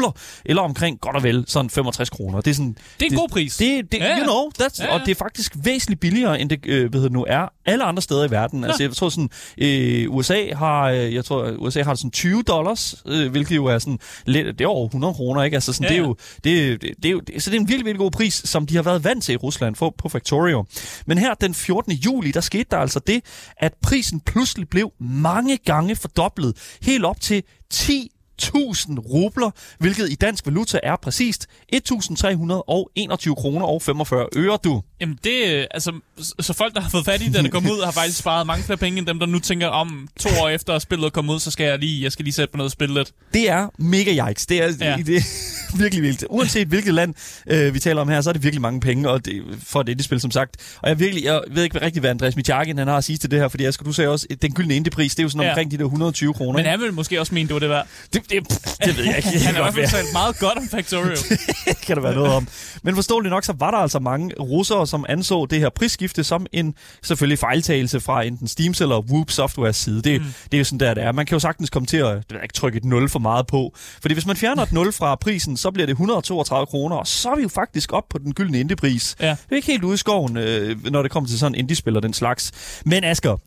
eller 0.45 0.61
omkring 0.61 0.99
godt 0.99 1.15
og 1.15 1.23
vel 1.23 1.43
sådan 1.47 1.69
65 1.69 2.09
kroner. 2.09 2.41
Det 2.41 2.51
er, 2.51 2.55
sådan, 2.55 2.73
det 2.99 3.01
er 3.01 3.05
en 3.05 3.11
det, 3.11 3.19
god 3.19 3.29
pris. 3.29 3.57
Det, 3.57 3.91
det, 3.91 3.97
ja, 3.97 4.17
you 4.17 4.23
know, 4.23 4.51
that's, 4.61 4.83
ja, 4.83 4.93
og 4.93 4.99
det 5.05 5.11
er 5.11 5.15
faktisk 5.15 5.53
væsentligt 5.63 6.01
billigere, 6.01 6.41
end 6.41 6.49
det 6.49 6.65
øh, 6.65 6.89
hvad 6.91 7.01
det 7.01 7.11
nu 7.11 7.25
er 7.29 7.47
alle 7.65 7.83
andre 7.83 8.01
steder 8.01 8.27
i 8.27 8.31
verden. 8.31 8.61
Ja. 8.61 8.67
Altså 8.67 8.83
jeg 8.83 8.91
tror 8.91 9.09
sådan, 9.09 9.29
øh, 9.57 10.15
USA 10.15 10.53
har, 10.53 10.83
øh, 10.83 11.13
jeg 11.13 11.25
tror 11.25 11.51
USA 11.51 11.83
har 11.83 11.95
sådan 11.95 12.11
20 12.11 12.43
dollars, 12.43 12.95
øh, 13.05 13.31
hvilket 13.31 13.55
jo 13.55 13.65
er 13.65 13.79
sådan 13.79 13.99
lidt, 14.25 14.59
det 14.59 14.65
er 14.65 14.67
over 14.67 14.85
100 14.85 15.13
kroner, 15.13 15.43
ikke? 15.43 15.55
Altså 15.55 15.73
sådan, 15.73 15.83
ja. 15.83 15.89
det 15.89 16.01
er 16.01 16.07
jo, 16.07 16.15
det, 16.43 16.81
det, 16.81 16.91
det 17.03 17.05
er 17.05 17.11
jo, 17.11 17.19
det, 17.19 17.43
så 17.43 17.49
det 17.49 17.57
er 17.57 17.61
en 17.61 17.67
virkelig, 17.67 17.85
virkelig 17.85 17.99
god 17.99 18.11
pris, 18.11 18.33
som 18.33 18.65
de 18.65 18.75
har 18.75 18.83
været 18.83 19.03
vant 19.03 19.23
til 19.23 19.33
i 19.33 19.35
Rusland 19.35 19.75
for, 19.75 19.95
på 19.97 20.09
Factorio. 20.09 20.65
Men 21.05 21.17
her 21.17 21.33
den 21.33 21.53
14. 21.53 21.93
juli, 21.93 22.31
der 22.31 22.41
skete 22.41 22.65
der 22.71 22.77
altså 22.77 22.99
det, 22.99 23.21
at 23.57 23.73
prisen 23.81 24.19
pludselig 24.19 24.69
blev 24.69 24.91
mange 24.99 25.57
gange 25.57 25.95
fordoblet, 25.95 26.77
helt 26.81 27.05
op 27.05 27.21
til 27.21 27.43
10 27.69 28.09
1000 28.39 28.99
rubler, 28.99 29.51
hvilket 29.79 30.11
i 30.11 30.15
dansk 30.15 30.45
valuta 30.45 30.79
er 30.83 30.95
præcist 30.95 31.47
1321 31.69 33.35
kroner 33.35 33.65
og 33.65 33.81
45 33.81 34.27
øre, 34.35 34.57
du. 34.63 34.81
Jamen 35.01 35.19
det, 35.23 35.67
altså, 35.71 35.93
så 36.39 36.53
folk, 36.53 36.73
der 36.73 36.81
har 36.81 36.89
fået 36.89 37.05
fat 37.05 37.21
i 37.21 37.25
den, 37.25 37.45
der 37.45 37.51
kom 37.51 37.65
ud, 37.65 37.85
har 37.85 37.91
faktisk 37.91 38.17
sparet 38.17 38.47
mange 38.47 38.63
flere 38.63 38.77
penge, 38.77 38.97
end 38.97 39.07
dem, 39.07 39.19
der 39.19 39.25
nu 39.25 39.39
tænker 39.39 39.67
om 39.67 40.07
to 40.19 40.29
år 40.41 40.49
efter 40.49 40.73
at 40.73 40.81
spillet 40.81 41.05
er 41.05 41.09
kommet 41.09 41.33
ud, 41.33 41.39
så 41.39 41.51
skal 41.51 41.65
jeg 41.65 41.79
lige, 41.79 42.03
jeg 42.03 42.11
skal 42.11 42.23
lige 42.23 42.33
sætte 42.33 42.51
på 42.51 42.57
noget 42.57 42.71
spil 42.71 42.89
lidt. 42.89 43.11
Det 43.33 43.49
er 43.49 43.67
mega 43.77 44.29
yikes. 44.29 44.45
Det 44.45 44.63
er, 44.63 44.73
ja. 44.79 44.97
det, 45.05 45.17
er 45.17 45.77
virkelig 45.77 46.03
vildt. 46.03 46.25
Uanset 46.29 46.67
hvilket 46.67 46.93
land 46.93 47.13
øh, 47.47 47.73
vi 47.73 47.79
taler 47.79 48.01
om 48.01 48.09
her, 48.09 48.21
så 48.21 48.29
er 48.29 48.33
det 48.33 48.43
virkelig 48.43 48.61
mange 48.61 48.79
penge 48.79 49.09
og 49.09 49.25
det, 49.25 49.43
for 49.63 49.81
et 49.81 49.89
indie-spil, 49.89 50.19
som 50.19 50.31
sagt. 50.31 50.77
Og 50.81 50.89
jeg, 50.89 50.99
virkelig, 50.99 51.23
jeg 51.23 51.41
ved 51.51 51.63
ikke 51.63 51.81
rigtig, 51.81 51.99
hvad 51.99 52.09
Andreas 52.09 52.35
Michakin 52.35 52.77
han 52.77 52.87
har 52.87 52.97
at 52.97 53.03
sige 53.03 53.17
til 53.17 53.31
det 53.31 53.39
her, 53.39 53.47
fordi 53.47 53.63
jeg 53.63 53.73
skal 53.73 53.85
du 53.85 53.93
sagde 53.93 54.09
også, 54.09 54.27
den 54.41 54.53
gyldne 54.53 54.75
indie-pris, 54.75 55.15
det 55.15 55.19
er 55.19 55.23
jo 55.23 55.29
sådan 55.29 55.41
ja. 55.41 55.49
omkring 55.49 55.71
de 55.71 55.77
der 55.77 55.83
120 55.83 56.33
kroner. 56.33 56.59
Men 56.59 56.65
han 56.65 56.79
vil 56.79 56.93
måske 56.93 57.19
også 57.19 57.33
mene, 57.33 57.47
det 57.47 57.53
var 57.53 57.59
det 57.59 57.69
værd. 57.69 57.87
Det, 58.13 58.22
det, 58.29 58.49
det 58.85 58.97
ved 58.97 59.05
jeg 59.05 59.17
ikke. 59.17 59.29
han 59.45 59.55
har 59.55 59.61
i 59.61 59.63
hvert 59.63 59.73
fald 59.73 60.01
talt 60.01 60.13
meget 60.13 60.39
godt 60.39 60.57
om 60.57 60.69
Factorio. 60.69 61.15
det 61.67 61.81
kan 61.81 61.95
der 61.95 62.01
være 62.01 62.15
noget 62.15 62.33
om. 62.33 62.47
Men 62.83 62.95
forståeligt 62.95 63.31
nok, 63.31 63.43
så 63.43 63.53
var 63.59 63.71
der 63.71 63.77
altså 63.77 63.99
mange 63.99 64.35
russere, 64.39 64.87
som 64.87 65.05
anså 65.09 65.45
det 65.45 65.59
her 65.59 65.69
prisskifte 65.69 66.23
som 66.23 66.45
en 66.51 66.75
selvfølgelig 67.03 67.39
fejltagelse 67.39 67.99
fra 67.99 68.23
enten 68.23 68.47
Steam 68.47 68.73
eller 68.81 68.99
Whoop 68.99 69.31
Software 69.31 69.73
side. 69.73 70.01
Det, 70.01 70.21
mm. 70.21 70.27
det 70.43 70.53
er 70.53 70.57
jo 70.57 70.63
sådan 70.63 70.79
der, 70.79 70.93
det 70.93 71.03
er. 71.03 71.11
Man 71.11 71.25
kan 71.25 71.35
jo 71.35 71.39
sagtens 71.39 71.69
komme 71.69 71.85
til 71.85 71.97
at 71.97 72.29
det 72.29 72.37
ikke 72.43 72.53
trykke 72.53 72.77
et 72.77 72.85
0 72.85 73.09
for 73.09 73.19
meget 73.19 73.47
på. 73.47 73.73
Fordi 74.01 74.13
hvis 74.13 74.25
man 74.25 74.35
fjerner 74.35 74.63
et 74.63 74.71
0 74.71 74.93
fra 74.93 75.15
prisen, 75.15 75.57
så 75.57 75.71
bliver 75.71 75.85
det 75.85 75.93
132 75.93 76.65
kroner, 76.65 76.95
og 76.95 77.07
så 77.07 77.29
er 77.29 77.35
vi 77.35 77.41
jo 77.41 77.49
faktisk 77.49 77.93
op 77.93 78.09
på 78.09 78.17
den 78.17 78.33
gyldne 78.33 78.59
indie-pris. 78.59 79.15
Ja. 79.19 79.29
Det 79.29 79.51
er 79.51 79.55
ikke 79.55 79.67
helt 79.67 79.83
ude 79.83 79.93
i 79.93 79.97
skoven, 79.97 80.37
øh, 80.37 80.85
når 80.91 81.01
det 81.01 81.11
kommer 81.11 81.29
til 81.29 81.39
sådan 81.39 81.55
indie-spil 81.55 81.95
og 81.95 82.03
den 82.03 82.13
slags. 82.13 82.51
Men 82.85 83.03
Asger, 83.03 83.37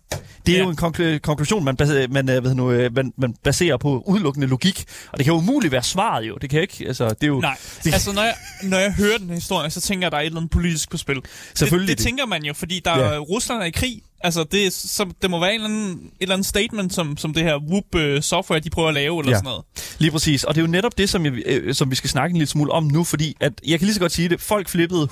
det 0.46 0.54
er 0.54 0.58
ja. 0.58 0.64
jo 0.64 0.70
en 0.70 1.20
konklusion, 1.20 1.64
man, 1.64 1.76
baserer, 1.76 2.08
man, 2.08 2.30
øh, 2.30 2.44
ved 2.44 2.54
nu, 2.54 2.70
øh, 2.70 2.94
man, 2.94 3.12
man 3.16 3.34
baserer 3.44 3.76
på 3.76 4.02
udelukkende 4.06 4.46
logik 4.46 4.65
logik. 4.66 4.84
Og 5.12 5.18
det 5.18 5.24
kan 5.24 5.32
jo 5.32 5.38
umuligt 5.38 5.72
være 5.72 5.82
svaret 5.82 6.28
jo. 6.28 6.34
Det 6.40 6.50
kan 6.50 6.60
ikke, 6.60 6.84
altså, 6.86 7.08
det 7.08 7.22
er 7.22 7.26
jo... 7.26 7.40
Nej, 7.40 7.56
det, 7.84 7.92
altså 7.92 8.12
når 8.12 8.22
jeg, 8.22 8.34
når 8.62 8.78
jeg 8.78 8.92
hører 8.92 9.18
den 9.18 9.30
historie, 9.30 9.70
så 9.70 9.80
tænker 9.80 10.02
jeg, 10.02 10.06
at 10.06 10.12
der 10.12 10.18
er 10.18 10.22
et 10.22 10.26
eller 10.26 10.38
andet 10.38 10.50
politisk 10.50 10.90
på 10.90 10.96
spil. 10.96 11.16
Selvfølgelig 11.54 11.88
Det, 11.88 11.98
det 11.98 12.04
det. 12.04 12.06
tænker 12.08 12.26
man 12.26 12.44
jo, 12.44 12.54
fordi 12.54 12.80
der 12.84 12.98
Ja. 12.98 13.18
Rusland 13.18 13.60
er 13.62 13.64
i 13.66 13.70
krig. 13.70 14.02
Altså, 14.26 14.44
det, 14.44 14.72
så, 14.72 15.06
det 15.22 15.30
må 15.30 15.40
være 15.40 15.54
en 15.54 15.54
eller 15.54 15.68
anden, 15.68 15.90
et 15.90 16.10
eller 16.20 16.34
andet 16.34 16.46
statement, 16.46 16.94
som, 16.94 17.16
som 17.16 17.34
det 17.34 17.42
her 17.42 17.58
Whoop 17.70 17.84
uh, 18.16 18.20
software, 18.22 18.60
de 18.60 18.70
prøver 18.70 18.88
at 18.88 18.94
lave, 18.94 19.20
eller 19.20 19.32
Ja. 19.32 19.36
sådan 19.36 19.44
noget. 19.48 19.64
Lige 19.98 20.10
præcis. 20.10 20.44
Og 20.44 20.54
det 20.54 20.60
er 20.60 20.66
jo 20.66 20.70
netop 20.70 20.98
det, 20.98 21.08
som, 21.08 21.24
jeg, 21.24 21.32
øh, 21.46 21.74
som 21.74 21.90
vi 21.90 21.96
skal 21.96 22.10
snakke 22.10 22.32
en 22.32 22.36
lille 22.36 22.48
smule 22.50 22.72
om 22.72 22.84
nu, 22.84 23.04
fordi 23.04 23.36
at, 23.40 23.52
jeg 23.66 23.78
kan 23.78 23.86
lige 23.86 23.94
så 23.94 24.00
godt 24.00 24.12
sige 24.12 24.28
det, 24.28 24.40
folk 24.40 24.68
flippede 24.68 25.02
100% 25.02 25.10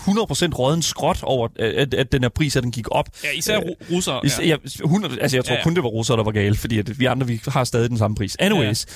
råden 0.54 0.82
skråt 0.82 1.22
over, 1.22 1.48
øh, 1.58 1.72
at, 1.76 1.94
at 1.94 2.12
den 2.12 2.22
her 2.22 2.28
pris, 2.28 2.56
at 2.56 2.62
den 2.62 2.72
gik 2.72 2.86
op. 2.90 3.08
Ja, 3.24 3.28
især 3.30 3.56
Øh, 3.56 3.62
ru- 3.62 3.94
russere. 3.94 4.20
Is, 4.26 4.38
Ja. 4.38 4.46
ja. 4.46 4.56
100, 4.84 5.20
altså 5.20 5.36
jeg 5.36 5.44
tror 5.44 5.52
ja, 5.52 5.58
Ja, 5.58 5.64
kun 5.64 5.74
det 5.74 5.82
var 5.82 5.88
russere, 5.88 6.16
der 6.16 6.24
var 6.24 6.30
gale, 6.32 6.54
fordi 6.56 6.78
at 6.78 6.98
vi 7.00 7.04
andre 7.04 7.26
vi 7.26 7.40
har 7.48 7.64
stadig 7.64 7.90
den 7.90 7.98
samme 7.98 8.14
pris. 8.16 8.36
Anyways, 8.38 8.86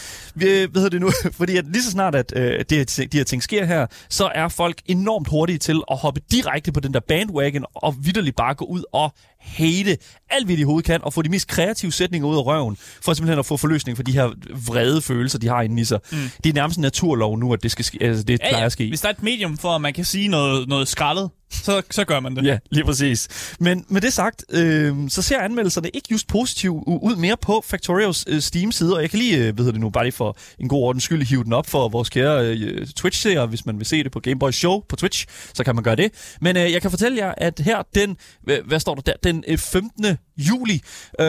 ja. 0.40 0.46
vi, 0.46 0.46
hvad 0.46 0.83
hedder 0.83 0.88
det 0.88 1.00
nu? 1.00 1.11
fordi 1.38 1.57
at 1.57 1.64
lige 1.72 1.83
så 1.83 1.90
snart, 1.90 2.14
at 2.14 2.33
øh, 2.37 2.64
det, 2.70 2.90
her- 2.96 3.07
de 3.12 3.16
her 3.16 3.24
ting 3.24 3.42
sker 3.42 3.64
her, 3.64 3.87
så 4.09 4.31
er 4.35 4.48
folk 4.48 4.83
enormt 4.87 5.28
hurtige 5.28 5.59
til 5.59 5.81
at 5.90 5.96
hoppe 5.98 6.20
direkte 6.33 6.72
på 6.72 6.81
den 6.81 6.94
der 6.94 7.00
bandwagon 7.00 7.64
og 7.74 7.94
vidderligt 8.00 8.37
bare 8.37 8.54
gå 8.54 8.64
ud 8.64 8.83
og 8.92 9.12
hate 9.40 9.96
alt, 10.31 10.46
hvad 10.46 10.57
de 10.57 10.62
overhovedet 10.62 10.87
kan, 10.87 11.01
og 11.05 11.12
få 11.12 11.22
de 11.22 11.29
mest 11.29 11.48
kreative 11.48 11.92
sætninger 11.92 12.29
ud 12.29 12.37
af 12.37 12.46
røven, 12.46 12.77
for 13.03 13.14
simpelthen 13.14 13.38
at 13.38 13.46
få 13.46 13.57
forløsning 13.57 13.96
for 13.96 14.03
de 14.03 14.12
her 14.12 14.31
vrede 14.66 15.03
følelser, 15.03 15.38
de 15.38 15.48
har 15.48 15.62
inde 15.62 15.83
i 15.83 15.85
sig. 15.85 16.01
Mm. 16.12 16.18
Det 16.44 16.51
er 16.51 16.55
nærmest 16.55 16.77
en 16.79 16.83
naturlov 16.83 17.38
nu, 17.38 17.53
at 17.53 17.62
det 17.62 17.70
skal 17.70 17.87
altså 18.01 18.22
det 18.22 18.40
Ja, 18.40 18.48
plejer 18.48 18.66
at 18.66 18.72
ske. 18.72 18.88
Hvis 18.88 19.01
der 19.01 19.09
er 19.09 19.12
et 19.12 19.22
medium 19.22 19.59
for, 19.59 19.68
at 19.74 19.81
man 19.81 19.92
kan 19.92 20.05
sige 20.05 20.29
noget, 20.29 20.68
noget 20.68 20.88
skraldet, 20.88 21.31
så, 21.51 21.83
så 21.91 22.05
gør 22.05 22.21
man 22.21 22.37
det. 22.37 22.45
Ja, 22.45 22.59
lige 22.71 22.85
præcis. 22.85 23.29
Men 23.61 23.85
med 23.89 24.01
det 24.01 24.13
sagt, 24.13 24.45
øh, 24.51 24.97
så 25.09 25.23
ser 25.23 25.39
anmeldelserne 25.39 25.89
ikke 25.95 26.09
just 26.11 26.29
positivt 26.29 26.85
ud 26.87 27.17
mere 27.17 27.37
på 27.37 27.65
Factorials 27.67 28.25
øh, 28.29 28.41
Steam-side, 28.41 28.95
og 28.95 29.03
jeg 29.03 29.11
kan 29.11 29.19
lige, 29.19 29.37
øh, 29.47 29.55
hvad 29.55 29.65
det 29.65 29.81
nu, 29.81 29.91
bare 29.91 30.05
lige 30.05 30.13
for 30.13 30.37
en 30.61 30.69
god 30.69 30.83
ordens 30.83 31.05
skyld, 31.05 31.23
hive 31.23 31.45
den 31.45 31.53
op 31.53 31.67
for 31.67 31.89
vores 31.89 32.09
kære 32.09 32.47
øh, 32.47 32.87
Twitch-seere, 32.87 33.47
hvis 33.47 33.67
man 33.67 33.79
vil 33.79 33.87
se 33.87 34.05
det 34.05 34.13
på 34.13 34.21
Gameboy 34.21 34.51
Show 34.51 34.81
på 34.89 34.97
Twitch, 34.97 35.27
så 35.55 35.65
kan 35.65 35.75
man 35.75 35.85
gøre 35.85 35.97
det. 35.97 36.13
Men 36.41 36.57
øh, 36.57 36.73
jeg 36.73 36.83
kan 36.83 36.91
fortælle 36.91 37.19
jer, 37.19 37.35
at 37.37 37.61
her 37.65 37.83
den, 37.95 38.17
hvad, 38.43 38.59
hvad 38.65 38.81
står 38.81 38.95
der 38.95 39.03
der, 39.03 39.13
den 39.25 39.45
øh, 39.49 39.59
15. 39.59 40.17
juli, 40.39 40.83
øh, 41.21 41.27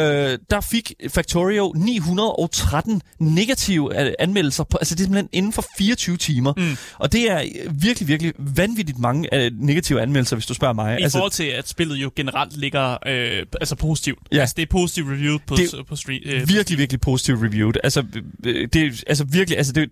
der 0.50 0.62
fik 0.72 0.94
Factorio 1.10 1.74
913 1.76 3.02
negative 3.20 4.02
øh, 4.02 4.14
anmeldelser, 4.20 4.64
på, 4.64 4.78
altså 4.78 4.96
det 4.96 5.02
er 5.02 5.06
simpelthen 5.06 5.30
inden 5.32 5.54
for 5.54 5.66
24 5.78 6.18
timer. 6.18 6.54
Mm. 6.58 6.78
Og 7.00 7.12
det 7.12 7.32
er 7.32 7.42
øh, 7.42 7.84
virkelig, 7.84 8.08
virkelig 8.08 8.34
vanvittigt 8.38 9.00
mange 9.00 9.36
øh, 9.36 9.52
negative 9.60 10.02
anmeldelser, 10.02 10.09
hvis 10.12 10.45
du 10.45 10.54
spørger 10.54 10.74
mig. 10.74 11.00
I 11.00 11.04
altså, 11.04 11.17
forhold 11.17 11.32
til, 11.32 11.43
at 11.43 11.67
spillet 11.69 11.95
jo 11.95 12.12
generelt 12.15 12.58
ligger 12.58 12.98
øh, 13.08 13.45
altså 13.62 13.76
positivt. 13.76 14.19
Ja. 14.32 14.39
Altså, 14.39 14.54
det 14.58 14.62
er 14.62 14.67
positivt 14.69 15.08
reviewet 15.08 15.41
på, 15.48 15.56
Det- 15.56 15.72
det, 15.72 15.86
på 15.88 15.95
street. 15.95 16.22
Øh, 16.26 16.50
virkelig, 16.50 16.78
virkelig 16.78 17.02
positivt 17.02 17.39
reviewed. 17.43 17.74
Altså, 17.84 18.04
øh, 18.45 18.67
det 18.74 18.76
er 18.76 19.04
altså 19.08 19.24
virkelig, 19.24 19.58
altså 19.58 19.74
det, 19.74 19.89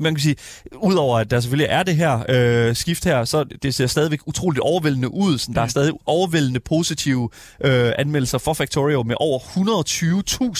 man 0.00 0.14
kan 0.14 0.22
sige, 0.22 0.36
udover 0.76 1.18
at 1.18 1.30
der 1.30 1.40
selvfølgelig 1.40 1.66
er 1.70 1.82
det 1.82 1.96
her 1.96 2.24
øh, 2.28 2.76
skift 2.76 3.04
her, 3.04 3.24
så 3.24 3.44
det 3.44 3.74
ser 3.74 3.86
stadigvæk 3.86 4.20
utroligt 4.26 4.60
overvældende 4.60 5.14
ud. 5.14 5.38
Sådan, 5.38 5.54
Der 5.54 5.60
er 5.62 5.66
stadig 5.66 5.92
overvældende 6.06 6.60
positive 6.60 7.28
øh, 7.64 7.92
anmeldelser 7.98 8.38
for 8.38 8.52
Factorio 8.54 9.02
med 9.02 9.14
over 9.20 9.38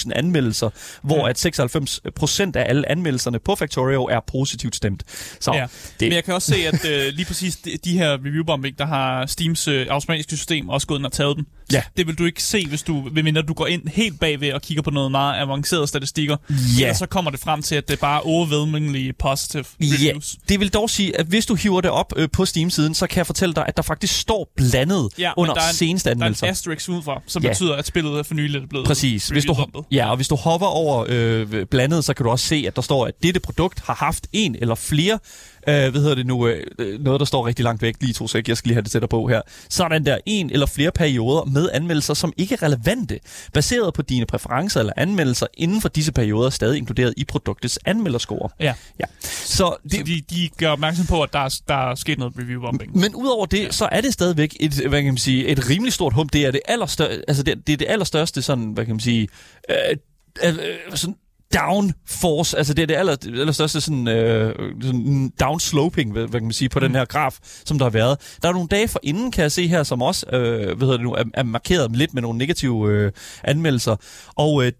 120.000 0.05 0.11
anmeldelser, 0.15 0.69
hvor 1.03 1.17
Ja. 1.17 1.29
at 1.29 1.39
96 1.39 2.01
procent 2.15 2.55
af 2.55 2.65
alle 2.69 2.91
anmeldelserne 2.91 3.39
på 3.39 3.55
Factorio 3.55 4.03
er 4.03 4.19
positivt 4.27 4.75
stemt. 4.75 5.03
Så 5.39 5.53
Ja. 5.53 5.67
det, 5.99 6.05
Men 6.07 6.11
jeg 6.11 6.23
kan 6.23 6.33
også 6.33 6.51
se, 6.53 6.67
at 6.67 6.85
øh, 6.85 7.13
lige 7.13 7.25
præcis 7.25 7.55
de, 7.55 7.77
de 7.85 7.97
her 7.97 8.13
reviewbombing, 8.13 8.77
der 8.79 8.85
har 8.85 9.25
Steams 9.25 9.67
øh, 9.67 9.87
automatiske 9.89 10.37
system 10.37 10.69
også 10.69 10.87
gået 10.87 10.99
ind 10.99 11.05
og 11.05 11.11
taget 11.11 11.37
dem. 11.37 11.45
Ja. 11.73 11.83
Det 11.97 12.07
vil 12.07 12.15
du 12.17 12.25
ikke 12.25 12.43
se, 12.43 12.65
hvis 12.67 12.81
du, 12.83 13.07
medmindre 13.11 13.41
du 13.41 13.53
går 13.53 13.67
ind 13.67 13.87
helt 13.87 14.19
bagved 14.19 14.53
og 14.53 14.61
kigger 14.61 14.81
på 14.83 14.89
noget 14.91 15.11
meget 15.11 15.41
avanceret 15.41 15.89
statistikker. 15.89 16.37
Ja. 16.79 16.89
Og 16.89 16.95
så 16.95 17.05
kommer 17.05 17.31
det 17.31 17.39
frem 17.39 17.61
til, 17.61 17.75
at 17.75 17.87
det 17.87 17.93
er 17.93 17.97
bare 18.01 18.21
overwhelmingly 18.21 19.11
positive 19.19 19.65
Ja, 19.79 19.85
reviews. 19.85 20.35
det 20.49 20.59
vil 20.59 20.69
dog 20.73 20.89
sige, 20.89 21.19
at 21.19 21.25
hvis 21.25 21.45
du 21.45 21.55
hiver 21.55 21.81
det 21.81 21.91
op 21.91 22.13
øh, 22.15 22.29
på 22.33 22.45
Steam-siden, 22.45 22.93
så 22.93 23.07
kan 23.07 23.17
jeg 23.17 23.25
fortælle 23.25 23.55
dig, 23.55 23.65
at 23.67 23.77
der 23.77 23.83
faktisk 23.83 24.19
står 24.19 24.51
blandet 24.55 25.09
Ja, 25.17 25.31
under 25.37 25.53
der 25.53 25.61
er 25.61 25.67
en- 25.69 25.75
seneste 25.75 26.09
Der 26.09 26.11
er 26.11 26.15
anmeldelser. 26.15 26.47
en 26.47 26.51
asterisk 26.51 26.89
udefra, 26.89 27.21
som 27.27 27.43
Ja. 27.43 27.47
ja. 27.47 27.53
betyder, 27.53 27.75
at 27.75 27.85
spillet 27.87 28.19
er 28.19 28.23
for 28.23 28.33
nyligt 28.33 28.69
blevet 28.69 28.87
Præcis. 28.87 29.27
Hvis 29.27 29.45
du, 29.45 29.55
ja, 29.91 30.09
og 30.09 30.15
hvis 30.15 30.27
du 30.27 30.35
hopper 30.35 30.67
over 30.67 31.05
øh, 31.09 31.65
blandet, 31.65 32.05
så 32.05 32.13
kan 32.13 32.23
du 32.23 32.29
også 32.29 32.47
se, 32.47 32.63
at 32.67 32.75
der 32.75 32.81
står, 32.81 33.05
at 33.07 33.13
dette 33.23 33.39
produkt 33.39 33.79
har 33.85 33.93
haft 33.95 34.27
en 34.33 34.55
eller 34.61 34.75
flere, 34.75 35.19
øh, 35.67 35.73
hvad 35.91 35.91
hedder 36.01 36.15
det 36.15 36.25
nu, 36.25 36.47
øh, 36.47 36.63
noget 36.99 37.19
der 37.19 37.25
står 37.25 37.47
rigtig 37.47 37.63
langt 37.63 37.81
væk, 37.81 37.95
lige 38.01 38.13
to 38.13 38.27
sek, 38.27 38.47
jeg 38.47 38.57
skal 38.57 38.67
lige 38.69 38.75
have 38.75 38.83
det 38.83 38.91
tættere 38.91 39.07
på 39.09 39.27
her. 39.27 39.41
Sådan 39.69 40.05
der 40.05 40.17
en 40.25 40.49
eller 40.51 40.65
flere 40.65 40.91
perioder 40.91 41.45
med 41.45 41.60
anmeldelser, 41.69 42.13
som 42.13 42.33
ikke 42.37 42.53
er 42.53 42.63
relevante, 42.63 43.19
baseret 43.53 43.93
på 43.93 44.01
dine 44.01 44.25
præferencer 44.25 44.79
eller 44.79 44.93
anmeldelser 44.97 45.47
inden 45.53 45.81
for 45.81 45.89
disse 45.89 46.11
perioder, 46.11 46.49
stadig 46.49 46.77
inkluderet 46.77 47.13
i 47.17 47.25
produktets 47.25 47.79
anmelderscore. 47.85 48.49
Ja. 48.59 48.73
Ja. 48.99 49.05
Så 49.21 49.55
Så 49.55 49.75
det, 49.91 50.07
de, 50.07 50.21
de 50.29 50.49
gør 50.57 50.69
opmærksom 50.69 51.05
på, 51.05 51.21
at 51.23 51.33
der 51.33 51.39
er, 51.39 51.59
der 51.67 51.91
er 51.91 51.95
sket 51.95 52.19
noget 52.19 52.33
reviewbombing. 52.37 52.97
men 52.97 53.15
udover 53.15 53.45
det, 53.45 53.63
ja. 53.63 53.71
så 53.71 53.89
er 53.91 54.01
det 54.01 54.13
stadigvæk 54.13 54.55
et, 54.59 54.73
hvad 54.73 55.01
kan 55.01 55.05
man 55.05 55.17
sige, 55.17 55.47
et 55.47 55.69
rimelig 55.69 55.93
stort 55.93 56.13
hump. 56.13 56.33
Det 56.33 56.45
er 56.45 56.51
det 56.51 56.61
allerstørste, 56.65 57.23
altså 57.27 57.43
det, 57.43 57.67
det 57.67 57.73
er 57.73 57.77
det 57.77 57.87
allerstørste 57.89 58.41
sådan, 58.41 58.71
hvad 58.71 58.85
kan 58.85 58.95
man 58.95 58.99
sige, 58.99 59.27
øh, 59.69 59.97
øh, 60.43 60.53
sådan 60.95 61.15
downforce, 61.53 62.57
altså 62.57 62.73
det 62.73 62.83
er 62.83 62.87
det 62.87 62.95
aller, 62.95 63.15
allerstørste 63.25 63.81
sådan, 63.81 64.07
øh, 64.07 64.55
sådan 64.81 65.31
downsloping, 65.39 66.11
hvad, 66.11 66.27
hvad 66.27 66.39
kan 66.39 66.47
man 66.47 66.53
sige, 66.53 66.69
på 66.69 66.79
mm. 66.79 66.85
den 66.85 66.95
her 66.95 67.05
graf, 67.05 67.37
som 67.65 67.77
der 67.77 67.85
har 67.85 67.89
været. 67.89 68.37
Der 68.41 68.49
er 68.49 68.53
nogle 68.53 68.67
dage 68.67 68.87
for 68.87 68.99
inden, 69.03 69.31
kan 69.31 69.41
jeg 69.41 69.51
se 69.51 69.67
her, 69.67 69.83
som 69.83 70.01
også 70.01 70.25
øh, 70.33 70.77
hvad 70.77 70.87
hedder 70.87 70.97
det 70.97 71.01
nu, 71.01 71.13
er, 71.13 71.23
er 71.33 71.43
markeret 71.43 71.95
lidt 71.95 72.13
med 72.13 72.21
nogle 72.21 72.37
negative 72.37 72.89
øh, 72.91 73.11
anmeldelser. 73.43 73.95
Og 74.35 74.65
øh, 74.65 74.71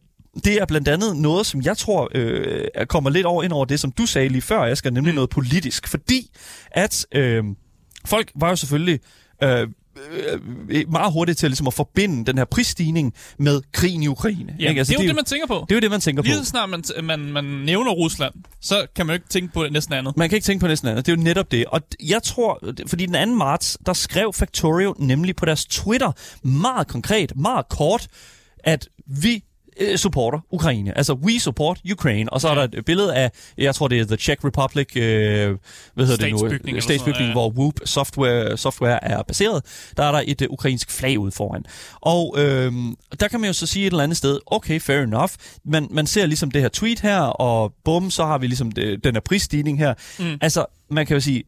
det 0.45 0.61
er 0.61 0.65
blandt 0.65 0.87
andet 0.87 1.17
noget, 1.17 1.45
som 1.45 1.61
jeg 1.61 1.77
tror 1.77 2.09
øh, 2.15 2.65
kommer 2.89 3.09
lidt 3.09 3.25
over 3.25 3.43
ind 3.43 3.53
over 3.53 3.65
det, 3.65 3.79
som 3.79 3.91
du 3.91 4.05
sagde 4.05 4.29
lige 4.29 4.41
før, 4.41 4.61
Asger, 4.61 4.91
nemlig 4.91 5.13
mm. 5.13 5.15
noget 5.15 5.29
politisk. 5.29 5.87
Fordi 5.87 6.29
at 6.71 7.05
øh, 7.15 7.43
folk 8.05 8.31
var 8.35 8.49
jo 8.49 8.55
selvfølgelig 8.55 8.99
øh, 9.43 9.67
øh, 10.69 10.91
meget 10.91 11.13
hurtigt 11.13 11.37
til 11.39 11.49
ligesom 11.49 11.67
at 11.67 11.73
forbinde 11.73 12.25
den 12.25 12.37
her 12.37 12.45
prisstigning 12.45 13.13
med 13.37 13.61
krigen 13.73 14.03
i 14.03 14.07
Ukraine. 14.07 14.55
Ja, 14.59 14.69
ikke? 14.69 14.79
Altså, 14.79 14.91
det 14.93 14.99
er 14.99 15.03
jo 15.03 15.07
det, 15.07 15.15
man 15.15 15.25
tænker 15.25 15.47
på. 15.47 15.65
det 15.69 15.71
er 15.71 15.75
jo 15.75 15.81
det, 15.81 15.91
man 15.91 16.01
tænker 16.01 16.23
Lige 16.23 16.37
på. 16.37 16.43
så 16.43 16.49
snart 16.49 16.69
man, 16.69 16.83
man, 17.03 17.19
man 17.19 17.43
nævner 17.43 17.91
Rusland, 17.91 18.33
så 18.61 18.85
kan 18.95 19.05
man 19.05 19.13
jo 19.13 19.15
ikke 19.15 19.29
tænke 19.29 19.53
på 19.53 19.67
næsten 19.71 19.93
andet. 19.93 20.17
Man 20.17 20.29
kan 20.29 20.35
ikke 20.35 20.45
tænke 20.45 20.61
på 20.61 20.67
næsten 20.67 20.87
andet. 20.89 21.05
Det 21.05 21.11
er 21.11 21.15
jo 21.15 21.23
netop 21.23 21.51
det. 21.51 21.65
Og 21.65 21.81
jeg 22.03 22.23
tror, 22.23 22.59
fordi 22.87 23.05
den 23.05 23.29
2. 23.29 23.35
marts, 23.35 23.77
der 23.85 23.93
skrev 23.93 24.33
Factorio 24.33 24.95
nemlig 24.99 25.35
på 25.35 25.45
deres 25.45 25.65
Twitter 25.65 26.11
meget 26.47 26.87
konkret, 26.87 27.35
meget 27.35 27.69
kort, 27.69 28.07
at 28.63 28.87
vi 29.07 29.43
øh, 29.81 29.97
supporter 29.97 30.39
Ukraine. 30.51 30.97
Altså, 30.97 31.13
we 31.13 31.39
support 31.39 31.81
Ukraine. 31.91 32.33
Og 32.33 32.41
så 32.41 32.47
er 32.47 32.55
der 32.55 32.63
et 32.63 32.85
billede 32.85 33.15
af, 33.15 33.31
jeg 33.57 33.75
tror, 33.75 33.87
det 33.87 33.99
er 33.99 34.05
The 34.05 34.15
Czech 34.15 34.45
Republic, 34.45 34.95
øh, 34.95 35.57
hvad 35.93 36.05
hedder 36.05 36.25
det 36.25 36.63
nu? 36.73 36.81
Statsbygning 36.81 37.19
noget, 37.19 37.33
hvor 37.33 37.49
Whoop 37.49 37.73
software, 37.85 38.57
software 38.57 39.03
er 39.03 39.23
baseret. 39.23 39.63
Der 39.97 40.03
er 40.03 40.11
der 40.11 40.21
et 40.27 40.41
øh, 40.41 40.47
ukrainsk 40.49 40.91
flag 40.91 41.19
ude 41.19 41.31
foran. 41.31 41.65
Og 42.01 42.35
øh, 42.37 42.73
der 43.19 43.27
kan 43.27 43.39
man 43.39 43.47
jo 43.47 43.53
så 43.53 43.67
sige 43.67 43.85
et 43.85 43.91
eller 43.91 44.03
andet 44.03 44.17
sted, 44.17 44.39
okay, 44.45 44.79
fair 44.79 44.99
enough. 44.99 45.31
Man, 45.65 45.87
man 45.91 46.07
ser 46.07 46.25
ligesom 46.25 46.51
det 46.51 46.61
her 46.61 46.69
tweet 46.69 46.99
her, 46.99 47.19
og 47.19 47.73
bum, 47.85 48.11
så 48.11 48.25
har 48.25 48.37
vi 48.37 48.47
ligesom 48.47 48.71
det, 48.71 49.03
den 49.03 49.15
her 49.15 49.21
prisstigning 49.21 49.77
her. 49.79 49.93
Mm. 50.19 50.37
Altså, 50.41 50.65
man 50.89 51.05
kan 51.05 51.13
jo 51.13 51.19
sige, 51.19 51.43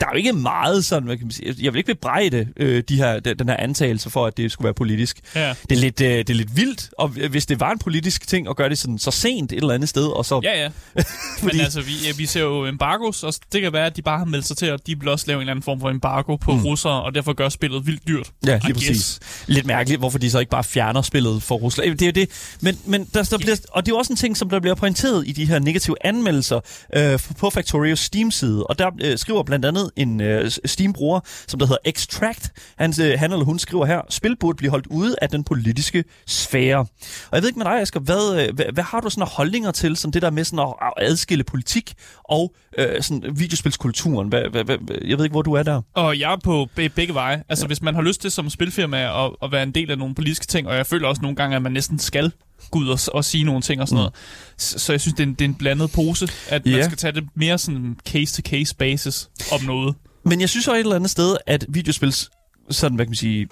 der 0.00 0.06
er 0.06 0.10
jo 0.12 0.16
ikke 0.16 0.32
meget 0.32 0.84
sådan, 0.84 1.06
hvad 1.06 1.16
kan 1.16 1.26
man 1.26 1.30
sige, 1.32 1.54
jeg 1.60 1.72
vil 1.72 1.78
ikke 1.78 1.94
bebrejde 1.94 2.46
øh, 2.56 2.82
de 2.88 2.96
her, 2.96 3.20
de, 3.20 3.34
den 3.34 3.48
her 3.48 3.56
antagelse 3.56 4.10
for, 4.10 4.26
at 4.26 4.36
det 4.36 4.52
skulle 4.52 4.64
være 4.64 4.74
politisk. 4.74 5.18
Ja. 5.34 5.54
Det, 5.68 5.76
er 5.76 5.80
lidt, 5.80 6.00
øh, 6.00 6.08
det 6.18 6.30
er 6.30 6.34
lidt 6.34 6.56
vildt, 6.56 6.90
og 6.98 7.08
hvis 7.08 7.46
det 7.46 7.60
var 7.60 7.70
en 7.72 7.78
politisk 7.78 8.28
ting 8.28 8.48
at 8.48 8.56
gøre 8.56 8.68
det 8.68 8.78
sådan 8.78 8.98
så 8.98 9.10
sent 9.10 9.52
et 9.52 9.56
eller 9.56 9.74
andet 9.74 9.88
sted, 9.88 10.06
og 10.06 10.24
så... 10.24 10.40
Ja, 10.44 10.62
ja. 10.62 10.68
Fordi- 11.40 11.56
Men 11.56 11.60
altså, 11.60 11.80
vi, 11.80 11.92
ja, 12.06 12.12
vi 12.16 12.26
ser 12.26 12.40
jo 12.40 12.66
embargos, 12.66 13.22
og 13.22 13.34
det 13.52 13.62
kan 13.62 13.72
være, 13.72 13.86
at 13.86 13.96
de 13.96 14.02
bare 14.02 14.18
har 14.18 14.24
meldt 14.24 14.46
sig 14.46 14.56
til, 14.56 14.66
at 14.66 14.86
de 14.86 14.98
vil 15.00 15.08
også 15.08 15.24
lave 15.28 15.36
en 15.36 15.40
eller 15.40 15.50
anden 15.50 15.62
form 15.62 15.80
for 15.80 15.90
embargo 15.90 16.36
på 16.36 16.52
mm. 16.52 16.62
russere, 16.64 17.02
og 17.02 17.14
derfor 17.14 17.32
gør 17.32 17.48
spillet 17.48 17.86
vildt 17.86 18.08
dyrt. 18.08 18.30
Ja, 18.46 18.56
I 18.56 18.60
lige 18.64 18.72
guess. 18.72 18.86
præcis. 18.88 19.20
Lidt 19.46 19.66
mærkeligt, 19.66 19.98
hvorfor 20.00 20.18
de 20.18 20.30
så 20.30 20.38
ikke 20.38 20.50
bare 20.50 20.64
fjerner 20.64 21.02
spillet 21.02 21.42
for 21.42 21.54
Rusland. 21.54 21.98
Det 21.98 22.02
er 22.02 22.06
jo 22.06 22.12
det. 22.12 22.56
Men, 22.60 22.78
men 22.86 23.04
der, 23.14 23.22
der 23.22 23.38
bliver, 23.38 23.56
og 23.70 23.86
det 23.86 23.92
er 23.92 23.94
jo 23.94 23.98
også 23.98 24.12
en 24.12 24.16
ting, 24.16 24.36
som 24.36 24.50
der 24.50 24.60
bliver 24.60 24.74
pointeret 24.74 25.28
i 25.28 25.32
de 25.32 25.44
her 25.44 25.58
negative 25.58 25.96
anmeldelser 26.00 26.60
øh, 26.96 27.18
på 27.38 27.50
Factorios 27.50 27.98
Steam-side. 28.00 28.66
Og 28.66 28.78
der 28.78 28.90
øh, 29.00 29.18
skriver 29.18 29.42
blandt 29.42 29.64
andet 29.64 29.87
en 29.96 30.20
øh, 30.20 30.50
Steam-bruger, 30.64 31.20
som 31.46 31.58
der 31.58 31.66
hedder 31.66 31.78
Extract. 31.84 32.50
Han, 32.78 32.94
øh, 33.02 33.18
han 33.18 33.32
eller 33.32 33.44
hun 33.44 33.58
skriver 33.58 33.86
her, 33.86 34.00
spil 34.10 34.36
burde 34.36 34.56
blive 34.56 34.70
holdt 34.70 34.86
ude 34.86 35.16
af 35.22 35.28
den 35.28 35.44
politiske 35.44 36.04
sfære. 36.26 36.78
Og 36.78 37.32
jeg 37.32 37.42
ved 37.42 37.48
ikke 37.48 37.58
med 37.58 37.66
dig, 37.66 37.80
Asger, 37.80 38.00
hvad, 38.00 38.42
øh, 38.42 38.54
hvad, 38.54 38.66
hvad 38.72 38.84
har 38.84 39.00
du 39.00 39.10
sådan 39.10 39.22
af 39.22 39.28
holdninger 39.28 39.70
til 39.70 39.96
sådan 39.96 40.12
det 40.12 40.22
der 40.22 40.30
med 40.30 40.44
sådan 40.44 40.74
at 40.82 40.92
adskille 40.96 41.44
politik 41.44 41.94
og 42.24 42.54
øh, 42.78 43.02
sådan 43.02 43.22
videospilskulturen? 43.38 44.28
Hvad, 44.28 44.42
hvad, 44.50 44.64
hvad, 44.64 44.78
jeg 45.04 45.18
ved 45.18 45.24
ikke, 45.24 45.34
hvor 45.34 45.42
du 45.42 45.52
er 45.52 45.62
der. 45.62 45.82
Og 45.94 46.18
jeg 46.18 46.32
er 46.32 46.36
på 46.44 46.68
be- 46.74 46.88
begge 46.88 47.14
veje. 47.14 47.42
Altså, 47.48 47.64
ja. 47.64 47.66
hvis 47.66 47.82
man 47.82 47.94
har 47.94 48.02
lyst 48.02 48.20
til 48.20 48.30
som 48.30 48.50
spilfirma 48.50 49.24
at, 49.26 49.30
at 49.42 49.52
være 49.52 49.62
en 49.62 49.72
del 49.72 49.90
af 49.90 49.98
nogle 49.98 50.14
politiske 50.14 50.46
ting, 50.46 50.68
og 50.68 50.76
jeg 50.76 50.86
føler 50.86 51.08
også 51.08 51.22
nogle 51.22 51.36
gange, 51.36 51.56
at 51.56 51.62
man 51.62 51.72
næsten 51.72 51.98
skal 51.98 52.32
gå 52.70 52.78
ud 52.78 52.88
og, 52.88 52.98
og 53.14 53.24
sige 53.24 53.44
nogle 53.44 53.60
ting 53.62 53.80
og 53.80 53.88
sådan 53.88 53.96
mm. 53.96 53.98
noget. 53.98 54.14
Så, 54.56 54.78
så 54.78 54.92
jeg 54.92 55.00
synes, 55.00 55.14
det 55.14 55.22
er, 55.22 55.26
en, 55.26 55.34
det 55.34 55.40
er 55.40 55.48
en 55.48 55.54
blandet 55.54 55.90
pose, 55.90 56.28
at 56.48 56.66
Ja. 56.66 56.70
man 56.70 56.84
skal 56.84 56.96
tage 56.98 57.12
det 57.12 57.24
mere 57.34 57.58
sådan 57.58 57.96
case-to-case 58.08 58.74
basis 58.78 59.28
om 59.52 59.62
noget. 59.62 59.94
Men 60.24 60.40
jeg 60.40 60.48
synes 60.48 60.68
også 60.68 60.74
et 60.74 60.80
eller 60.80 60.96
andet 60.96 61.10
sted, 61.10 61.36
at 61.46 61.66
videospils 61.68 62.30
sådan, 62.70 62.96
hvad 62.96 63.06
kan 63.06 63.10
man 63.10 63.16
sige, 63.16 63.48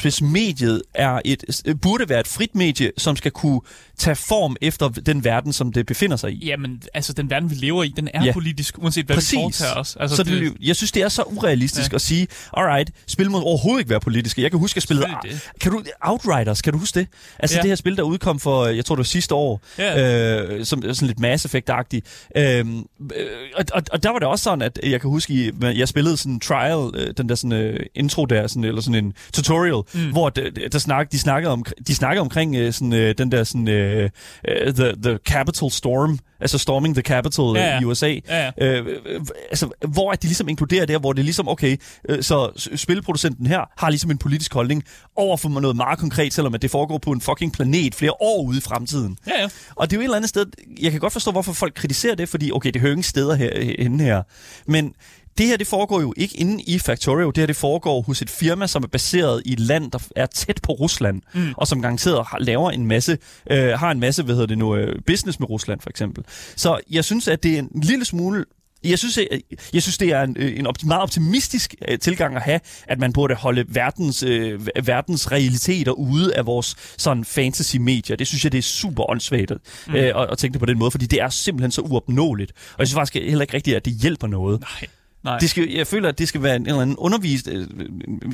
videospilsmediet 0.00 0.82
er 0.94 1.20
et, 1.24 1.44
burde 1.82 2.08
være 2.08 2.20
et 2.20 2.26
frit 2.26 2.54
medie, 2.54 2.92
som 2.98 3.16
skal 3.16 3.30
kunne 3.30 3.60
tage 3.98 4.16
form 4.16 4.56
efter 4.60 4.88
den 4.88 5.24
verden, 5.24 5.52
som 5.52 5.72
det 5.72 5.86
befinder 5.86 6.16
sig 6.16 6.32
i. 6.32 6.46
Jamen, 6.46 6.82
altså 6.94 7.12
den 7.12 7.30
verden, 7.30 7.50
vi 7.50 7.54
lever 7.54 7.84
i, 7.84 7.88
den 7.88 8.08
er 8.14 8.24
Ja. 8.24 8.32
politisk, 8.32 8.78
uanset 8.78 9.06
hvad 9.06 9.16
Præcis. 9.16 9.32
vi 9.32 9.36
foretager 9.36 9.74
os. 9.74 9.96
Altså, 10.00 10.16
så 10.16 10.22
det, 10.22 10.52
jeg 10.62 10.76
synes, 10.76 10.92
det 10.92 11.02
er 11.02 11.08
så 11.08 11.22
urealistisk 11.22 11.90
ja. 11.92 11.94
At 11.94 12.00
sige, 12.00 12.26
alright, 12.56 12.90
spil 13.06 13.30
må 13.30 13.40
overhovedet 13.40 13.80
ikke 13.80 13.90
være 13.90 14.00
politiske. 14.00 14.42
Jeg 14.42 14.50
kan 14.50 14.60
huske, 14.60 14.76
at 14.78 14.82
spillede... 14.82 15.06
Selvfølgelig 15.08 15.40
Kan 15.60 15.72
du, 15.72 15.82
Outriders, 16.00 16.62
kan 16.62 16.72
du 16.72 16.78
huske 16.78 16.98
det? 17.00 17.08
Altså 17.38 17.56
Ja. 17.56 17.62
det 17.62 17.70
her 17.70 17.74
spil, 17.76 17.96
der 17.96 18.02
udkom 18.02 18.40
for, 18.40 18.66
jeg 18.66 18.84
tror 18.84 18.94
det 18.94 18.98
var 18.98 19.04
sidste 19.04 19.34
år, 19.34 19.60
Ja. 19.78 20.42
øh, 20.42 20.64
som 20.64 20.82
sådan 20.82 21.06
lidt 21.06 21.20
Mass 21.20 21.46
Effect-agtigt. 21.46 22.00
Øhm, 22.36 22.78
øh, 22.78 23.26
og, 23.56 23.64
og, 23.72 23.82
og 23.92 24.02
der 24.02 24.10
var 24.10 24.18
det 24.18 24.28
også 24.28 24.42
sådan, 24.42 24.62
at 24.62 24.78
jeg 24.82 25.00
kan 25.00 25.10
huske, 25.10 25.52
jeg 25.62 25.88
spillede 25.88 26.16
sådan 26.16 26.32
en 26.32 26.40
trial, 26.40 26.90
øh, 26.94 27.14
den 27.16 27.28
der 27.28 27.34
sådan 27.34 27.52
øh, 27.52 27.80
intro 27.94 28.24
der, 28.24 28.46
sådan, 28.56 28.64
eller 28.64 28.80
sådan 28.80 29.04
en 29.04 29.12
tutorial, 29.32 29.82
mm. 29.94 30.12
hvor 30.12 30.28
der, 30.28 30.68
der 30.72 30.78
snak, 30.78 31.12
de, 31.12 31.18
snakkede 31.18 31.52
om, 31.52 31.64
de 31.86 31.94
snakkede 31.94 32.20
omkring 32.20 32.56
øh, 32.56 32.72
sådan, 32.72 32.92
øh, 32.92 33.14
den 33.18 33.32
der 33.32 33.44
sådan, 33.44 33.68
øh, 33.68 34.10
øh, 34.48 34.74
the, 34.74 34.92
the 35.02 35.18
Capital 35.24 35.70
Storm, 35.70 36.18
altså 36.40 36.58
Storming 36.58 36.94
the 36.94 37.02
Capital 37.02 37.44
ja, 37.44 37.60
Ja, 37.60 37.66
ja. 37.66 37.74
ja. 37.74 37.80
i 37.80 37.84
USA. 37.84 38.14
Ja, 38.28 38.50
Øh, 38.60 38.86
øh, 38.86 39.20
altså, 39.50 39.68
hvor 39.88 40.12
at 40.12 40.22
de 40.22 40.26
ligesom 40.26 40.48
inkluderer 40.48 40.86
der, 40.86 40.98
hvor 40.98 41.12
det 41.12 41.20
er 41.20 41.24
ligesom, 41.24 41.48
okay, 41.48 41.76
øh, 42.08 42.22
så 42.22 42.68
spilproducenten 42.76 43.46
her 43.46 43.60
har 43.78 43.90
ligesom 43.90 44.10
en 44.10 44.18
politisk 44.18 44.54
holdning 44.54 44.84
over 45.16 45.36
for 45.36 45.48
noget 45.48 45.76
meget 45.76 45.98
konkret, 45.98 46.32
selvom 46.32 46.54
at 46.54 46.62
det 46.62 46.70
foregår 46.70 46.98
på 46.98 47.10
en 47.10 47.20
fucking 47.20 47.52
planet 47.52 47.94
flere 47.94 48.12
år 48.20 48.42
ude 48.42 48.58
i 48.58 48.60
fremtiden. 48.60 49.18
Ja, 49.26 49.40
ja. 49.42 49.48
Og 49.74 49.90
det 49.90 49.96
er 49.96 49.98
jo 49.98 50.00
et 50.00 50.04
eller 50.04 50.16
andet 50.16 50.28
sted, 50.28 50.46
jeg 50.80 50.90
kan 50.90 51.00
godt 51.00 51.12
forstå, 51.12 51.30
hvorfor 51.30 51.52
folk 51.52 51.74
kritiserer 51.74 52.14
det, 52.14 52.28
fordi 52.28 52.52
okay, 52.52 52.70
det 52.70 52.80
hører 52.80 52.92
ingen 52.92 53.02
steder 53.02 53.34
herinde 53.34 54.04
her. 54.04 54.22
Men 54.66 54.94
det 55.38 55.46
her, 55.46 55.56
det 55.56 55.66
foregår 55.66 56.00
jo 56.00 56.14
ikke 56.16 56.36
inde 56.36 56.62
i 56.62 56.78
Factorio. 56.78 57.30
Det 57.30 57.38
her, 57.38 57.46
det 57.46 57.56
foregår 57.56 58.02
hos 58.02 58.22
et 58.22 58.30
firma, 58.30 58.66
som 58.66 58.82
er 58.82 58.86
baseret 58.86 59.42
i 59.44 59.52
et 59.52 59.60
land, 59.60 59.90
der 59.90 59.98
er 60.16 60.26
tæt 60.26 60.60
på 60.62 60.72
Rusland, 60.72 61.22
mm. 61.34 61.54
og 61.56 61.66
som 61.66 61.82
garanteret 61.82 62.24
har, 62.26 62.38
laver 62.38 62.70
en 62.70 62.86
masse, 62.86 63.18
øh, 63.50 63.68
har 63.68 63.90
en 63.90 64.00
masse, 64.00 64.22
hvad 64.22 64.34
hedder 64.34 64.46
det 64.46 64.58
nu, 64.58 64.76
øh, 64.76 65.02
business 65.06 65.40
med 65.40 65.50
Rusland 65.50 65.80
for 65.80 65.90
eksempel. 65.90 66.24
Så 66.56 66.80
jeg 66.90 67.04
synes, 67.04 67.28
at 67.28 67.42
det 67.42 67.54
er 67.54 67.58
en 67.58 67.70
lille 67.82 68.04
smule 68.04 68.44
jeg 68.84 68.98
synes, 68.98 69.16
jeg, 69.18 69.40
jeg 69.72 69.82
synes, 69.82 69.98
det 69.98 70.12
er 70.12 70.22
en, 70.22 70.36
øh, 70.38 70.58
en 70.58 70.66
opti- 70.66 70.86
meget 70.86 71.02
optimistisk 71.02 71.74
øh, 71.88 71.98
tilgang 71.98 72.36
at 72.36 72.42
have, 72.42 72.60
at 72.88 72.98
man 72.98 73.12
burde 73.12 73.34
holde 73.34 73.64
verdens, 73.68 74.22
øh, 74.22 74.66
verdens 74.84 75.32
realiteter 75.32 75.92
ude 75.92 76.36
af 76.36 76.46
vores 76.46 76.76
sådan 76.98 77.24
fantasy-medier. 77.24 78.16
Det 78.16 78.26
synes 78.26 78.44
jeg, 78.44 78.52
det 78.52 78.58
er 78.58 78.62
super 78.62 79.10
åndssvagt 79.10 79.52
mm. 79.88 79.94
øh, 79.94 80.22
at, 80.22 80.30
at 80.30 80.38
tænke 80.38 80.52
det 80.52 80.60
på 80.60 80.66
den 80.66 80.78
måde, 80.78 80.90
fordi 80.90 81.06
det 81.06 81.20
er 81.22 81.28
simpelthen 81.28 81.70
så 81.70 81.80
uopnåeligt. 81.80 82.52
Og 82.52 82.78
jeg 82.78 82.86
synes 82.86 82.98
faktisk 82.98 83.24
heller 83.24 83.42
ikke 83.42 83.54
rigtigt, 83.54 83.76
at 83.76 83.84
det 83.84 83.92
hjælper 83.92 84.26
noget. 84.26 84.60
Nej. 84.60 84.88
Nej. 85.26 85.38
Det 85.38 85.50
skal, 85.50 85.70
jeg 85.70 85.86
føler, 85.86 86.08
at 86.08 86.18
det 86.18 86.28
skal 86.28 86.42
være 86.42 86.56
en 86.56 86.66
eller 86.66 86.80
anden 86.80 86.96
undervis... 86.96 87.42
øh, 87.48 87.66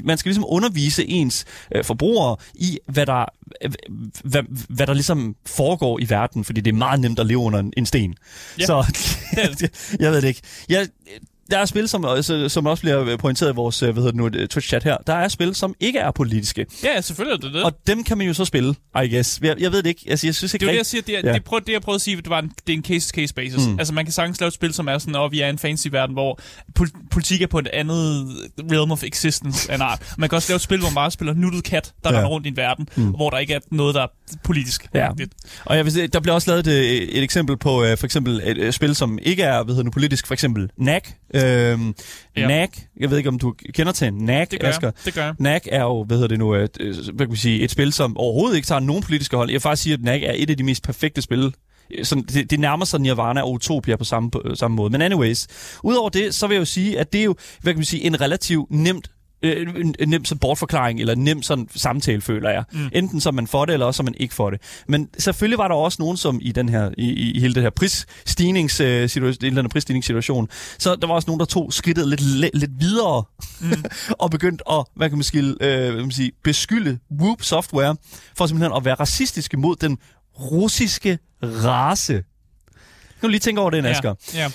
Man 0.04 0.18
skal 0.18 0.28
ligesom 0.30 0.44
undervise 0.48 1.08
ens 1.08 1.44
øh, 1.74 1.84
forbrugere 1.84 2.36
i, 2.54 2.78
hvad 2.86 3.06
der, 3.06 3.24
øh, 3.64 3.70
hvad, 4.24 4.42
hvad 4.68 4.86
der 4.86 4.94
ligesom 4.94 5.36
foregår 5.46 5.98
i 6.00 6.06
verden, 6.08 6.44
fordi 6.44 6.60
det 6.60 6.70
er 6.72 6.76
meget 6.76 7.00
nemt 7.00 7.18
at 7.18 7.26
leve 7.26 7.38
under 7.38 7.58
en, 7.58 7.72
en 7.76 7.86
sten. 7.86 8.14
Ja, 8.58 8.66
Så 8.66 8.84
jeg 10.00 10.12
ved 10.12 10.22
det 10.22 10.28
ikke. 10.28 10.40
Jeg, 10.68 10.86
der 11.52 11.58
er 11.58 11.64
spil, 11.64 11.88
som, 11.88 12.04
også- 12.04 12.48
som 12.48 12.66
også 12.66 12.80
bliver 12.82 13.16
pointeret 13.16 13.52
i 13.52 13.54
vores 13.54 13.82
øh, 13.82 13.92
hvad 13.92 14.02
hedder 14.02 14.26
det 14.26 14.40
nu, 14.40 14.46
Twitch-chat 14.54 14.84
her. 14.84 14.96
Der 15.06 15.14
er 15.14 15.28
spil, 15.28 15.54
som 15.54 15.74
ikke 15.80 15.98
er 15.98 16.10
politiske. 16.10 16.66
Ja, 16.84 17.00
selvfølgelig 17.00 17.34
er 17.34 17.40
det 17.48 17.54
det. 17.54 17.62
Og 17.64 17.72
dem 17.86 18.04
kan 18.04 18.18
man 18.18 18.26
jo 18.26 18.34
så 18.34 18.44
spille, 18.44 18.74
I 19.04 19.08
guess. 19.14 19.40
Jeg, 19.42 19.56
jeg 19.60 19.72
ved 19.72 19.82
det 19.82 19.88
ikke. 19.88 20.04
Altså, 20.08 20.26
jeg 20.26 20.34
synes 20.34 20.54
ikke 20.54 20.62
Det 20.62 20.68
er 20.68 20.72
det, 20.72 20.78
jeg 20.78 20.86
siger. 20.86 21.02
Det, 21.02 21.14
er, 21.18 21.20
Ja. 21.24 21.32
det, 21.32 21.44
prøv, 21.44 21.60
det, 21.66 21.72
jeg 21.72 21.82
prøvede 21.82 21.96
at 21.96 22.00
sige, 22.00 22.16
det 22.16 22.28
var 22.30 22.38
en, 22.38 22.52
det 22.66 22.72
er 22.72 22.76
en 22.76 22.84
case-to-case 22.84 23.34
basis. 23.34 23.66
Mm. 23.68 23.78
Altså, 23.78 23.94
man 23.94 24.04
kan 24.04 24.12
sagtens 24.12 24.40
lave 24.40 24.48
et 24.48 24.54
spil, 24.54 24.74
som 24.74 24.88
er 24.88 24.98
sådan, 24.98 25.14
og 25.14 25.32
vi 25.32 25.40
er 25.40 25.46
i 25.46 25.50
en 25.50 25.58
fantasy-verden, 25.58 26.12
hvor 26.12 26.40
pol- 26.80 27.06
politik 27.10 27.42
er 27.42 27.46
på 27.46 27.58
et 27.58 27.68
andet 27.72 28.26
realm 28.72 28.90
of 28.92 29.02
existence 29.04 29.70
af 29.72 29.74
en 29.74 29.82
art. 29.82 30.12
Man 30.18 30.28
kan 30.28 30.36
også 30.36 30.52
lave 30.52 30.56
et 30.56 30.62
spil, 30.62 30.78
hvor 30.78 30.88
man 30.88 30.94
bare 30.94 31.10
spiller 31.10 31.34
nuttet 31.34 31.64
kat, 31.64 31.92
der 32.04 32.10
Ja. 32.10 32.16
render 32.16 32.28
rundt 32.30 32.46
i 32.46 32.48
en 32.48 32.56
verden, 32.56 32.88
mm. 32.96 33.06
hvor 33.10 33.30
der 33.30 33.38
ikke 33.38 33.54
er 33.54 33.60
noget, 33.70 33.94
der 33.94 34.02
er 34.02 34.06
politisk. 34.44 34.88
Ja. 34.94 35.08
Og 35.64 35.76
jeg 35.76 35.84
vil 35.84 35.92
sige, 35.92 36.06
der 36.06 36.20
bliver 36.20 36.34
også 36.34 36.50
lavet 36.50 36.66
et, 36.66 37.18
et 37.18 37.22
eksempel 37.22 37.56
på 37.56 37.84
øh, 37.84 37.96
for 37.98 38.06
eksempel 38.06 38.40
et, 38.44 38.58
et 38.58 38.74
spil, 38.74 38.94
som 38.94 39.18
ikke 39.22 39.42
er 39.42 39.62
hvad 39.62 39.74
hedder 39.74 39.82
det, 39.82 39.92
politisk. 39.92 40.26
For 40.26 40.34
eksempel 40.34 40.70
NAC. 40.78 41.02
Øhm, 41.34 41.94
Ja. 42.36 42.46
NAC, 42.46 42.70
jeg 43.00 43.10
ved 43.10 43.18
ikke, 43.18 43.28
om 43.28 43.38
du 43.38 43.54
kender 43.74 43.92
til 43.92 44.14
NAC, 44.14 44.48
Det 44.48 44.60
gør 44.60 44.68
Asger. 44.68 44.86
jeg. 44.86 44.92
Det 45.04 45.14
gør 45.14 45.24
jeg. 45.24 45.34
NAC 45.38 45.62
er 45.66 45.82
jo, 45.82 46.04
hvad 46.04 46.16
hedder 46.16 46.28
det 46.28 46.38
nu, 46.38 46.54
et, 46.54 46.76
øh, 46.80 46.94
hvad 47.14 47.26
kan 47.26 47.32
vi 47.32 47.36
sige, 47.38 47.60
et 47.62 47.70
spil, 47.70 47.92
som 47.92 48.16
overhovedet 48.16 48.56
ikke 48.56 48.66
tager 48.66 48.80
nogen 48.80 49.02
politiske 49.02 49.36
hold. 49.36 49.48
Jeg 49.50 49.54
vil 49.54 49.60
faktisk 49.60 49.82
sige, 49.82 49.92
at 49.94 50.00
NAC 50.02 50.22
er 50.22 50.32
et 50.36 50.50
af 50.50 50.56
de 50.56 50.62
mest 50.64 50.82
perfekte 50.82 51.22
spil. 51.22 51.54
Sådan, 52.02 52.24
det, 52.24 52.50
det 52.50 52.60
nærmer 52.60 52.84
sig 52.84 53.00
Nirvana 53.00 53.42
og 53.42 53.52
Utopia 53.52 53.96
på 53.96 54.04
samme, 54.04 54.30
på 54.30 54.42
samme 54.54 54.74
måde. 54.74 54.90
Men 54.90 55.02
anyways, 55.02 55.46
udover 55.82 56.08
det, 56.08 56.34
så 56.34 56.46
vil 56.46 56.54
jeg 56.54 56.60
jo 56.60 56.64
sige, 56.64 56.98
at 56.98 57.12
det 57.12 57.20
er 57.20 57.24
jo, 57.24 57.34
hvad 57.60 57.72
kan 57.72 57.78
man 57.78 57.84
sige, 57.84 58.02
en 58.04 58.20
relativt 58.20 58.70
nemt 58.70 59.10
øh, 59.42 59.74
en, 59.80 59.94
en 59.98 60.08
nem 60.08 60.24
sådan 60.24 60.38
bortforklaring, 60.38 61.00
eller 61.00 61.12
en 61.14 61.24
nem 61.24 61.42
sådan 61.42 61.68
samtale, 61.74 62.20
føler 62.20 62.50
jeg. 62.50 62.64
Mm. 62.72 62.88
Enten 62.92 63.22
er 63.26 63.30
man 63.30 63.46
for 63.46 63.64
det, 63.64 63.72
eller 63.72 63.86
også 63.86 63.96
så 63.96 64.02
er 64.02 64.04
man 64.04 64.14
ikke 64.16 64.34
for 64.34 64.50
det. 64.50 64.60
Men 64.88 65.08
selvfølgelig 65.18 65.58
var 65.58 65.68
der 65.68 65.74
også 65.74 65.96
nogen, 66.00 66.16
som 66.16 66.38
i 66.42 66.52
den 66.52 66.68
her, 66.68 66.90
i, 66.98 67.12
i 67.12 67.40
hele 67.40 67.54
det 67.54 67.62
her 67.62 67.70
prisstigningssituation, 67.70 69.40
den 69.40 69.56
her 69.56 69.68
prisstigningssituation, 69.68 70.48
så 70.78 70.96
der 70.96 71.06
var 71.06 71.14
også 71.14 71.26
nogen, 71.26 71.40
der 71.40 71.46
tog 71.46 71.72
skridtet 71.72 72.08
lidt, 72.08 72.20
lidt, 72.20 72.58
lidt 72.58 72.70
videre, 72.80 73.24
mm. 73.60 73.84
og 74.22 74.30
begyndte 74.30 74.64
at, 74.70 74.84
hvad 74.96 75.08
kan 75.08 75.18
man, 75.18 75.24
skille, 75.24 75.56
øh, 75.60 75.78
hvad 75.78 75.92
kan 75.92 76.02
man 76.02 76.10
sige, 76.10 76.32
beskylde 76.44 76.98
Whoop 77.20 77.42
Software 77.42 77.96
for 78.36 78.46
simpelthen 78.46 78.76
at 78.76 78.84
være 78.84 78.94
racistiske 78.94 79.56
mod 79.56 79.76
den 79.76 79.98
russiske 80.40 81.18
race. 81.42 82.22
Nu 83.22 83.28
lige 83.28 83.40
tænke 83.40 83.60
over 83.60 83.70
det, 83.70 83.86
Asger. 83.86 84.14
Ja. 84.34 84.40
ja. 84.40 84.50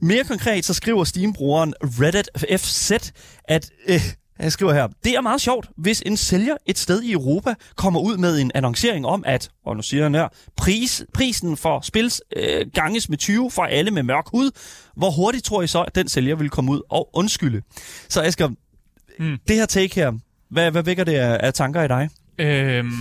Mere 0.00 0.24
konkret, 0.24 0.64
så 0.64 0.74
skriver 0.74 1.04
Steam-brugeren 1.04 1.72
Reddit 1.82 2.28
FZ, 2.60 2.92
at... 3.44 3.70
Øh, 3.88 4.00
jeg 4.44 4.52
skriver 4.52 4.72
her, 4.72 4.88
det 5.04 5.14
er 5.14 5.20
meget 5.20 5.40
sjovt, 5.40 5.68
hvis 5.76 6.02
en 6.06 6.16
sælger 6.16 6.56
et 6.66 6.78
sted 6.78 7.02
i 7.02 7.12
Europa 7.12 7.54
kommer 7.76 8.00
ud 8.00 8.16
med 8.16 8.40
en 8.40 8.50
annoncering 8.54 9.06
om, 9.06 9.24
at, 9.26 9.50
og 9.66 9.76
nu 9.76 9.82
siger 9.82 10.02
han 10.02 10.14
her, 10.14 10.28
pris, 10.56 11.04
prisen 11.14 11.56
for 11.56 11.80
spil 11.80 12.12
øh, 12.36 12.66
ganges 12.74 13.08
med 13.08 13.18
20 13.18 13.50
for 13.50 13.62
alle 13.62 13.90
med 13.90 14.02
mørk 14.02 14.24
hud. 14.30 14.50
Hvor 14.96 15.10
hurtigt 15.10 15.44
tror 15.44 15.62
I 15.62 15.66
så, 15.66 15.82
at 15.82 15.94
den 15.94 16.08
sælger 16.08 16.36
vil 16.36 16.50
komme 16.50 16.72
ud 16.72 16.80
og 16.90 17.10
undskylde? 17.12 17.62
Så 18.08 18.22
Asger, 18.22 18.48
mm. 19.18 19.38
det 19.48 19.56
her 19.56 19.66
take 19.66 19.94
her, 19.94 20.12
hvad, 20.50 20.70
hvad 20.70 20.82
vækker 20.82 21.04
det 21.04 21.14
af, 21.14 21.38
af 21.46 21.54
tanker 21.54 21.82
i 21.82 21.88
dig? 21.88 22.08
Øhm, 22.38 22.92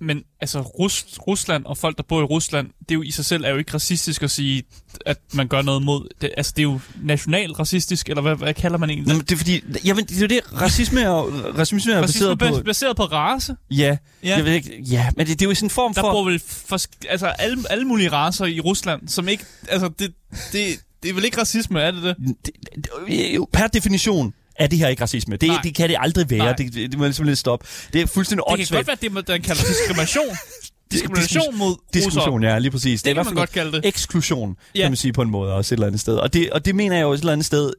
men 0.00 0.22
altså, 0.40 0.60
Rus- 0.60 1.18
Rusland 1.26 1.64
og 1.64 1.78
folk, 1.78 1.96
der 1.96 2.02
bor 2.02 2.20
i 2.20 2.24
Rusland, 2.24 2.66
det 2.80 2.90
er 2.90 2.94
jo 2.94 3.02
i 3.02 3.10
sig 3.10 3.24
selv 3.24 3.44
er 3.44 3.50
jo 3.50 3.56
ikke 3.56 3.74
racistisk 3.74 4.22
at 4.22 4.30
sige, 4.30 4.62
at 5.06 5.18
man 5.34 5.48
gør 5.48 5.62
noget 5.62 5.82
mod... 5.82 6.08
Det, 6.20 6.30
altså, 6.36 6.52
det 6.56 6.62
er 6.62 6.64
jo 6.64 6.80
national 7.02 7.52
racistisk, 7.52 8.08
eller 8.08 8.22
hvad, 8.22 8.36
hvad 8.36 8.54
kalder 8.54 8.78
man 8.78 8.90
egentlig 8.90 9.06
det? 9.06 9.16
men 9.16 9.24
det 9.26 9.32
er 9.32 9.36
fordi, 9.36 9.62
jamen, 9.84 10.04
det 10.04 10.16
er 10.16 10.20
jo 10.20 10.26
det, 10.26 10.40
racisme 10.60 11.00
er, 11.00 11.10
racisme 11.58 11.92
er 11.92 12.02
Racisme 12.02 12.22
baseret 12.26 12.38
på... 12.38 12.44
baseret, 12.44 12.64
baseret 12.64 12.96
på 12.96 13.04
race. 13.04 13.56
Ja, 13.70 13.96
Ja. 14.24 14.36
jeg 14.36 14.44
ved 14.44 14.52
ikke, 14.52 14.82
ja, 14.90 15.08
men 15.16 15.26
det, 15.26 15.38
det 15.40 15.46
er 15.46 15.48
jo 15.50 15.54
sådan 15.54 15.66
en 15.66 15.70
form 15.70 15.94
Der 15.94 16.00
for... 16.00 16.12
bor 16.12 16.24
vel 16.24 16.38
for, 16.46 16.78
altså, 17.08 17.26
alle, 17.26 17.64
alle 17.70 17.84
mulige 17.84 18.12
racer 18.12 18.44
i 18.44 18.60
Rusland, 18.60 19.08
som 19.08 19.28
ikke... 19.28 19.44
Altså, 19.68 19.88
det, 19.98 20.12
det, 20.52 20.80
det 21.02 21.08
er 21.10 21.14
vel 21.14 21.24
ikke 21.24 21.40
racisme, 21.40 21.80
er 21.80 21.90
det 21.90 22.02
det? 22.02 22.16
det, 22.18 22.50
det, 22.76 23.34
jo, 23.34 23.48
per 23.52 23.66
definition 23.66 24.34
er 24.60 24.66
det 24.66 24.78
her 24.78 24.88
ikke 24.88 25.02
racisme. 25.02 25.36
Det, 25.36 25.48
Nej. 25.48 25.60
det 25.62 25.74
kan 25.74 25.88
det 25.88 25.96
aldrig 26.00 26.30
være. 26.30 26.38
Nej. 26.38 26.52
Det, 26.52 26.74
det, 26.74 26.90
det 26.90 26.98
må 26.98 27.04
simpelthen 27.04 27.36
stoppe. 27.36 27.66
Det 27.92 28.00
er 28.02 28.06
fuldstændig 28.06 28.44
Det 28.58 28.68
kan 28.68 28.76
godt 28.76 28.86
være 28.86 28.96
det, 29.02 29.12
man 29.12 29.24
der 29.26 29.38
kalder 29.38 29.62
diskrimination. 29.72 30.36
diskrimination 30.92 31.58
mod 31.58 31.76
Diskrimination, 31.94 32.42
ja, 32.42 32.58
lige 32.58 32.70
præcis. 32.70 33.02
Det 33.02 33.10
er 33.10 33.14
i 33.14 33.24
kan 33.24 33.24
man 33.24 33.34
godt 33.34 33.52
kalde 33.52 33.72
det. 33.72 33.86
Eksklusion, 33.86 34.56
Ja. 34.74 34.80
kan 34.82 34.90
man 34.90 34.96
sige 34.96 35.12
på 35.12 35.22
en 35.22 35.30
måde 35.30 35.52
også 35.54 35.74
et 35.74 35.76
eller 35.76 35.86
andet 35.86 36.00
sted. 36.00 36.16
Og 36.16 36.32
det, 36.32 36.50
og 36.50 36.64
det 36.64 36.74
mener 36.74 36.96
jeg 36.96 37.02
jo 37.02 37.12
et 37.12 37.18
eller 37.18 37.32
andet 37.32 37.46
sted, 37.46 37.70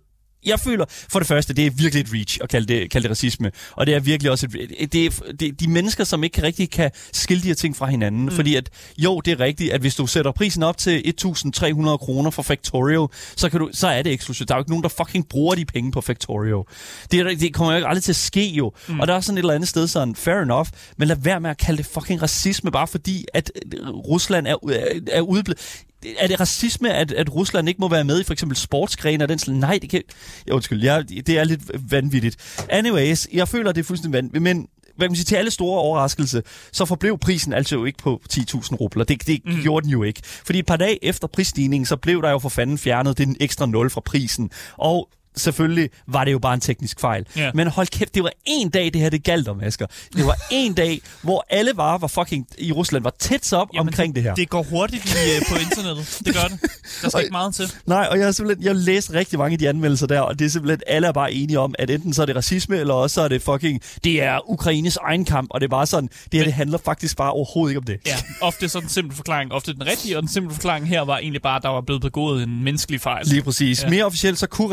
jeg 0.46 0.60
føler, 0.60 0.86
for 0.89 1.20
det 1.20 1.28
første, 1.28 1.54
det 1.54 1.66
er 1.66 1.72
virkelig 1.72 2.02
et 2.02 2.14
reach 2.14 2.39
at 2.42 2.50
kalde 2.50 2.68
det, 2.68 2.92
kalde 2.92 3.04
det 3.04 3.12
racisme. 3.12 3.52
Og 3.72 3.88
det 3.88 3.96
er 3.96 4.00
virkelig 4.00 4.32
også 4.32 4.48
et, 4.80 4.94
det 4.94 5.06
er, 5.06 5.10
det 5.39 5.60
de 5.60 5.70
mennesker, 5.70 6.04
som 6.04 6.24
ikke 6.24 6.44
rigtig 6.44 6.72
kan 6.72 6.92
skille 7.14 7.44
de 7.44 7.48
her 7.48 7.56
ting 7.56 7.78
fra 7.78 7.86
hinanden. 7.86 8.24
Mm. 8.24 8.32
Fordi 8.32 8.56
at, 8.56 8.70
jo, 8.98 9.20
det 9.20 9.32
er 9.32 9.39
rigtigt, 9.39 9.74
at 9.74 9.82
hvis 9.82 9.96
du 9.96 10.08
sætter 10.08 10.32
prisen 10.32 10.64
op 10.64 10.78
til 10.78 11.14
1.300 11.26 11.98
kroner 11.98 12.30
for 12.30 12.42
Factorio, 12.42 13.10
så, 13.36 13.50
kan 13.50 13.60
du, 13.60 13.70
så 13.74 13.88
er 13.88 14.02
det 14.02 14.14
eksklusivt. 14.14 14.50
Der 14.50 14.56
er 14.56 14.58
jo 14.58 14.62
ikke 14.62 14.72
nogen, 14.72 14.84
der 14.84 14.89
fucking 14.89 15.30
bruger 15.30 15.56
de 15.56 15.66
penge 15.66 15.92
på 15.92 16.02
Factorio. 16.02 16.66
Det, 17.12 17.20
er, 17.20 17.24
det 17.24 17.54
kommer 17.54 17.72
jo 17.72 17.78
ikke 17.78 17.88
aldrig 17.88 18.04
til 18.04 18.12
at 18.12 18.16
ske 18.16 18.48
jo. 18.48 18.74
Mm. 18.88 19.00
Og 19.00 19.08
der 19.08 19.14
er 19.14 19.20
sådan 19.20 19.38
et 19.38 19.42
eller 19.42 19.54
andet 19.54 19.70
sted 19.70 19.88
sådan, 19.88 20.16
fair 20.16 20.36
enough, 20.36 20.68
men 20.98 21.08
lad 21.08 21.16
være 21.16 21.39
med 21.39 21.50
at 21.50 21.58
kalde 21.58 21.78
det 21.78 21.86
fucking 21.86 22.22
racisme, 22.22 22.72
bare 22.72 22.88
fordi, 22.88 23.26
at 23.34 23.52
øh, 23.74 23.89
Rusland 23.89 24.48
er, 24.48 24.56
er, 24.72 25.00
er 25.12 25.22
udblevet 25.22 25.84
er 26.18 26.28
det 26.28 26.39
racisme, 26.39 26.93
at, 26.93 27.12
at 27.12 27.36
Rusland 27.36 27.68
ikke 27.68 27.82
må 27.82 27.89
være 27.89 28.04
med 28.04 28.22
i 28.22 28.24
for 28.24 28.34
eksempel 28.34 28.58
sportsgrene 28.58 29.24
og 29.24 29.30
den 29.30 29.39
slags? 29.39 29.60
Nej, 29.60 29.80
det 29.82 29.89
kan... 29.89 30.02
Ja, 30.47 30.54
undskyld, 30.54 30.84
ja, 30.84 31.02
det 31.02 31.30
er 31.30 31.43
lidt 31.43 31.62
vanvittigt. 31.91 32.66
Anyways, 32.70 33.28
jeg 33.34 33.47
føler, 33.47 33.72
det 33.72 33.82
er 33.82 33.86
fuldstændig 33.86 34.18
vanvittigt, 34.18 34.43
men 34.43 34.68
hvad 34.95 35.08
kan 35.08 35.12
man 35.12 35.16
sige, 35.16 35.26
til 35.26 35.36
alle 35.36 35.52
store 35.52 35.80
overraskelse, 35.80 36.43
så 36.72 36.86
forblev 36.86 37.18
prisen 37.18 37.54
altså 37.54 37.76
jo 37.76 37.86
ikke 37.86 37.97
på 37.97 38.22
10.000 38.34 38.76
rubler. 38.76 39.04
Det, 39.04 39.28
det 39.28 39.41
mm. 39.45 39.62
gjorde 39.62 39.84
den 39.84 39.91
jo 39.91 40.04
ikke. 40.04 40.22
Fordi 40.24 40.60
et 40.60 40.66
par 40.66 40.78
dage 40.78 41.06
efter 41.06 41.28
prisstigningen, 41.28 41.86
så 41.86 41.95
blev 41.95 42.22
der 42.22 42.30
jo 42.30 42.39
for 42.39 42.49
fanden 42.49 42.78
fjernet 42.78 43.18
den 43.18 43.36
ekstra 43.39 43.66
nul 43.66 43.89
fra 43.89 44.02
prisen. 44.02 44.49
Og 44.78 45.10
selvfølgelig 45.36 45.90
var 46.08 46.24
det 46.24 46.32
jo 46.32 46.40
bare 46.40 46.54
en 46.54 46.60
teknisk 46.60 47.00
fejl. 47.00 47.26
Ja. 47.36 47.52
Men 47.54 47.68
hold 47.68 47.88
kæft, 47.88 48.16
det 48.16 48.24
var 48.24 48.32
en 48.46 48.70
dag, 48.70 48.86
det 48.86 49.02
her 49.02 49.10
det 49.10 49.24
galt 49.24 49.48
om, 49.48 49.62
Asger. 49.64 49.86
Det 50.16 50.26
var 50.26 50.38
en 50.52 50.74
dag, 50.74 51.02
hvor 51.22 51.46
alle 51.50 51.72
varer 51.76 51.98
var 51.98 52.08
fucking 52.08 52.48
i 52.58 52.72
Rusland, 52.72 53.04
var 53.04 53.14
tæt 53.20 53.54
op 53.54 53.68
Jamen, 53.74 53.88
omkring 53.88 54.16
det 54.16 54.24
her. 54.24 54.36
Det 54.36 54.50
går 54.50 54.64
hurtigt 54.64 55.06
i, 55.06 55.36
øh, 55.36 55.42
på 55.50 55.56
internettet. 55.56 56.22
Det 56.26 56.36
gør 56.36 56.42
det. 56.42 56.60
Der 57.02 57.10
skal 57.10 57.22
ikke 57.22 57.32
meget 57.32 57.56
til. 57.56 57.74
Nej, 57.86 58.08
og 58.12 58.18
jeg 58.18 58.26
har 58.26 58.32
simpelthen 58.32 58.64
jeg 58.64 58.70
har 58.70 58.80
læst 58.80 59.14
rigtig 59.14 59.40
mange 59.40 59.54
af 59.54 59.60
de 59.60 59.70
anmeldelser 59.70 60.08
der, 60.08 60.20
og 60.22 60.40
det 60.40 60.46
er 60.46 60.50
simpelthen, 60.50 60.82
alle 60.88 61.08
er 61.08 61.12
bare 61.12 61.34
enige 61.34 61.60
om, 61.60 61.76
at 61.80 61.90
enten 61.90 62.14
så 62.14 62.22
er 62.22 62.26
det 62.26 62.36
racisme, 62.36 62.78
eller 62.78 62.94
også 62.94 63.14
så 63.14 63.22
er 63.22 63.28
det 63.28 63.42
fucking, 63.42 63.82
det 64.04 64.24
er 64.24 64.50
Ukraines 64.50 64.98
egen 64.98 65.26
kamp, 65.26 65.48
og 65.52 65.62
det 65.62 65.66
er 65.66 65.70
bare 65.70 65.86
sådan, 65.88 66.10
det 66.32 66.40
her 66.40 66.44
det 66.44 66.54
handler 66.54 66.78
faktisk 66.86 67.18
bare 67.18 67.32
overhovedet 67.32 67.72
ikke 67.72 67.78
om 67.78 67.84
det. 67.84 68.00
Ja, 68.06 68.16
ofte 68.42 68.70
så 68.70 68.78
er 68.78 68.80
den 68.80 68.90
simple 68.90 69.16
forklaring 69.16 69.52
ofte 69.54 69.74
den 69.74 69.86
rigtige, 69.86 70.18
og 70.18 70.22
den 70.22 70.30
simple 70.30 70.54
forklaring 70.54 70.88
her 70.88 71.02
var 71.02 71.18
egentlig 71.18 71.42
bare, 71.42 71.56
at 71.56 71.64
der 71.64 71.70
var 71.70 71.82
blevet 71.82 72.02
begået 72.02 72.44
en 72.44 72.64
menneskelig 72.64 73.02
fejl. 73.02 73.26
Lige 73.26 73.42
præcis. 73.42 73.84
Ja. 73.84 73.90
Mere 73.90 74.06
officielt 74.06 74.40
så 74.40 74.48
kunne 74.48 74.70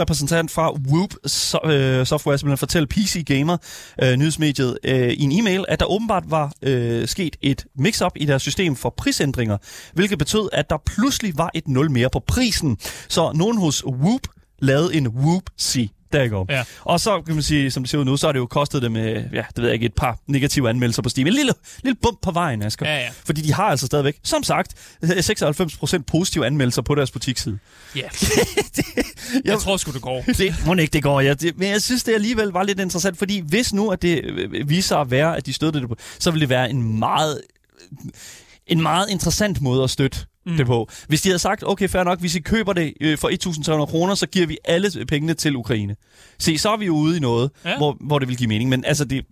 repræsentant 0.49 0.51
fra 0.51 0.73
Whoop 0.73 1.15
so, 1.27 1.59
øh, 1.65 2.07
Software 2.07 2.39
simpelthen 2.39 2.59
fortælle 2.59 2.87
PC 2.87 3.25
Gamer, 3.27 3.57
øh, 4.03 4.17
nyhedsmediet, 4.17 4.79
øh, 4.85 5.13
i 5.13 5.23
en 5.23 5.33
e-mail, 5.33 5.65
at 5.69 5.81
der 5.81 5.87
åbenbart 5.87 6.25
var 6.27 6.53
øh, 6.63 7.09
sket 7.09 7.37
et 7.43 7.67
mix-up 7.79 8.13
i 8.17 8.25
deres 8.25 8.43
system 8.43 8.77
for 8.77 8.95
prisændringer, 8.97 9.57
hvilket 9.93 10.19
betød, 10.19 10.49
at 10.53 10.71
der 10.71 10.77
pludselig 10.87 11.39
var 11.39 11.51
et 11.55 11.69
nul 11.69 11.91
mere 11.91 12.09
på 12.13 12.21
prisen. 12.27 12.79
Så 13.09 13.33
nogen 13.35 13.59
hos 13.59 13.85
Whoop 13.87 14.23
lavede 14.59 14.95
en 14.95 15.09
Whoop-sig. 15.09 15.91
Der 16.13 16.29
går. 16.29 16.47
Ja. 16.49 16.65
Og 16.85 17.01
så 17.01 17.23
kan 17.23 17.35
man 17.35 17.43
sige, 17.43 17.71
som 17.71 17.83
det 17.83 17.91
ser 17.91 17.99
ud 17.99 18.05
nu, 18.05 18.17
så 18.17 18.27
har 18.27 18.33
det 18.33 18.39
jo 18.39 18.47
kostet 18.47 18.83
dem, 18.83 18.97
øh, 18.97 19.25
ja, 19.33 19.45
det 19.49 19.57
ved 19.57 19.65
jeg 19.65 19.75
ikke, 19.75 19.87
et 19.87 19.95
par 19.95 20.19
negative 20.27 20.69
anmeldelser 20.69 21.03
på 21.03 21.09
Steam. 21.09 21.27
En 21.27 21.33
lille, 21.33 21.53
lille 21.83 21.97
bump 22.03 22.19
på 22.23 22.31
vejen, 22.31 22.63
Asger. 22.63 22.87
Ja, 22.87 22.97
ja. 22.97 23.09
Fordi 23.25 23.41
de 23.41 23.53
har 23.53 23.65
altså 23.65 23.87
stadigvæk, 23.87 24.19
som 24.23 24.43
sagt, 24.43 24.75
96% 25.05 26.03
positive 26.07 26.47
anmeldelser 26.47 26.83
på 26.83 26.95
deres 26.95 27.11
butiksside. 27.11 27.59
Ja. 27.97 28.03
Jeg 29.45 29.59
tror 29.59 29.77
sgu, 29.77 29.93
det 29.93 30.03
går. 30.03 30.23
Det 30.23 30.55
må 30.67 30.75
ikke, 30.75 30.93
det 30.93 31.03
går. 31.03 31.21
Ja. 31.21 31.35
Det, 31.35 31.59
men 31.59 31.71
jeg 31.71 31.83
synes, 31.83 32.05
det 32.05 32.15
alligevel 32.15 32.49
var 32.49 32.63
lidt 32.63 32.81
interessant, 32.81 33.19
fordi 33.19 33.43
hvis 33.47 33.73
nu, 33.73 33.91
at 33.91 34.03
det 34.03 34.25
øh, 34.25 34.69
viser 34.69 34.97
at 34.97 35.11
være, 35.11 35.37
at 35.37 35.47
de 35.47 35.53
støttede 35.53 35.81
det 35.81 35.89
på, 35.89 35.97
så 36.19 36.31
ville 36.31 36.41
det 36.41 36.49
være 36.49 36.71
en 36.71 36.99
meget, 36.99 37.43
en 38.67 38.83
meget 38.83 39.11
interessant 39.11 39.61
måde 39.61 39.85
at 39.85 39.91
støtte 39.91 40.19
mm. 40.51 40.57
det 40.57 40.67
på. 40.67 40.89
Hvis 41.09 41.23
de 41.23 41.29
havde 41.29 41.39
sagt, 41.39 41.65
okay, 41.67 41.89
fair 41.89 42.05
nok, 42.05 42.21
hvis 42.21 42.35
I 42.35 42.41
køber 42.41 42.73
det 42.73 42.93
øh, 43.01 43.19
for 43.19 43.29
1.300 43.83 43.87
kroner, 43.91 44.15
så 44.15 44.27
giver 44.27 44.47
vi 44.47 44.59
alle 44.65 44.91
pengene 45.09 45.35
til 45.35 45.57
Ukraine. 45.57 45.97
Se, 46.39 46.59
så 46.59 46.71
er 46.73 46.77
vi 46.77 46.87
jo 46.87 46.95
ude 46.95 47.17
i 47.17 47.21
noget, 47.21 47.51
Ja. 47.65 47.77
hvor, 47.77 47.97
hvor 48.01 48.19
det 48.19 48.29
vil 48.29 48.37
give 48.37 48.49
mening. 48.49 48.71
Men 48.71 48.85
altså, 48.85 49.05
det, 49.05 49.25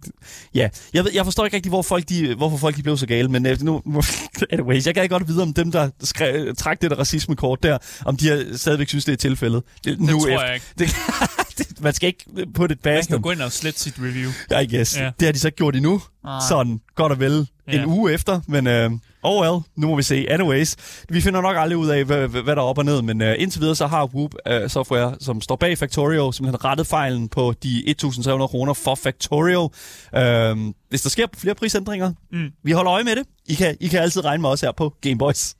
ja, 0.55 0.69
jeg, 0.95 1.05
ved, 1.05 1.13
jeg 1.15 1.25
forstår 1.25 1.45
ikke 1.45 1.57
rigtig, 1.57 1.71
hvor 1.71 1.83
folk 1.83 2.09
de, 2.09 2.35
hvorfor 2.35 2.57
folk 2.57 2.77
de 2.77 2.83
blev 2.83 2.97
så 2.97 3.07
gale, 3.07 3.29
men 3.29 3.47
øh, 3.47 3.63
nu, 3.63 3.83
anyways, 4.53 4.87
jeg 4.87 4.95
kan 4.95 5.09
godt 5.09 5.29
vide 5.29 5.43
om 5.43 5.55
dem, 5.55 5.73
der 5.73 5.91
skrev, 6.03 6.55
trak 6.55 6.83
det 6.83 6.91
der 6.91 6.97
racismekort 6.99 7.63
der, 7.63 7.79
om 8.05 8.17
de 8.17 8.29
har, 8.29 8.45
stadigvæk 8.57 8.89
synes, 8.89 9.05
det 9.05 9.13
er 9.13 9.17
tilfældet. 9.17 9.63
Det, 9.85 9.99
Det 9.99 10.09
tror 10.09 10.29
jeg 10.29 10.55
ikke. 10.55 10.67
det, 10.79 10.89
det, 11.59 11.81
man 11.81 11.95
skal 11.95 12.07
ikke 12.07 12.25
på 12.55 12.67
det 12.67 12.79
Man 12.85 12.93
basse 12.95 13.11
kan 13.11 13.21
gå 13.23 13.31
ind 13.31 13.41
og 13.43 13.53
slette 13.53 13.81
sit 13.81 13.95
review. 13.99 14.31
I 14.63 14.77
guess. 14.77 14.97
Ja. 14.97 15.05
Ja. 15.05 15.11
Det 15.21 15.27
har 15.27 15.33
de 15.33 15.39
så 15.39 15.49
ikke 15.49 15.57
gjort 15.57 15.77
endnu. 15.77 16.03
Nej. 16.25 16.41
Sådan, 16.49 16.81
godt 16.95 17.13
og 17.13 17.21
vel. 17.21 17.49
Ja. 17.73 17.83
En 17.83 17.87
uge 17.87 18.13
efter, 18.13 18.41
men 18.49 18.67
øh, 18.67 18.91
oh 19.23 19.43
well, 19.43 19.63
nu 19.77 19.87
må 19.87 19.97
vi 19.97 20.03
se. 20.03 20.27
Anyways, 20.31 20.77
vi 21.09 21.21
finder 21.21 21.41
nok 21.41 21.57
aldrig 21.59 21.77
ud 21.77 21.89
af, 21.89 22.05
hvad, 22.05 22.29
hvad 22.29 22.43
der 22.57 22.63
er 22.63 22.67
op 22.67 22.79
og 22.79 22.85
ned, 22.85 23.03
men 23.03 23.23
øh, 23.23 23.35
indtil 23.39 23.61
videre 23.61 23.77
så 23.77 23.87
har 23.87 24.07
Whoop 24.15 24.35
øh, 24.49 24.71
Software, 24.71 25.15
som 25.21 25.41
står 25.41 25.57
bag 25.57 25.79
Factorio, 25.79 26.33
simpelthen 26.33 26.65
rettet 26.65 26.87
fejlen 26.87 27.29
på 27.29 27.55
de 27.63 27.95
1.300 28.05 28.47
kroner 28.47 28.75
for 28.75 28.95
Factorio. 28.95 29.71
Øh, 30.17 30.57
hvis 30.89 31.03
der 31.03 31.11
sker 31.11 31.27
flere 31.37 31.55
prisændringer, 31.55 32.13
Mm. 32.33 32.49
vi 32.65 32.73
holder 32.73 32.93
øje 32.93 33.05
med 33.05 33.17
det. 33.17 33.23
I 33.47 33.55
kan, 33.55 33.77
I 33.81 33.89
kan 33.89 34.01
altid 34.01 34.25
regne 34.25 34.41
med 34.43 34.51
os 34.51 34.61
her 34.61 34.73
på 34.73 34.95
Gameboys. 35.01 35.55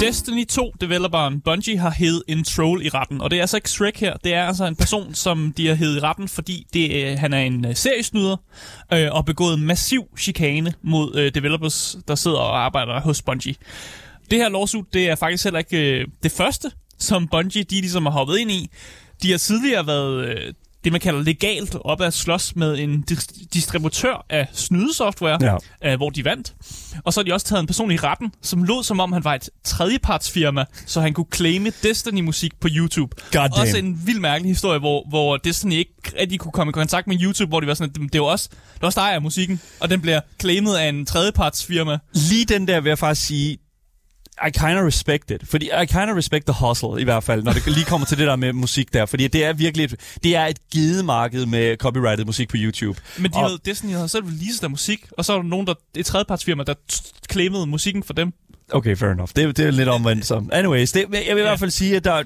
Destiny 0.00 0.44
2-developeren 0.52 1.40
Bungie 1.40 1.78
har 1.78 1.90
hed 1.90 2.22
en 2.28 2.44
troll 2.44 2.86
i 2.86 2.88
retten, 2.88 3.20
og 3.20 3.30
det 3.30 3.36
er 3.36 3.40
altså 3.40 3.56
ikke 3.56 3.70
Shrek 3.70 4.00
her. 4.00 4.16
Det 4.16 4.34
er 4.34 4.44
altså 4.44 4.64
en 4.64 4.76
person, 4.76 5.14
som 5.14 5.52
de 5.56 5.66
har 5.66 5.74
hed 5.74 5.96
i 5.96 6.00
retten, 6.00 6.28
fordi 6.28 6.66
det, 6.72 7.04
øh, 7.04 7.18
han 7.18 7.32
er 7.32 7.38
en 7.38 7.64
øh, 7.64 7.76
seriesnyder 7.76 8.36
øh, 8.92 9.08
og 9.12 9.24
begået 9.24 9.58
massiv 9.58 10.02
chikane 10.18 10.74
mod 10.82 11.14
øh, 11.16 11.34
developers, 11.34 11.96
der 12.08 12.14
sidder 12.14 12.38
og 12.38 12.64
arbejder 12.64 13.00
hos 13.00 13.22
Bungie. 13.22 13.54
Det 14.30 14.38
her 14.38 14.48
lawsuit, 14.48 14.94
det 14.94 15.08
er 15.08 15.14
faktisk 15.14 15.44
heller 15.44 15.58
ikke 15.58 16.00
øh, 16.00 16.06
det 16.22 16.32
første, 16.32 16.70
som 16.98 17.28
Bungie 17.28 17.62
de 17.62 17.80
ligesom 17.80 18.06
har 18.06 18.12
hoppet 18.12 18.38
ind 18.38 18.50
i. 18.50 18.70
De 19.22 19.30
har 19.30 19.38
tidligere 19.38 19.86
været 19.86 20.26
øh, 20.28 20.54
det, 20.84 20.92
man 20.92 21.00
kalder 21.00 21.22
legalt 21.22 21.76
op 21.84 22.00
at 22.00 22.14
slås 22.14 22.56
med 22.56 22.78
en 22.78 23.04
dis- 23.10 23.46
distributør 23.54 24.26
af 24.30 24.48
snydesoftware, 24.52 25.38
Ja. 25.82 25.92
øh, 25.92 25.96
hvor 25.96 26.10
de 26.10 26.24
vandt. 26.24 26.54
Og 27.04 27.12
så 27.12 27.20
har 27.20 27.24
de 27.24 27.32
også 27.32 27.46
taget 27.46 27.60
en 27.60 27.66
person 27.66 27.90
i 27.90 27.96
retten, 27.96 28.32
som 28.42 28.62
lod 28.64 28.84
som 28.84 29.00
om 29.00 29.12
han 29.12 29.24
var 29.24 29.34
et 29.34 29.48
tredjepartsfirma, 29.64 30.64
så 30.86 31.00
han 31.00 31.12
kunne 31.12 31.26
claime 31.34 31.72
Destiny-musik 31.82 32.60
på 32.60 32.68
YouTube. 32.70 33.16
Goddamn. 33.32 33.52
Også 33.60 33.76
en 33.78 34.06
vild 34.06 34.20
mærkelig 34.20 34.50
historie, 34.50 34.78
hvor, 34.78 35.08
hvor 35.08 35.36
Destiny 35.36 35.72
ikke 35.72 35.92
rigtig 36.20 36.40
kunne 36.40 36.52
komme 36.52 36.70
i 36.70 36.72
kontakt 36.72 37.06
med 37.06 37.16
YouTube, 37.22 37.48
hvor 37.48 37.60
de 37.60 37.66
var 37.66 37.74
sådan, 37.74 38.04
at 38.04 38.12
det 38.12 38.18
er 38.18 38.22
også, 38.22 38.48
det 38.74 38.82
er 38.82 38.86
også 38.86 39.00
dig 39.00 39.12
af 39.14 39.22
musikken, 39.22 39.60
og 39.80 39.90
den 39.90 40.00
bliver 40.00 40.20
claimet 40.40 40.76
af 40.76 40.88
en 40.88 41.06
tredjepartsfirma. 41.06 41.98
Lige 42.14 42.44
den 42.44 42.68
der 42.68 42.80
vil 42.80 42.90
jeg 42.90 42.98
faktisk 42.98 43.26
sige, 43.26 43.58
I 44.46 44.50
kind 44.50 44.78
of 44.78 44.84
respect 44.84 45.30
it. 45.30 45.48
Fordi 45.48 45.64
I 45.82 45.86
kind 45.86 46.10
of 46.10 46.16
respect 46.16 46.46
the 46.46 46.66
hustle, 46.66 47.00
i 47.00 47.04
hvert 47.04 47.24
fald, 47.24 47.42
når 47.42 47.52
det 47.52 47.66
lige 47.66 47.84
kommer 47.84 48.06
til 48.06 48.18
det 48.18 48.26
der 48.26 48.36
med 48.36 48.52
musik 48.52 48.92
der. 48.92 49.06
Fordi 49.06 49.28
det 49.28 49.44
er 49.44 49.52
virkelig 49.52 49.84
et, 49.84 50.16
det 50.24 50.36
er 50.36 50.46
et 50.46 50.58
gidemarked 50.70 51.46
med 51.46 51.76
copyrighted 51.76 52.24
musik 52.24 52.48
på 52.48 52.56
YouTube. 52.58 53.00
Men 53.18 53.30
de 53.32 53.36
Og- 53.36 53.44
havde, 53.46 53.58
Destiny 53.64 53.92
havde 53.92 54.08
selv 54.08 54.24
releaset 54.24 54.62
der 54.62 54.68
musik, 54.68 55.06
og 55.18 55.24
så 55.24 55.32
var 55.32 55.42
der 55.42 55.48
nogen, 55.48 55.66
der, 55.66 55.74
et 55.96 56.06
tredjepartsfirma, 56.06 56.62
der 56.64 56.74
claimede 57.32 57.66
musikken 57.66 58.02
for 58.02 58.12
dem. 58.14 58.32
Okay, 58.72 58.96
fair 58.96 59.10
enough. 59.10 59.30
Det, 59.36 59.56
det 59.56 59.66
er 59.66 59.70
lidt 59.70 59.88
omvendt. 59.88 60.26
Så. 60.26 60.44
Anyways, 60.52 60.92
det, 60.92 61.00
jeg 61.00 61.34
vil 61.36 61.40
i 61.40 61.42
hvert 61.42 61.58
fald 61.58 61.70
sige, 61.70 61.96
at 61.96 62.04
der, 62.04 62.22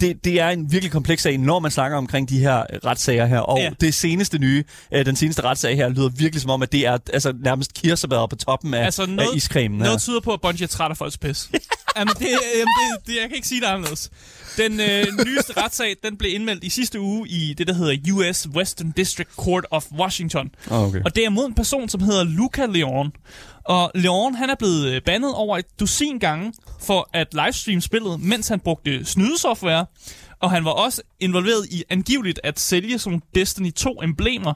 det, 0.00 0.24
det 0.24 0.40
er 0.40 0.48
en 0.48 0.72
virkelig 0.72 0.92
kompleks 0.92 1.22
sag, 1.22 1.38
når 1.38 1.58
man 1.58 1.70
snakker 1.70 1.98
omkring 1.98 2.28
de 2.28 2.38
her 2.38 2.62
retssager 2.86 3.26
her. 3.26 3.38
Og 3.38 3.58
Ja. 3.58 3.70
det 3.80 3.94
seneste 3.94 4.38
nye, 4.38 4.64
øh, 4.92 5.06
den 5.06 5.16
seneste 5.16 5.42
retssag 5.44 5.76
her, 5.76 5.88
lyder 5.88 6.08
virkelig 6.08 6.42
som 6.42 6.50
om, 6.50 6.62
at 6.62 6.72
det 6.72 6.86
er 6.86 6.98
altså, 7.12 7.32
nærmest 7.44 7.74
kirsebær 7.74 8.26
på 8.26 8.36
toppen 8.36 8.74
af, 8.74 8.84
Altså, 8.84 9.06
noget- 9.06 9.20
af 9.32 9.36
iscremen 9.36 9.78
her. 9.80 9.84
Noget 9.86 10.02
tyder 10.02 10.20
på, 10.20 10.32
at 10.32 10.40
Bungie 10.40 10.64
er 10.64 10.68
træt 10.68 10.90
af 10.90 10.96
folks 10.96 11.18
pis. 11.18 11.48
jamen, 11.96 12.14
det, 12.18 12.26
jamen 12.28 12.74
det, 12.96 13.06
det, 13.06 13.12
jeg 13.20 13.28
kan 13.28 13.36
ikke 13.36 13.48
sige 13.48 13.60
det 13.60 13.66
anderledes. 13.66 14.10
Den 14.56 14.80
øh, 14.80 15.04
nyeste 15.26 15.52
retssag, 15.62 15.94
den 16.04 16.16
blev 16.16 16.34
indmeldt 16.34 16.64
i 16.64 16.70
sidste 16.70 17.00
uge 17.00 17.28
i 17.28 17.54
det, 17.58 17.66
der 17.66 17.74
hedder 17.74 18.12
US 18.12 18.48
Western 18.54 18.90
District 18.96 19.30
Court 19.36 19.66
of 19.70 19.84
Washington. 19.98 20.50
Oh, 20.70 20.88
okay. 20.88 21.00
Og 21.04 21.16
det 21.16 21.24
er 21.24 21.30
mod 21.30 21.46
en 21.46 21.54
person, 21.54 21.88
som 21.88 22.00
hedder 22.02 22.24
Luca 22.24 22.66
Leon. 22.66 23.12
Og 23.64 23.90
Leon, 23.94 24.34
han 24.34 24.50
er 24.50 24.54
blevet 24.58 24.86
øh, 24.94 25.02
bandet 25.02 25.34
over 25.34 25.58
et 25.58 25.80
dusin 25.80 26.18
gange 26.18 26.52
for 26.80 27.08
at 27.12 27.26
livestream 27.34 27.80
spillet, 27.80 28.20
mens 28.20 28.48
han 28.48 28.60
brugte 28.60 29.04
snydesoftware. 29.04 29.86
Og 30.40 30.50
han 30.50 30.64
var 30.64 30.70
også 30.70 31.02
involveret 31.20 31.66
i 31.70 31.84
angiveligt 31.90 32.40
at 32.44 32.60
sælge 32.60 32.98
sådan 32.98 33.10
nogle 33.10 33.22
Destiny 33.34 33.70
2-emblemer, 33.80 34.52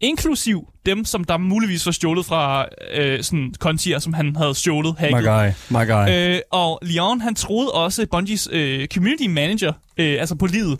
inklusiv 0.00 0.68
dem, 0.86 1.04
som 1.04 1.24
der 1.24 1.36
muligvis 1.36 1.86
var 1.86 1.92
stjålet 1.92 2.26
fra 2.26 2.66
øh, 2.94 3.22
sådan 3.22 3.54
kontier, 3.58 3.98
som 3.98 4.12
han 4.12 4.36
havde 4.36 4.54
stjålet, 4.54 4.94
hacket. 4.98 5.22
My 5.22 5.26
guy, 5.26 5.48
my 5.70 5.86
guy. 5.86 6.34
Øh, 6.34 6.40
og 6.50 6.78
Leon, 6.82 7.20
han 7.20 7.34
troede 7.34 7.70
også 7.70 8.06
Bungies 8.10 8.48
øh, 8.52 8.86
community 8.88 9.26
manager, 9.26 9.72
øh, 9.96 10.20
altså 10.20 10.34
på 10.34 10.46
livet. 10.46 10.78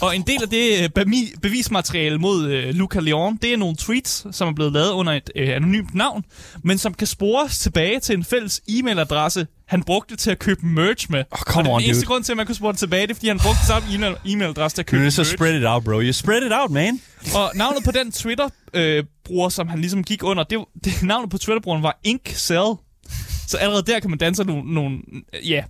Og 0.00 0.16
en 0.16 0.22
del 0.22 0.42
af 0.42 0.48
det 0.48 0.90
øh, 0.98 1.04
bevismateriale 1.42 2.18
mod 2.18 2.46
øh, 2.50 2.74
Luca 2.74 3.00
Leon, 3.00 3.36
det 3.42 3.52
er 3.52 3.56
nogle 3.56 3.76
tweets, 3.76 4.26
som 4.32 4.48
er 4.48 4.52
blevet 4.52 4.72
lavet 4.72 4.90
under 4.90 5.12
et 5.12 5.30
øh, 5.36 5.48
anonymt 5.56 5.94
navn, 5.94 6.24
men 6.64 6.78
som 6.78 6.94
kan 6.94 7.06
spores 7.06 7.58
tilbage 7.58 8.00
til 8.00 8.16
en 8.16 8.24
fælles 8.24 8.60
e-mailadresse, 8.70 9.46
han 9.68 9.82
brugte 9.82 10.16
til 10.16 10.30
at 10.30 10.38
købe 10.38 10.66
merch 10.66 11.10
med. 11.10 11.24
Oh, 11.30 11.38
come 11.38 11.68
og 11.68 11.74
on, 11.74 11.80
den 11.80 11.86
eneste 11.88 12.00
dude. 12.00 12.06
grund 12.06 12.24
til, 12.24 12.32
at 12.32 12.36
man 12.36 12.46
kunne 12.46 12.54
spore 12.54 12.72
det 12.72 12.78
tilbage, 12.78 13.02
det 13.02 13.10
er, 13.10 13.14
fordi 13.14 13.28
han 13.28 13.38
brugte 13.38 13.66
samme 13.66 13.88
e-mail- 13.94 14.16
e-mailadresse 14.26 14.74
til 14.74 14.82
at 14.82 14.86
købe 14.86 15.02
merch. 15.02 15.24
spread 15.34 15.54
it 15.54 15.64
out, 15.66 15.84
bro. 15.84 16.00
You 16.00 16.12
spread 16.12 16.42
it 16.46 16.52
out, 16.52 16.70
man. 16.70 17.00
Og 17.34 17.50
navnet 17.54 17.84
på 17.84 17.90
den 17.90 18.12
Twitter-bruger, 18.12 19.48
som 19.48 19.68
han 19.68 19.80
ligesom 19.80 20.04
gik 20.04 20.22
under, 20.22 20.44
det, 20.44 20.58
det 20.84 21.02
navnet 21.02 21.30
på 21.30 21.38
Twitter-brugeren 21.38 21.82
var 21.82 22.00
Inkcell. 22.04 22.74
Så 23.48 23.56
allerede 23.56 23.82
der 23.92 24.00
kan 24.00 24.10
man 24.10 24.18
danse 24.18 24.44
nogle, 24.44 24.74
nogle 24.74 24.98
ja, 25.48 25.64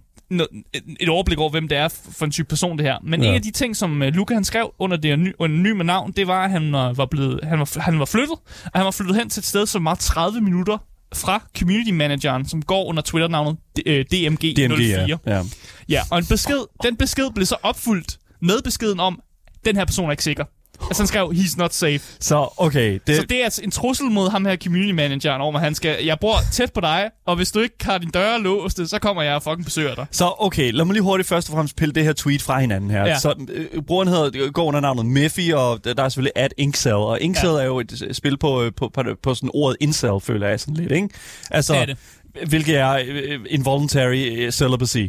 et- 1.01 1.09
overblik 1.09 1.39
over, 1.39 1.51
hvem 1.51 1.69
det 1.69 1.79
er 1.79 1.89
for 1.89 2.25
en 2.25 2.31
type 2.31 2.49
person, 2.49 2.79
det 2.79 2.87
her. 2.87 2.99
Men 3.03 3.23
ja. 3.23 3.29
En 3.29 3.35
af 3.35 3.43
de 3.43 3.51
ting, 3.51 3.77
som 3.77 4.03
uh, 4.03 4.07
Luca 4.09 4.35
han 4.35 4.45
skrev 4.45 4.75
under 4.79 4.97
det 4.97 5.35
anonyme 5.41 5.85
navn, 5.85 6.13
det 6.13 6.27
var, 6.27 6.45
at 6.45 6.51
han, 6.51 6.63
uh, 6.75 6.99
var, 6.99 7.07
blevet, 7.11 7.41
han, 7.45 7.59
var, 7.59 7.81
han 7.81 7.99
var 7.99 8.05
flyttet, 8.05 8.37
og 8.65 8.71
han 8.75 8.85
var 8.85 8.91
flyttet 8.91 9.17
hen 9.17 9.31
til 9.31 9.41
et 9.41 9.45
sted, 9.47 9.67
som 9.67 9.85
var 9.85 9.95
30 9.95 10.41
minutter 10.41 10.79
fra 11.15 11.43
community 11.59 11.91
manageren, 11.91 12.49
som 12.49 12.63
går 12.63 12.85
under 12.85 13.03
Twitter-navnet 13.03 13.57
øh, 13.87 14.05
DMG04. 14.15 14.53
DMG, 14.55 14.81
ja. 15.09 15.17
ja. 15.27 15.43
Ja, 15.89 16.01
og 16.11 16.19
en 16.19 16.25
besked, 16.27 16.67
den 16.83 16.97
besked 16.97 17.31
blev 17.35 17.47
så 17.47 17.57
opfyldt 17.63 18.19
med 18.43 18.63
beskeden 18.65 19.01
om, 19.01 19.21
den 19.65 19.77
her 19.77 19.85
person 19.85 20.07
er 20.07 20.11
ikke 20.11 20.25
sikker. 20.25 20.45
Altså 20.83 21.03
han 21.03 21.07
skrev, 21.07 21.33
he's 21.37 21.57
not 21.59 21.75
safe. 21.75 22.01
Så, 22.21 22.49
okay. 22.57 22.99
Det, 23.07 23.17
Så 23.17 23.23
det 23.23 23.41
er 23.41 23.45
altså 23.45 23.61
en 23.65 23.71
trussel 23.71 24.07
mod 24.07 24.31
ham 24.31 24.45
her 24.45 24.57
community 24.57 24.93
manageren 24.93 25.41
om, 25.43 25.57
at 25.57 25.63
han 25.63 25.75
skal, 25.75 26.05
jeg 26.05 26.19
bor 26.21 26.37
tæt 26.53 26.73
på 26.73 26.81
dig, 26.81 27.11
og 27.27 27.37
hvis 27.37 27.53
du 27.53 27.61
ikke 27.61 27.75
har 27.83 27.99
din 27.99 28.11
døre 28.11 28.41
låst, 28.43 28.81
så 28.89 28.99
kommer 28.99 29.23
jeg 29.23 29.35
og 29.35 29.43
fucking 29.43 29.65
besøger 29.65 29.95
dig. 29.95 30.07
Så 30.11 30.33
okay, 30.39 30.73
lad 30.73 30.85
mig 30.85 30.93
lige 30.93 31.03
hurtigt 31.03 31.29
først 31.29 31.49
og 31.49 31.53
fremmest 31.55 31.77
pille 31.77 31.95
det 31.95 32.05
her 32.05 32.13
tweet 32.13 32.43
fra 32.43 32.61
hinanden 32.61 32.91
her. 32.91 33.07
Ja. 33.07 33.19
Så 33.19 33.35
øh, 33.49 33.83
brugeren 33.83 34.09
hedder, 34.09 34.51
går 34.51 34.65
under 34.65 34.81
navnet 34.81 35.07
Miffy, 35.07 35.53
og 35.53 35.85
der 35.85 36.03
er 36.05 36.09
selvfølgelig 36.09 36.33
at 36.37 36.55
Inkcell. 36.59 36.95
Og 36.95 37.21
Inkcell 37.21 37.53
Ja. 37.53 37.59
er 37.61 37.65
jo 37.65 37.81
et 37.81 38.03
øh, 38.07 38.15
spil 38.15 38.39
på, 38.39 38.63
øh, 38.63 38.73
på, 38.77 38.89
på, 38.95 39.03
på 39.23 39.35
sådan 39.35 39.51
ordet 39.55 39.77
incel, 39.81 40.21
føler 40.23 40.49
jeg 40.49 40.61
sådan 40.61 40.75
lidt, 40.75 40.93
ikke? 40.93 41.09
Altså, 41.51 41.73
Det 41.73 41.81
er 41.83 41.87
det. 41.87 42.49
hvilket 42.49 42.77
er 42.79 42.99
øh, 43.07 43.41
involuntary 43.51 44.51
celibacy. 44.51 45.07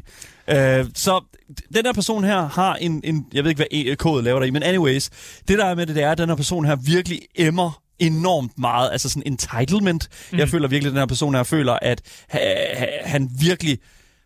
Øh, 0.50 0.86
så 0.96 1.24
den 1.74 1.86
her 1.86 1.93
person 1.93 2.24
her 2.24 2.48
har 2.48 2.76
en, 2.76 3.02
en 3.04 3.26
jeg 3.34 3.43
ved 3.43 3.52
ikke, 3.52 3.66
hvad 3.72 3.93
e- 3.93 3.96
kode 3.96 4.24
laver 4.24 4.39
der 4.39 4.48
i, 4.48 4.50
men 4.50 4.64
anyways, 4.64 5.10
det 5.48 5.58
der 5.58 5.66
er 5.66 5.76
med 5.76 5.86
det, 5.86 5.96
det 5.96 6.04
er, 6.04 6.12
at 6.12 6.18
den 6.18 6.30
her 6.30 6.36
person 6.36 6.66
her 6.66 6.76
virkelig 6.76 7.22
emmer 7.36 7.82
enormt 8.00 8.60
meget, 8.60 8.91
altså 8.91 9.10
sådan 9.10 9.24
entitlement. 9.26 10.10
Mm. 10.32 10.38
Jeg 10.38 10.50
føler 10.50 10.68
virkelig, 10.68 10.89
at 10.89 10.93
den 10.93 11.00
her 11.00 11.06
person 11.06 11.36
her 11.36 11.43
føler, 11.43 11.78
at 11.82 12.02
ha, 12.30 12.39
ha, 12.78 12.86
han 13.04 13.30
virkelig 13.39 13.80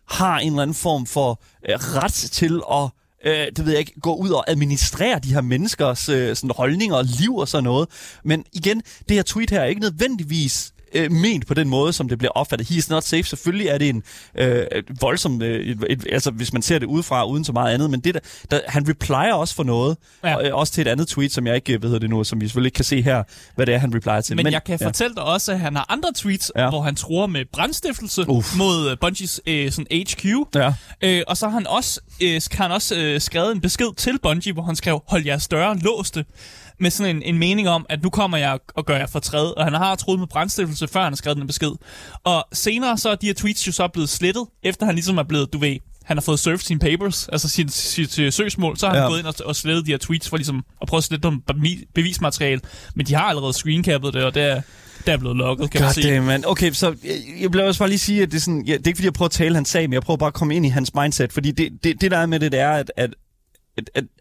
har 0.08 0.38
en 0.38 0.48
eller 0.48 0.62
anden 0.62 0.74
form 0.74 1.06
for 1.06 1.42
øh, 1.68 1.74
ret 1.74 2.12
til 2.12 2.60
at 2.72 2.88
øh, 3.24 3.46
det 3.56 3.64
ved 3.64 3.72
jeg 3.72 3.80
ikke, 3.80 4.00
gå 4.00 4.14
ud 4.14 4.30
og 4.30 4.50
administrere 4.50 5.18
de 5.18 5.32
her 5.32 5.40
menneskers 5.40 6.08
øh, 6.08 6.36
sådan 6.36 6.50
holdninger 6.56 6.96
og 6.96 7.04
liv 7.04 7.36
og 7.36 7.48
sådan 7.48 7.64
noget. 7.64 7.88
Men 8.24 8.44
igen, 8.52 8.82
det 9.08 9.16
her 9.16 9.22
tweet 9.22 9.50
her 9.50 9.60
er 9.60 9.64
ikke 9.64 9.80
nødvendigvis 9.80 10.72
øh, 10.94 11.12
ment 11.12 11.46
på 11.46 11.54
den 11.54 11.68
måde, 11.68 11.92
som 11.92 12.08
det 12.08 12.18
bliver 12.18 12.32
opfattet. 12.32 12.68
He 12.68 12.76
is 12.76 12.90
not 12.90 13.04
safe. 13.04 13.22
Selvfølgelig 13.22 13.66
er 13.66 13.78
det 13.78 13.88
en 13.88 14.02
øh, 14.34 14.66
voldsom, 15.00 15.42
øh, 15.42 15.60
et, 15.60 15.84
et, 15.88 16.06
altså 16.12 16.30
hvis 16.30 16.52
man 16.52 16.62
ser 16.62 16.78
det 16.78 16.86
udefra, 16.86 17.26
uden 17.26 17.44
så 17.44 17.52
meget 17.52 17.74
andet, 17.74 17.90
men 17.90 18.00
det 18.00 18.14
der, 18.14 18.20
der, 18.50 18.60
han 18.68 18.88
replier 18.88 19.34
også 19.34 19.54
for 19.54 19.62
noget, 19.62 19.96
ja. 20.24 20.36
og, 20.36 20.46
øh, 20.46 20.54
også 20.54 20.72
til 20.72 20.82
et 20.82 20.88
andet 20.88 21.08
tweet, 21.08 21.32
som 21.32 21.46
jeg 21.46 21.54
ikke 21.54 21.82
ved 21.82 22.00
det 22.00 22.10
nu, 22.10 22.24
som 22.24 22.40
vi 22.40 22.46
selvfølgelig 22.46 22.68
ikke 22.68 22.76
kan 22.76 22.84
se 22.84 23.02
her, 23.02 23.22
hvad 23.54 23.66
det 23.66 23.74
er, 23.74 23.78
han 23.78 23.94
replier 23.94 24.20
til. 24.20 24.36
Men, 24.36 24.44
men 24.44 24.52
jeg 24.52 24.64
kan 24.64 24.78
ja. 24.80 24.86
fortælle 24.86 25.14
dig 25.14 25.22
også, 25.22 25.52
at 25.52 25.60
han 25.60 25.76
har 25.76 25.86
andre 25.88 26.08
tweets, 26.16 26.52
ja. 26.56 26.68
hvor 26.68 26.82
han 26.82 26.94
tror 26.94 27.26
med 27.26 27.44
brandstiftelse 27.52 28.28
Uf. 28.28 28.56
mod 28.56 28.92
uh, 28.92 28.98
Bungies 29.00 29.40
øh, 29.46 29.72
sådan 29.72 29.86
HQ, 30.06 30.24
ja. 30.54 30.74
øh, 31.02 31.22
og 31.28 31.36
så 31.36 31.46
har 31.46 31.52
han 31.52 31.66
også, 31.66 32.00
øh, 32.22 32.40
har 32.52 32.64
han 32.64 32.72
også 32.72 32.96
øh, 32.96 33.20
skrevet 33.20 33.52
en 33.52 33.60
besked 33.60 33.94
til 33.96 34.18
Bungie, 34.22 34.52
hvor 34.52 34.62
han 34.62 34.76
skrev, 34.76 35.02
hold 35.08 35.26
jeres 35.26 35.48
døre 35.48 35.78
låste 35.78 36.24
med 36.80 36.90
sådan 36.90 37.16
en, 37.16 37.22
en 37.22 37.38
mening 37.38 37.68
om, 37.68 37.86
at 37.88 38.02
nu 38.02 38.10
kommer 38.10 38.38
jeg 38.38 38.58
og 38.74 38.86
gør 38.86 38.96
jer 38.96 39.06
fortræd, 39.06 39.56
og 39.56 39.64
han 39.64 39.74
har 39.74 39.94
troet 39.94 40.18
med 40.18 40.26
brændstiftelse, 40.26 40.88
før 40.88 41.02
han 41.02 41.12
har 41.12 41.16
skrevet 41.16 41.38
den 41.38 41.46
besked. 41.46 41.72
Og 42.24 42.44
senere 42.52 42.98
så 42.98 43.10
er 43.10 43.14
de 43.14 43.26
her 43.26 43.34
tweets 43.34 43.66
jo 43.66 43.72
så 43.72 43.88
blevet 43.88 44.08
slettet, 44.08 44.46
efter 44.62 44.86
han 44.86 44.94
ligesom 44.94 45.18
er 45.18 45.22
blevet, 45.22 45.52
du 45.52 45.58
ved, 45.58 45.76
han 46.04 46.16
har 46.16 46.22
fået 46.22 46.38
surfed 46.38 46.58
sine 46.58 46.80
papers, 46.80 47.28
altså 47.28 47.48
sit, 47.48 47.72
sit, 47.72 48.34
søgsmål, 48.34 48.76
så 48.76 48.86
har 48.86 48.94
han 48.94 49.02
ja. 49.02 49.08
gået 49.08 49.18
ind 49.18 49.26
og, 49.26 49.34
og 49.44 49.56
slettet 49.56 49.86
de 49.86 49.90
her 49.90 49.98
tweets 49.98 50.28
for 50.28 50.36
ligesom 50.36 50.64
at 50.82 50.88
prøve 50.88 50.98
at 50.98 51.04
slette 51.04 51.28
dem 51.28 51.42
bevismateriale. 51.94 52.60
Men 52.94 53.06
de 53.06 53.14
har 53.14 53.24
allerede 53.24 53.52
screencappet 53.52 54.14
det, 54.14 54.24
og 54.24 54.34
det 54.34 54.42
er, 54.42 54.62
der 55.06 55.12
er 55.12 55.16
blevet 55.16 55.36
lukket, 55.36 55.70
kan 55.70 55.80
God 55.80 55.86
man 55.86 55.94
sige. 55.94 56.14
Damn, 56.14 56.26
man. 56.26 56.44
Okay, 56.46 56.72
så 56.72 56.94
jeg, 57.04 57.16
jeg 57.40 57.50
bliver 57.50 57.66
også 57.66 57.78
bare 57.78 57.88
lige 57.88 57.98
sige, 57.98 58.22
at 58.22 58.30
det 58.30 58.36
er, 58.36 58.40
sådan, 58.40 58.64
ja, 58.66 58.72
det 58.72 58.86
er 58.86 58.88
ikke 58.88 58.96
fordi, 58.96 59.06
jeg 59.06 59.12
prøver 59.12 59.26
at 59.28 59.32
tale 59.32 59.54
hans 59.54 59.68
sag, 59.68 59.82
men 59.82 59.92
jeg 59.92 60.02
prøver 60.02 60.16
bare 60.16 60.26
at 60.26 60.34
komme 60.34 60.54
ind 60.54 60.66
i 60.66 60.68
hans 60.68 60.94
mindset, 60.94 61.32
fordi 61.32 61.50
det, 61.50 61.84
det, 61.84 62.00
det 62.00 62.10
der 62.10 62.18
er 62.18 62.26
med 62.26 62.40
det, 62.40 62.52
det 62.52 62.60
er, 62.60 62.70
at, 62.70 62.92
at 62.96 63.14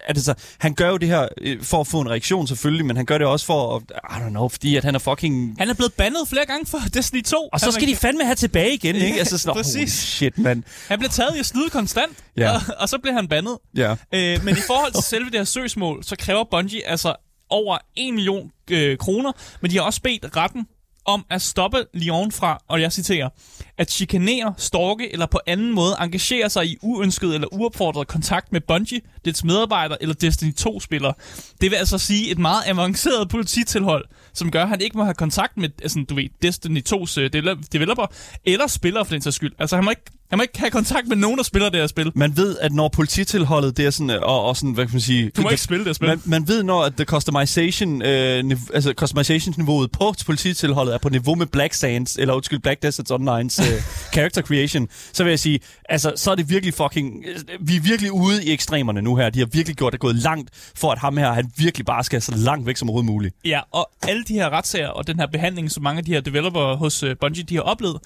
altså, 0.08 0.34
han 0.58 0.74
gør 0.74 0.90
jo 0.90 0.98
det 0.98 1.08
her 1.08 1.28
øh, 1.42 1.64
for 1.64 1.82
at 1.82 1.88
få 1.88 2.02
en 2.02 2.10
reaktion 2.10 2.48
selvfølgelig, 2.48 2.86
men 2.86 2.96
han 2.96 3.06
gør 3.06 3.18
det 3.18 3.28
også 3.28 3.46
for, 3.46 3.76
at, 3.76 3.84
I 3.90 4.26
don't 4.26 4.30
know, 4.30 4.48
fordi 4.48 4.76
at 4.76 4.84
han 4.84 4.96
er 4.96 5.00
fucking... 5.00 5.56
Han 5.60 5.70
er 5.70 5.74
blevet 5.74 5.94
bandet 5.94 6.28
flere 6.28 6.46
gange 6.46 6.66
for 6.66 6.78
Destiny 6.94 7.24
2. 7.24 7.50
Og 7.54 7.60
så 7.60 7.72
skal 7.72 7.88
de 7.88 7.96
fandme 7.96 8.24
have 8.24 8.36
tilbage 8.36 8.74
igen, 8.74 8.96
ikke? 8.96 9.20
Altså 9.20 9.38
sådan, 9.38 9.56
Præcis. 9.62 9.94
Shit, 9.94 10.38
man. 10.38 10.64
Han 10.88 11.00
bliver 11.00 11.12
taget 11.12 11.36
i 11.36 11.40
at 11.40 11.46
snyde 11.46 11.70
konstant, 11.70 12.18
ja. 12.38 12.52
og, 12.52 12.62
og 12.78 12.90
så 12.90 12.98
bliver 12.98 13.14
han 13.14 13.28
bandet. 13.28 13.58
Ja. 13.76 13.96
Øh, 14.14 14.44
men 14.46 14.58
i 14.58 14.62
forhold 14.68 14.94
til 14.94 15.04
selve 15.04 15.26
det 15.26 15.40
her 15.40 15.44
søgsmål, 15.44 16.04
så 16.04 16.16
kræver 16.20 16.44
Bungie 16.52 16.88
altså 16.88 17.16
over 17.50 17.78
1 17.96 18.14
million 18.14 18.52
øh, 18.72 18.98
kroner, 18.98 19.32
men 19.62 19.72
de 19.72 19.78
har 19.78 19.84
også 19.84 20.02
bedt 20.02 20.36
retten 20.36 20.68
om 21.10 21.26
at 21.30 21.42
stoppe 21.42 21.86
Lyon 21.94 22.32
fra, 22.32 22.64
og 22.68 22.82
jeg 22.82 22.92
citerer, 22.92 23.30
at 23.78 23.92
chikanere, 23.92 24.54
stalke 24.58 25.14
eller 25.14 25.26
på 25.26 25.40
anden 25.48 25.76
måde 25.76 25.96
engagere 26.00 26.50
sig 26.50 26.66
i 26.66 26.78
uønsket 26.82 27.36
eller 27.36 27.48
uopfordret 27.54 28.08
kontakt 28.08 28.52
med 28.52 28.62
Bungie, 28.62 29.02
dets 29.26 29.44
medarbejdere 29.44 30.02
eller 30.02 30.16
Destiny 30.16 30.54
2-spillere. 30.60 31.14
Det 31.62 31.72
vil 31.72 31.78
altså 31.78 31.98
sige 31.98 32.32
et 32.32 32.40
meget 32.40 32.62
avanceret 32.66 33.30
polititilhold, 33.30 34.06
som 34.34 34.52
gør, 34.52 34.64
at 34.64 34.70
han 34.70 34.82
ikke 34.82 34.98
må 34.98 35.04
have 35.04 35.14
kontakt 35.14 35.58
med 35.58 35.70
altså, 35.82 36.06
du 36.10 36.16
ved, 36.16 36.30
Destiny 36.42 36.84
2's 36.90 37.20
øh, 37.20 37.56
developer 37.72 38.06
eller 38.46 38.68
spillere 38.68 39.06
for 39.06 39.14
den 39.14 39.22
sags 39.22 39.36
skyld. 39.36 39.54
Altså 39.60 39.76
han 39.76 39.86
må 39.86 39.90
ikke 39.90 40.06
han 40.30 40.38
må 40.38 40.42
ikke 40.42 40.60
have 40.60 40.72
kontakt 40.72 41.08
med 41.08 41.16
nogen, 41.18 41.38
der 41.38 41.44
spiller 41.44 41.70
det 41.70 41.80
her 41.80 41.88
spil. 41.88 42.12
Man 42.16 42.38
ved, 42.38 42.58
at 42.62 42.72
når 42.72 42.88
polititilholdet, 42.88 43.78
det 43.78 43.86
er 43.86 43.90
sådan, 43.90 44.10
øh, 44.10 44.22
og, 44.22 44.46
og 44.46 44.58
sådan, 44.58 44.72
hvad 44.72 44.86
kan 44.86 44.94
man 44.94 45.02
sige... 45.02 45.32
Du 45.38 45.42
må 45.42 45.50
ikke 45.50 45.62
spille 45.62 45.80
det 45.80 45.88
her 45.88 45.94
spil. 45.94 46.08
Man, 46.08 46.22
man 46.26 46.48
ved, 46.48 46.64
når 46.64 46.84
at 46.84 46.94
the 46.96 47.06
customization, 47.06 48.02
øh, 48.02 48.46
nive, 48.46 48.60
altså 48.74 48.94
customization-niveauet 48.98 49.92
på 49.92 50.14
polititilholdet 50.26 50.94
er 50.94 50.98
på 50.98 51.10
niveau 51.10 51.36
med 51.36 51.46
Black 51.46 51.74
Sands, 51.74 52.16
eller 52.16 52.34
undskyld, 52.34 52.60
Black 52.60 52.84
Deserts 52.84 53.12
Online's 53.12 53.74
øh, 53.74 53.82
character 54.16 54.42
creation, 54.42 54.88
så 55.14 55.24
vil 55.24 55.30
jeg 55.30 55.40
sige, 55.40 55.60
altså, 55.90 56.14
så 56.16 56.32
er 56.32 56.36
det 56.36 56.50
virkelig 56.50 56.74
fucking... 56.74 57.26
Vi 57.60 57.76
er 57.76 57.82
virkelig 57.82 58.12
ude 58.12 58.46
i 58.46 58.52
ekstremerne 58.52 59.02
nu 59.02 59.16
her. 59.16 59.30
De 59.30 59.40
har 59.40 59.46
virkelig 59.46 59.78
gjort 59.78 59.94
det 59.94 60.00
gået 60.00 60.16
langt, 60.16 60.50
for 60.76 60.92
at 60.92 61.00
ham 61.00 61.18
her, 61.18 61.34
han 61.34 61.52
virkelig 61.58 61.86
bare 61.86 62.04
skal 62.04 62.22
så 62.22 62.34
langt 62.36 62.68
væk 62.68 62.78
som 62.78 62.90
overhovedet 62.90 63.12
muligt. 63.12 63.36
Ja, 63.46 63.60
og 63.72 63.90
alle 64.08 64.24
de 64.24 64.34
her 64.34 64.50
retssager 64.50 64.88
og 64.88 65.08
den 65.08 65.20
her 65.20 65.28
behandling, 65.28 65.72
som 65.72 65.84
mange 65.84 65.98
af 65.98 66.06
de 66.06 66.12
her 66.12 66.22
developer 66.22 66.76
hos 66.76 67.04
uh, 67.04 67.10
Bungie, 67.22 67.44
de 67.44 67.56
har 67.56 67.62
oplevet, 67.62 67.98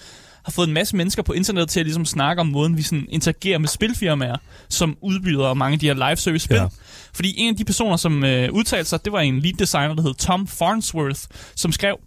har 0.46 0.52
fået 0.52 0.68
en 0.68 0.74
masse 0.74 0.96
mennesker 0.96 1.24
på 1.24 1.34
internettet 1.34 1.70
til 1.70 1.80
at 1.80 1.86
ligesom 1.86 2.06
snakke 2.06 2.40
om 2.40 2.48
måden, 2.48 2.78
vi 2.78 2.82
sådan 2.82 3.06
interagerer 3.10 3.58
med 3.58 3.68
spilfirmaer, 3.68 4.38
som 4.70 4.98
udbyder 5.02 5.54
mange 5.54 5.74
af 5.74 5.80
de 5.80 5.88
her 5.88 5.94
live 5.94 6.16
service 6.16 6.46
spil. 6.46 6.56
Ja. 6.56 6.68
Fordi 7.14 7.34
en 7.38 7.50
af 7.50 7.56
de 7.56 7.66
personer, 7.66 7.98
som 7.98 8.24
øh, 8.24 8.52
udtalte 8.52 8.90
sig, 8.90 9.06
det 9.06 9.14
var 9.14 9.20
en 9.20 9.40
lead 9.40 9.54
designer, 9.54 9.96
der 9.96 10.02
hed 10.02 10.14
Tom 10.14 10.48
Farnsworth, 10.48 11.22
som 11.56 11.72
skrev, 11.72 11.98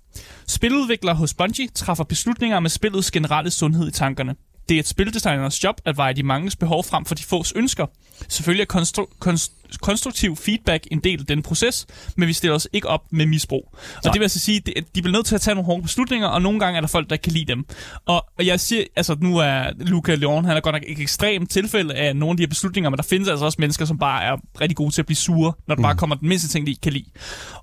Spiludviklere 0.48 1.14
hos 1.14 1.34
Bungie 1.34 1.68
træffer 1.68 2.04
beslutninger 2.04 2.60
med 2.60 2.70
spillets 2.70 3.10
generelle 3.10 3.50
sundhed 3.50 3.88
i 3.88 3.90
tankerne. 3.90 4.34
Det 4.68 4.74
er 4.74 4.78
et 4.80 4.86
spildesigners 4.86 5.64
job 5.64 5.80
at 5.84 5.96
veje 5.96 6.12
de 6.12 6.22
manges 6.22 6.56
behov 6.56 6.84
frem 6.84 7.04
for 7.04 7.14
de 7.14 7.22
fås 7.22 7.52
ønsker. 7.56 7.86
Selvfølgelig 8.28 8.66
er 8.70 8.80
konstru- 8.80 9.16
konst- 9.24 9.78
konstruktiv 9.82 10.36
feedback 10.36 10.86
en 10.90 11.00
del 11.00 11.20
af 11.20 11.26
den 11.26 11.42
proces, 11.42 11.86
men 12.16 12.28
vi 12.28 12.32
stiller 12.32 12.54
os 12.54 12.68
ikke 12.72 12.88
op 12.88 13.02
med 13.10 13.26
misbrug. 13.26 13.68
Og 13.72 13.78
Nej. 14.04 14.12
det 14.12 14.20
vil 14.20 14.24
altså 14.24 14.38
sige, 14.40 14.62
at 14.76 14.84
de 14.94 15.02
bliver 15.02 15.12
nødt 15.16 15.26
til 15.26 15.34
at 15.34 15.40
tage 15.40 15.54
nogle 15.54 15.66
hårde 15.66 15.82
beslutninger, 15.82 16.28
og 16.28 16.42
nogle 16.42 16.60
gange 16.60 16.76
er 16.76 16.80
der 16.80 16.88
folk, 16.88 17.10
der 17.10 17.16
kan 17.16 17.32
lide 17.32 17.44
dem. 17.44 17.64
Og, 18.06 18.26
og 18.38 18.46
jeg 18.46 18.60
siger, 18.60 18.84
altså 18.96 19.16
nu 19.20 19.38
er 19.38 19.70
Luca 19.78 20.14
Leon, 20.14 20.44
han 20.44 20.56
er 20.56 20.60
godt 20.60 20.74
nok 20.74 20.82
et 20.86 21.00
ekstremt 21.00 21.50
tilfælde 21.50 21.94
af 21.94 22.16
nogle 22.16 22.30
af 22.32 22.36
de 22.36 22.42
her 22.42 22.48
beslutninger, 22.48 22.90
men 22.90 22.96
der 22.96 23.02
findes 23.02 23.28
altså 23.28 23.44
også 23.44 23.56
mennesker, 23.58 23.84
som 23.84 23.98
bare 23.98 24.24
er 24.24 24.36
rigtig 24.60 24.76
gode 24.76 24.90
til 24.94 25.02
at 25.02 25.06
blive 25.06 25.16
sure, 25.16 25.52
når 25.66 25.74
der 25.74 25.80
mm. 25.80 25.82
bare 25.82 25.94
kommer 25.96 26.16
den 26.16 26.28
mindste 26.28 26.48
ting, 26.48 26.66
de 26.66 26.70
ikke 26.70 26.80
kan 26.80 26.92
lide. 26.92 27.06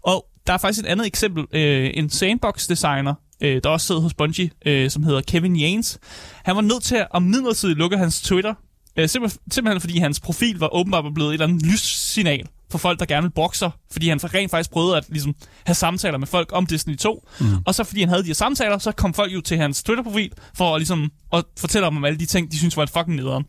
Og 0.02 0.26
der 0.48 0.54
er 0.54 0.58
faktisk 0.58 0.86
et 0.86 0.90
andet 0.90 1.08
eksempel. 1.08 1.46
Øh, 1.54 1.92
en 1.94 2.10
sandbox-designer, 2.10 3.14
øh, 3.44 3.62
der 3.64 3.70
også 3.70 3.88
sidder 3.88 4.02
hos 4.02 4.14
Bungie, 4.14 4.50
øh, 4.66 4.90
som 4.90 5.04
hedder 5.04 5.22
Kevin 5.22 5.62
Yanes. 5.62 6.00
Han 6.44 6.56
var 6.56 6.62
nødt 6.62 6.84
til 6.84 7.06
at 7.16 7.24
midlertidigt 7.24 7.78
lukke 7.78 7.98
hans 7.98 8.22
Twitter, 8.22 8.54
øh, 8.98 9.10
simpelthen, 9.10 9.82
fordi 9.82 9.98
hans 9.98 10.20
profil 10.20 10.60
var 10.60 10.76
åbenbart 10.76 11.14
blevet 11.14 11.30
et 11.30 11.34
eller 11.34 11.48
andet 11.48 11.66
lyssignal 11.66 12.48
for 12.74 12.78
folk, 12.78 13.00
der 13.00 13.06
gerne 13.06 13.22
vil 13.22 13.30
bokse, 13.30 13.72
fordi 13.92 14.10
han 14.10 14.20
rent 14.24 14.52
faktisk 14.52 14.72
prøvede 14.72 14.98
at 14.98 15.06
ligesom, 15.10 15.36
have 15.66 15.76
samtaler 15.76 16.18
med 16.18 16.28
folk 16.28 16.50
om 16.54 16.66
Destiny 16.66 16.96
2. 16.96 17.28
Mm. 17.40 17.46
Og 17.66 17.76
så 17.76 17.84
fordi 17.84 18.00
han 18.00 18.10
havde 18.10 18.22
de 18.22 18.28
her 18.28 18.34
samtaler, 18.34 18.78
så 18.78 18.92
kom 18.92 19.14
folk 19.14 19.34
jo 19.34 19.42
til 19.42 19.58
hans 19.58 19.84
Twitter-profil 19.84 20.32
for 20.58 20.76
at, 20.76 20.80
ligesom, 20.80 21.12
at 21.34 21.44
fortælle 21.60 21.88
om 21.88 22.06
alle 22.06 22.20
de 22.20 22.26
ting, 22.26 22.52
de 22.52 22.58
synes 22.58 22.78
var 22.78 22.84
et 22.84 22.90
fucking 22.90 23.16
nederen. 23.16 23.46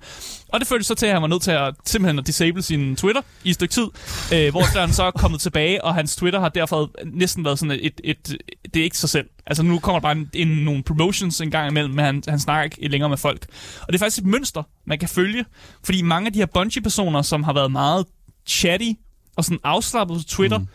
Og 0.48 0.60
det 0.60 0.68
følte 0.68 0.84
så 0.84 0.94
til, 0.94 1.06
at 1.06 1.12
han 1.12 1.22
var 1.22 1.28
nødt 1.28 1.42
til 1.42 1.50
at 1.50 1.74
simpelthen 1.86 2.18
at 2.18 2.26
disable 2.26 2.62
sin 2.62 2.96
Twitter 2.96 3.22
i 3.44 3.48
et 3.48 3.54
stykke 3.54 3.74
tid, 3.74 3.86
øh, 4.32 4.50
hvor 4.50 4.78
han 4.80 4.92
så 4.92 5.04
er 5.04 5.10
kommet 5.10 5.40
tilbage, 5.40 5.84
og 5.84 5.94
hans 5.94 6.16
Twitter 6.16 6.40
har 6.40 6.48
derfor 6.48 6.90
næsten 7.04 7.44
været 7.44 7.58
sådan 7.58 7.70
et, 7.70 7.80
et, 7.84 8.00
et, 8.04 8.36
det 8.74 8.80
er 8.80 8.84
ikke 8.84 8.98
sig 8.98 9.08
selv. 9.08 9.26
Altså 9.46 9.62
nu 9.62 9.78
kommer 9.78 10.00
der 10.00 10.02
bare 10.02 10.16
en, 10.16 10.30
en, 10.34 10.48
nogle 10.48 10.82
promotions 10.82 11.40
en 11.40 11.50
gang 11.50 11.70
imellem, 11.70 11.94
men 11.94 12.04
han, 12.04 12.22
han 12.28 12.40
snakker 12.40 12.64
ikke 12.64 12.88
længere 12.88 13.08
med 13.08 13.16
folk. 13.16 13.46
Og 13.80 13.86
det 13.88 13.94
er 13.94 13.98
faktisk 13.98 14.18
et 14.18 14.26
mønster, 14.26 14.62
man 14.86 14.98
kan 14.98 15.08
følge, 15.08 15.44
fordi 15.84 16.02
mange 16.02 16.26
af 16.26 16.32
de 16.32 16.38
her 16.38 16.46
Bungie-personer, 16.46 17.22
som 17.22 17.42
har 17.42 17.52
været 17.52 17.72
meget 17.72 18.06
chatty 18.46 18.92
og 19.36 19.44
sådan 19.44 19.58
afslappet 19.64 20.16
på 20.16 20.22
Twitter, 20.22 20.58
mm. 20.58 20.66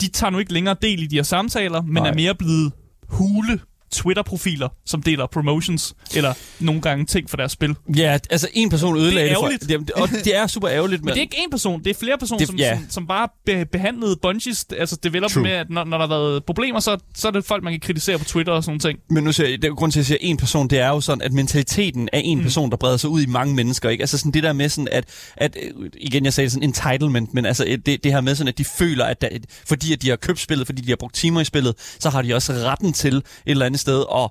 de 0.00 0.08
tager 0.08 0.30
nu 0.30 0.38
ikke 0.38 0.52
længere 0.52 0.76
del 0.82 1.02
i 1.02 1.06
de 1.06 1.16
her 1.16 1.22
samtaler, 1.22 1.82
men 1.82 2.02
Nej. 2.02 2.10
er 2.10 2.14
mere 2.14 2.34
blevet 2.34 2.72
hule 3.08 3.60
Twitter-profiler, 3.92 4.68
som 4.86 5.02
deler 5.02 5.26
promotions, 5.26 5.94
eller 6.14 6.34
nogle 6.60 6.80
gange 6.80 7.04
ting 7.06 7.30
for 7.30 7.36
deres 7.36 7.52
spil. 7.52 7.74
Ja, 7.96 8.18
altså 8.30 8.48
en 8.52 8.70
person 8.70 8.96
ødelagde 8.96 9.28
det. 9.28 9.32
Er 9.32 9.38
ærgerligt. 9.38 9.68
Det, 9.68 9.78
for, 9.78 9.84
det, 9.84 9.90
og 9.90 10.08
det 10.24 10.36
er 10.36 10.46
super 10.46 10.70
ærgerligt. 10.70 11.02
Men, 11.04 11.04
men 11.04 11.12
det 11.12 11.18
er 11.18 11.22
ikke 11.22 11.36
en 11.44 11.50
person, 11.50 11.84
det 11.84 11.90
er 11.90 11.94
flere 11.94 12.18
personer, 12.18 12.38
det, 12.38 12.48
som, 12.48 12.56
ja. 12.56 12.76
som, 12.76 12.86
som 12.90 13.06
bare 13.06 13.28
be, 13.46 13.64
behandlede 13.64 14.16
Bungies, 14.22 14.66
altså 14.78 14.96
developer 15.02 15.40
med, 15.40 15.50
at 15.50 15.70
når, 15.70 15.84
når 15.84 15.98
der 15.98 16.06
har 16.06 16.14
været 16.14 16.44
problemer, 16.44 16.80
så, 16.80 16.98
så 17.14 17.28
er 17.28 17.32
det 17.32 17.44
folk, 17.44 17.64
man 17.64 17.72
kan 17.72 17.80
kritisere 17.80 18.18
på 18.18 18.24
Twitter 18.24 18.52
og 18.52 18.64
sådan 18.64 18.80
ting. 18.80 18.98
Men 19.10 19.24
nu 19.24 19.32
siger 19.32 19.48
jeg, 19.48 19.62
det, 19.62 19.76
grund 19.76 19.92
til, 19.92 19.98
at 19.98 20.00
jeg 20.00 20.06
siger 20.06 20.18
en 20.20 20.36
person, 20.36 20.68
det 20.68 20.78
er 20.78 20.88
jo 20.88 21.00
sådan, 21.00 21.22
at 21.22 21.32
mentaliteten 21.32 22.08
af 22.12 22.22
en 22.24 22.38
mm. 22.38 22.44
person, 22.44 22.70
der 22.70 22.76
breder 22.76 22.96
sig 22.96 23.10
ud 23.10 23.22
i 23.22 23.26
mange 23.26 23.54
mennesker, 23.54 23.88
ikke? 23.88 24.02
Altså 24.02 24.18
sådan 24.18 24.32
det 24.32 24.42
der 24.42 24.52
med 24.52 24.68
sådan, 24.68 24.88
at, 24.92 25.04
at 25.36 25.56
igen, 25.94 26.24
jeg 26.24 26.32
sagde 26.32 26.50
sådan 26.50 26.62
entitlement, 26.62 27.34
men 27.34 27.46
altså 27.46 27.78
det, 27.86 28.04
det 28.04 28.12
her 28.12 28.20
med 28.20 28.34
sådan, 28.34 28.48
at 28.48 28.58
de 28.58 28.64
føler, 28.64 29.04
at 29.04 29.20
der, 29.20 29.28
fordi 29.66 29.92
at 29.92 30.02
de 30.02 30.08
har 30.08 30.16
købt 30.16 30.40
spillet, 30.40 30.66
fordi 30.66 30.82
de 30.82 30.88
har 30.88 30.96
brugt 30.96 31.14
timer 31.14 31.40
i 31.40 31.44
spillet, 31.44 31.74
så 31.98 32.10
har 32.10 32.22
de 32.22 32.34
også 32.34 32.52
retten 32.52 32.92
til 32.92 33.14
et 33.14 33.24
eller 33.46 33.66
andet 33.66 33.79
sted 33.80 34.04
at 34.14 34.30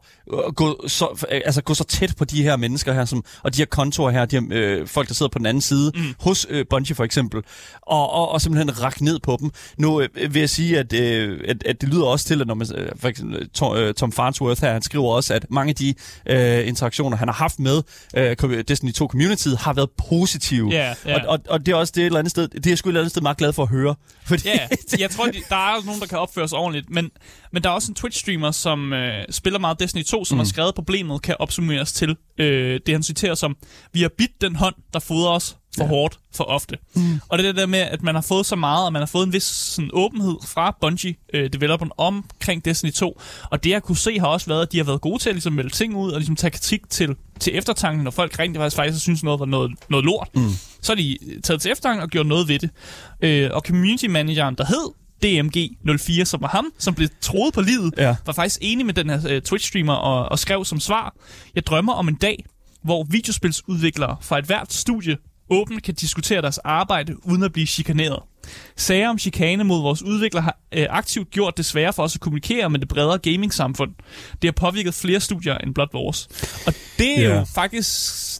gå 0.56 0.88
så, 0.88 1.26
altså, 1.32 1.62
gå 1.62 1.74
så 1.74 1.84
tæt 1.84 2.14
på 2.18 2.26
de 2.26 2.44
her 2.44 2.58
mennesker 2.58 2.94
her, 2.94 3.06
som, 3.06 3.24
og 3.44 3.56
de 3.56 3.62
her 3.62 3.66
kontorer 3.66 4.12
her, 4.12 4.26
de 4.26 4.40
her 4.40 4.48
øh, 4.52 4.88
folk, 4.88 5.08
der 5.08 5.14
sidder 5.14 5.30
på 5.30 5.40
den 5.40 5.46
anden 5.46 5.62
side, 5.62 5.92
mm. 5.96 6.02
hos 6.20 6.48
øh, 6.50 6.66
Bungie 6.70 6.96
for 6.96 7.04
eksempel, 7.04 7.42
og, 7.82 8.12
og, 8.12 8.30
og 8.30 8.42
simpelthen 8.42 8.84
række 8.84 9.06
ned 9.06 9.20
på 9.20 9.38
dem. 9.40 9.52
Nu 9.78 10.02
øh, 10.02 10.34
vil 10.34 10.40
jeg 10.40 10.50
sige, 10.50 10.80
at, 10.80 10.94
øh, 10.94 11.40
at, 11.48 11.64
at 11.66 11.82
det 11.82 11.90
lyder 11.90 12.06
også 12.06 12.26
til, 12.26 12.42
at 12.42 12.48
når 12.48 12.56
man, 12.56 12.68
øh, 12.76 12.92
for 12.96 13.08
eksempel 13.08 13.50
Tom, 13.50 13.78
øh, 13.78 13.94
Tom 13.94 14.12
Farnsworth 14.12 14.62
her, 14.62 14.74
han 14.74 14.82
skriver 14.82 15.10
også, 15.10 15.34
at 15.34 15.46
mange 15.50 15.70
af 15.70 15.76
de 15.76 15.94
øh, 16.26 16.68
interaktioner, 16.68 17.18
han 17.18 17.28
har 17.28 17.36
haft 17.36 17.60
med 17.60 17.82
øh, 18.18 18.64
Destiny 18.68 18.92
2 18.92 19.08
Community, 19.08 19.48
har 19.60 19.74
været 19.74 19.90
positive. 20.10 20.72
Yeah, 20.74 20.96
yeah. 21.08 21.22
Og, 21.24 21.30
og, 21.30 21.40
og 21.50 21.66
det 21.66 21.72
er 21.72 21.76
også 21.76 21.94
det 21.96 22.02
et 22.02 22.06
eller 22.06 22.20
andet 22.20 22.32
sted, 22.32 22.48
det 22.48 22.66
er 22.66 22.72
jeg 22.72 22.78
sgu 22.78 22.90
et 22.90 22.92
eller 22.92 23.02
andet 23.02 23.12
sted 23.12 23.22
meget 23.22 23.38
glad 23.38 23.54
for 23.54 23.64
at 23.64 23.70
høre. 23.70 23.96
Fordi 24.26 24.48
yeah, 24.48 24.70
jeg 25.00 25.10
tror, 25.10 25.26
de, 25.26 25.38
der 25.50 25.56
er 25.56 25.76
også 25.76 25.86
nogen, 25.86 26.02
der 26.02 26.08
kan 26.08 26.18
opføre 26.18 26.48
sig 26.48 26.58
ordentligt, 26.58 26.90
men, 26.90 27.12
men 27.52 27.64
der 27.64 27.70
er 27.70 27.74
også 27.74 27.92
en 27.92 27.96
Twitch-streamer, 27.96 28.52
som, 28.52 28.94
øh, 28.94 29.26
spiller 29.30 29.60
meget 29.60 29.80
Destiny 29.80 30.04
2, 30.04 30.26
som 30.26 30.36
mm. 30.36 30.40
har 30.40 30.46
skrevet 30.46 30.76
problemet, 30.76 31.22
kan 31.22 31.36
opsummeres 31.40 31.94
til 31.94 32.18
øh, 32.38 32.80
det, 32.86 32.96
han 32.96 33.04
citerer 33.04 33.36
som, 33.36 33.58
vi 33.94 34.02
har 34.02 34.10
bidt 34.18 34.42
den 34.42 34.56
hånd, 34.56 34.76
der 34.94 35.00
fodrer 35.00 35.32
os 35.32 35.58
for 35.76 35.84
ja. 35.84 35.90
hårdt, 35.90 36.20
for 36.36 36.44
ofte. 36.44 36.78
Mm. 36.96 37.20
Og 37.28 37.38
det 37.38 37.46
er 37.46 37.52
det 37.52 37.60
der 37.60 37.66
med, 37.66 37.80
at 37.80 38.04
man 38.04 38.16
har 38.16 38.22
fået 38.22 38.46
så 38.46 38.56
meget, 38.56 38.86
og 38.86 38.94
man 38.94 39.02
har 39.02 39.08
fået 39.08 39.26
en 39.26 39.34
vis 39.34 39.44
sådan, 39.44 39.90
åbenhed 39.94 40.36
fra 40.48 40.78
Bungie, 40.82 41.16
øh, 41.34 41.50
omkring 41.98 42.66
Destiny 42.66 42.92
2. 42.92 43.22
Og 43.52 43.64
det, 43.64 43.70
jeg 43.70 43.84
kunne 43.84 43.98
se, 43.98 44.20
har 44.20 44.28
også 44.28 44.48
været, 44.48 44.62
at 44.62 44.72
de 44.72 44.78
har 44.78 44.84
været 44.84 45.02
gode 45.02 45.20
til 45.20 45.30
at 45.30 45.36
ligesom, 45.36 45.54
melde 45.54 45.70
ting 45.70 45.96
ud, 45.96 46.12
og 46.12 46.20
ligesom, 46.20 46.36
tage 46.36 46.52
kritik 46.52 46.90
til, 46.90 47.16
til 47.40 47.58
eftertanken, 47.58 48.04
når 48.04 48.12
folk 48.12 48.40
rent 48.40 48.58
faktisk, 48.58 48.76
faktisk 48.76 49.02
synes, 49.04 49.24
noget 49.24 49.40
var 49.40 49.46
noget, 49.46 49.72
noget 49.90 50.06
lort. 50.06 50.30
Mm. 50.36 50.50
Så 50.82 50.92
har 50.92 50.96
de 50.96 51.18
taget 51.44 51.62
til 51.62 51.72
eftertanken 51.72 52.04
og 52.04 52.10
gjort 52.10 52.26
noget 52.26 52.48
ved 52.48 52.60
det. 52.60 52.70
Øh, 53.22 53.50
og 53.54 53.62
community 53.62 54.06
manageren, 54.06 54.56
der 54.56 54.66
hed 54.66 54.94
DMG04, 55.26 56.26
som 56.26 56.42
var 56.42 56.48
ham, 56.48 56.72
som 56.78 56.96
blev 56.96 57.10
troet 57.22 57.54
på 57.54 57.62
livet, 57.62 57.94
ja. 57.98 58.16
var 58.26 58.34
faktisk 58.34 58.60
enig 58.62 58.86
med 58.86 58.94
den 58.94 59.10
her 59.10 59.18
uh, 59.18 59.42
Twitch-streamer 59.44 59.94
og, 59.94 60.30
og 60.30 60.40
skrev 60.40 60.66
som 60.66 60.80
svar, 60.80 61.16
jeg 61.56 61.66
drømmer 61.66 61.94
om 61.94 62.08
en 62.08 62.16
dag, 62.16 62.46
hvor 62.84 63.04
videospilsudviklere 63.04 64.18
fra 64.22 64.40
et 64.40 64.46
hvert 64.46 64.74
studie 64.74 65.18
åbent 65.50 65.84
kan 65.84 65.94
diskutere 65.94 66.42
deres 66.42 66.58
arbejde 66.58 67.28
uden 67.28 67.44
at 67.44 67.54
blive 67.54 67.68
chikaneret. 67.68 68.20
Sager 68.76 69.10
om 69.10 69.20
chikane 69.20 69.64
mod 69.64 69.82
vores 69.82 70.04
udviklere 70.04 70.44
har 70.44 70.58
øh, 70.72 70.88
aktivt 70.90 71.30
gjort 71.30 71.58
det 71.58 71.66
sværere 71.66 71.94
for 71.94 72.04
os 72.04 72.16
at 72.16 72.22
kommunikere 72.22 72.70
med 72.70 72.80
det 72.80 72.88
bredere 72.88 73.18
gaming-samfund. 73.18 73.92
Det 74.42 74.48
har 74.48 74.52
påvirket 74.52 74.94
flere 74.94 75.20
studier 75.20 75.58
end 75.58 75.74
blot 75.74 75.94
vores. 75.94 76.28
Og 76.68 76.74
det 76.98 77.20
er 77.20 77.24
yeah. 77.24 77.40
jo 77.40 77.46
faktisk, 77.56 77.90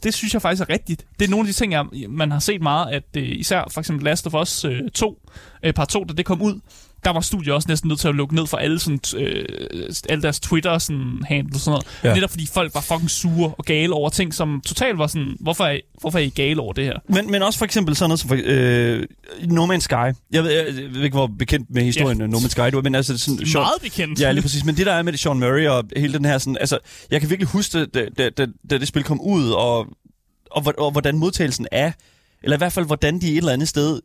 det 0.04 0.14
synes 0.14 0.34
jeg 0.34 0.42
faktisk 0.42 0.62
er 0.62 0.72
rigtigt. 0.72 1.06
Det 1.18 1.24
er 1.24 1.30
nogle 1.30 1.48
af 1.48 1.52
de 1.52 1.58
ting, 1.58 1.72
jeg, 1.72 1.86
man 2.08 2.30
har 2.30 2.38
set 2.38 2.62
meget, 2.62 2.92
at 2.92 3.04
øh, 3.16 3.28
især 3.28 3.64
for 3.70 3.80
eksempel 3.80 4.04
Last 4.04 4.26
of 4.26 4.34
Us 4.34 4.64
øh, 4.64 4.90
2, 4.94 5.18
øh, 5.62 5.72
par 5.74 5.84
2, 5.84 6.04
da 6.04 6.14
det 6.14 6.26
kom 6.26 6.42
ud, 6.42 6.60
der 7.04 7.10
var 7.10 7.20
studiet 7.20 7.54
også 7.54 7.68
næsten 7.68 7.88
nødt 7.88 8.00
til 8.00 8.08
at 8.08 8.14
lukke 8.14 8.34
ned 8.34 8.46
for 8.46 8.56
alle, 8.56 8.78
sådan, 8.78 9.00
øh, 9.16 9.44
alle 10.08 10.22
deres 10.22 10.40
Twitter 10.40 10.78
sådan, 10.78 11.22
handle 11.26 11.54
og 11.54 11.60
sådan 11.60 11.70
noget. 11.70 11.86
Ja. 12.04 12.14
Netop 12.14 12.30
fordi 12.30 12.46
folk 12.54 12.74
var 12.74 12.80
fucking 12.80 13.10
sure 13.10 13.54
og 13.58 13.64
gale 13.64 13.92
over 13.94 14.10
ting, 14.10 14.34
som 14.34 14.62
totalt 14.66 14.98
var 14.98 15.06
sådan, 15.06 15.36
hvorfor 15.40 15.64
er, 15.64 15.78
hvorfor 16.00 16.18
er 16.18 16.22
I 16.22 16.28
gale 16.28 16.60
over 16.60 16.72
det 16.72 16.84
her? 16.84 16.98
Men, 17.08 17.30
men 17.30 17.42
også 17.42 17.58
for 17.58 17.64
eksempel 17.64 17.96
sådan 17.96 18.08
noget 18.08 18.20
som 18.20 18.28
for, 18.28 18.36
øh, 18.44 19.04
No 19.46 19.66
Man's 19.66 19.80
Sky. 19.80 19.92
Jeg 20.32 20.44
ved, 20.44 20.50
jeg 20.50 20.74
ved 20.94 21.02
ikke, 21.02 21.16
hvor 21.16 21.26
bekendt 21.38 21.70
med 21.70 21.82
historien 21.82 22.20
ja. 22.20 22.26
No 22.26 22.38
Man's 22.38 22.48
Sky 22.48 22.60
du 22.72 22.78
er, 22.78 22.82
men 22.82 22.94
altså 22.94 23.18
sådan... 23.18 23.36
Meget 23.36 23.48
Sean, 23.48 23.64
bekendt. 23.82 24.20
Ja, 24.20 24.32
lige 24.32 24.42
præcis. 24.42 24.64
Men 24.64 24.76
det 24.76 24.86
der 24.86 24.92
er 24.92 25.02
med 25.02 25.12
det 25.12 25.20
Sean 25.20 25.38
Murray 25.38 25.66
og 25.66 25.84
hele 25.96 26.12
den 26.12 26.24
her 26.24 26.38
sådan... 26.38 26.56
Altså, 26.60 26.78
jeg 27.10 27.20
kan 27.20 27.30
virkelig 27.30 27.48
huske, 27.48 27.86
da, 27.86 28.06
da, 28.18 28.30
da, 28.30 28.46
da 28.70 28.78
det 28.78 28.88
spil 28.88 29.04
kom 29.04 29.20
ud, 29.20 29.50
og, 29.50 29.78
og, 29.78 29.86
og, 30.66 30.74
og 30.78 30.90
hvordan 30.90 31.18
modtagelsen 31.18 31.66
er, 31.72 31.92
eller 32.42 32.56
i 32.56 32.58
hvert 32.58 32.72
fald, 32.72 32.86
hvordan 32.86 33.20
de 33.20 33.32
et 33.32 33.36
eller 33.36 33.52
andet 33.52 33.68
sted 33.68 34.00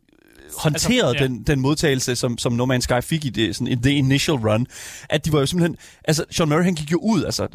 håndteret 0.58 1.08
altså, 1.08 1.24
ja. 1.24 1.28
den, 1.28 1.42
den 1.42 1.60
modtagelse, 1.60 2.16
som, 2.16 2.38
som 2.38 2.52
No 2.52 2.64
Man's 2.64 2.80
Sky 2.80 3.00
fik 3.02 3.24
i 3.24 3.30
det, 3.30 3.56
sådan, 3.56 3.66
in 3.66 3.82
the 3.82 3.92
initial 3.92 4.36
run, 4.36 4.66
at 5.10 5.24
de 5.24 5.32
var 5.32 5.38
jo 5.38 5.46
simpelthen... 5.46 5.76
Altså, 6.04 6.24
Sean 6.30 6.48
Murray, 6.48 6.64
han 6.64 6.74
gik 6.74 6.92
jo 6.92 6.98
ud, 7.02 7.24
altså 7.24 7.48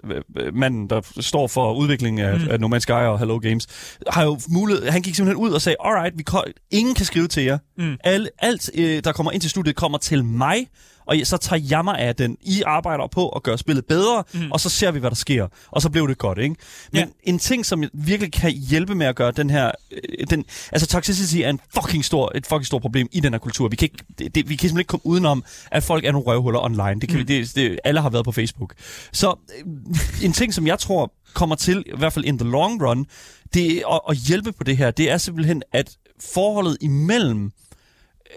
manden, 0.54 0.90
der 0.90 1.02
står 1.20 1.48
for 1.48 1.74
udviklingen 1.74 2.26
af, 2.26 2.40
mm. 2.40 2.48
af 2.50 2.60
No 2.60 2.68
Man's 2.68 2.80
Sky 2.80 2.92
og 2.92 3.20
Hello 3.20 3.40
Games, 3.40 3.68
har 4.10 4.24
jo 4.24 4.40
mulighed... 4.50 4.90
Han 4.90 5.02
gik 5.02 5.16
simpelthen 5.16 5.44
ud 5.44 5.52
og 5.52 5.62
sagde, 5.62 5.76
alright, 5.86 6.18
vi 6.18 6.24
kan, 6.24 6.42
ingen 6.72 6.96
kan 6.96 7.06
skrive 7.06 7.28
til 7.28 7.44
jer. 7.44 7.58
Mm. 7.78 7.98
Alt, 8.04 8.30
alt 8.40 8.70
øh, 8.74 9.04
der 9.04 9.12
kommer 9.12 9.32
ind 9.32 9.42
til 9.42 9.50
studiet, 9.50 9.76
kommer 9.76 9.98
til 9.98 10.26
mig, 10.26 10.68
og 11.06 11.16
så 11.24 11.38
tager 11.38 11.62
jeg 11.70 11.84
mig 11.84 12.00
af 12.00 12.16
den. 12.16 12.38
I 12.42 12.64
arbejder 12.66 13.08
på 13.08 13.30
at 13.30 13.44
gøre 13.44 13.58
spillet 13.58 13.86
bedre, 13.86 14.24
mm. 14.34 14.52
og 14.52 14.60
så 14.60 14.70
ser 14.70 14.92
vi, 14.92 15.00
hvad 15.00 15.10
der 15.10 15.16
sker. 15.16 15.48
Og 15.72 15.82
så 15.82 15.90
blev 15.90 16.08
det 16.08 16.18
godt, 16.18 16.38
ikke? 16.38 16.56
Men 16.92 17.00
ja. 17.00 17.06
en 17.24 17.40
ting, 17.40 17.66
som 17.66 17.84
virkelig 17.94 18.32
kan 18.34 18.52
hjælpe 18.52 18.96
med 18.96 19.06
at 19.06 19.16
gøre 19.16 19.32
den 19.32 19.50
her... 19.50 19.72
Øh, 19.92 20.28
den, 20.30 20.46
altså, 20.72 20.88
toxicity 20.88 21.38
er 21.38 21.50
en 21.50 21.60
fucking 21.74 22.06
stor, 22.06 22.32
et 22.36 22.46
fucking 22.48 22.66
stort 22.66 22.82
problem 22.82 23.08
i 23.12 23.20
den 23.20 23.34
her 23.34 23.40
kultur. 23.40 23.68
Vi 23.68 23.76
kan, 23.76 23.86
ikke, 23.86 24.04
det, 24.20 24.36
det, 24.36 24.50
vi 24.50 24.56
kan 24.56 24.70
simpelthen 24.70 24.80
ikke 24.80 24.88
komme 24.88 25.06
udenom, 25.06 25.44
at 25.72 25.84
folk 25.84 26.06
er 26.06 26.12
nogle 26.12 26.28
røvhuller 26.28 26.60
online. 26.60 27.02
Det 27.02 27.10
kan 27.10 27.20
mm. 27.20 27.28
vi, 27.28 27.40
det, 27.40 27.56
det, 27.56 27.80
alle 27.84 28.02
har 28.02 28.10
været 28.10 28.26
på 28.26 28.32
Facebook. 28.32 28.74
Så 29.12 29.36
øh, 29.58 30.26
en 30.26 30.34
ting, 30.34 30.54
som 30.54 30.68
jeg 30.68 30.80
tror 30.80 31.14
kommer 31.34 31.56
til, 31.56 31.84
i 31.86 31.98
hvert 31.98 32.14
fald 32.14 32.26
in 32.26 32.38
the 32.38 32.50
long 32.50 32.84
run, 32.84 33.06
det 33.54 33.84
at, 33.92 34.00
at 34.10 34.18
hjælpe 34.18 34.52
på 34.52 34.64
det 34.64 34.78
her, 34.78 34.92
det 34.92 35.12
er 35.12 35.18
simpelthen, 35.18 35.64
at 35.72 35.98
forholdet 36.34 36.78
imellem, 36.82 37.52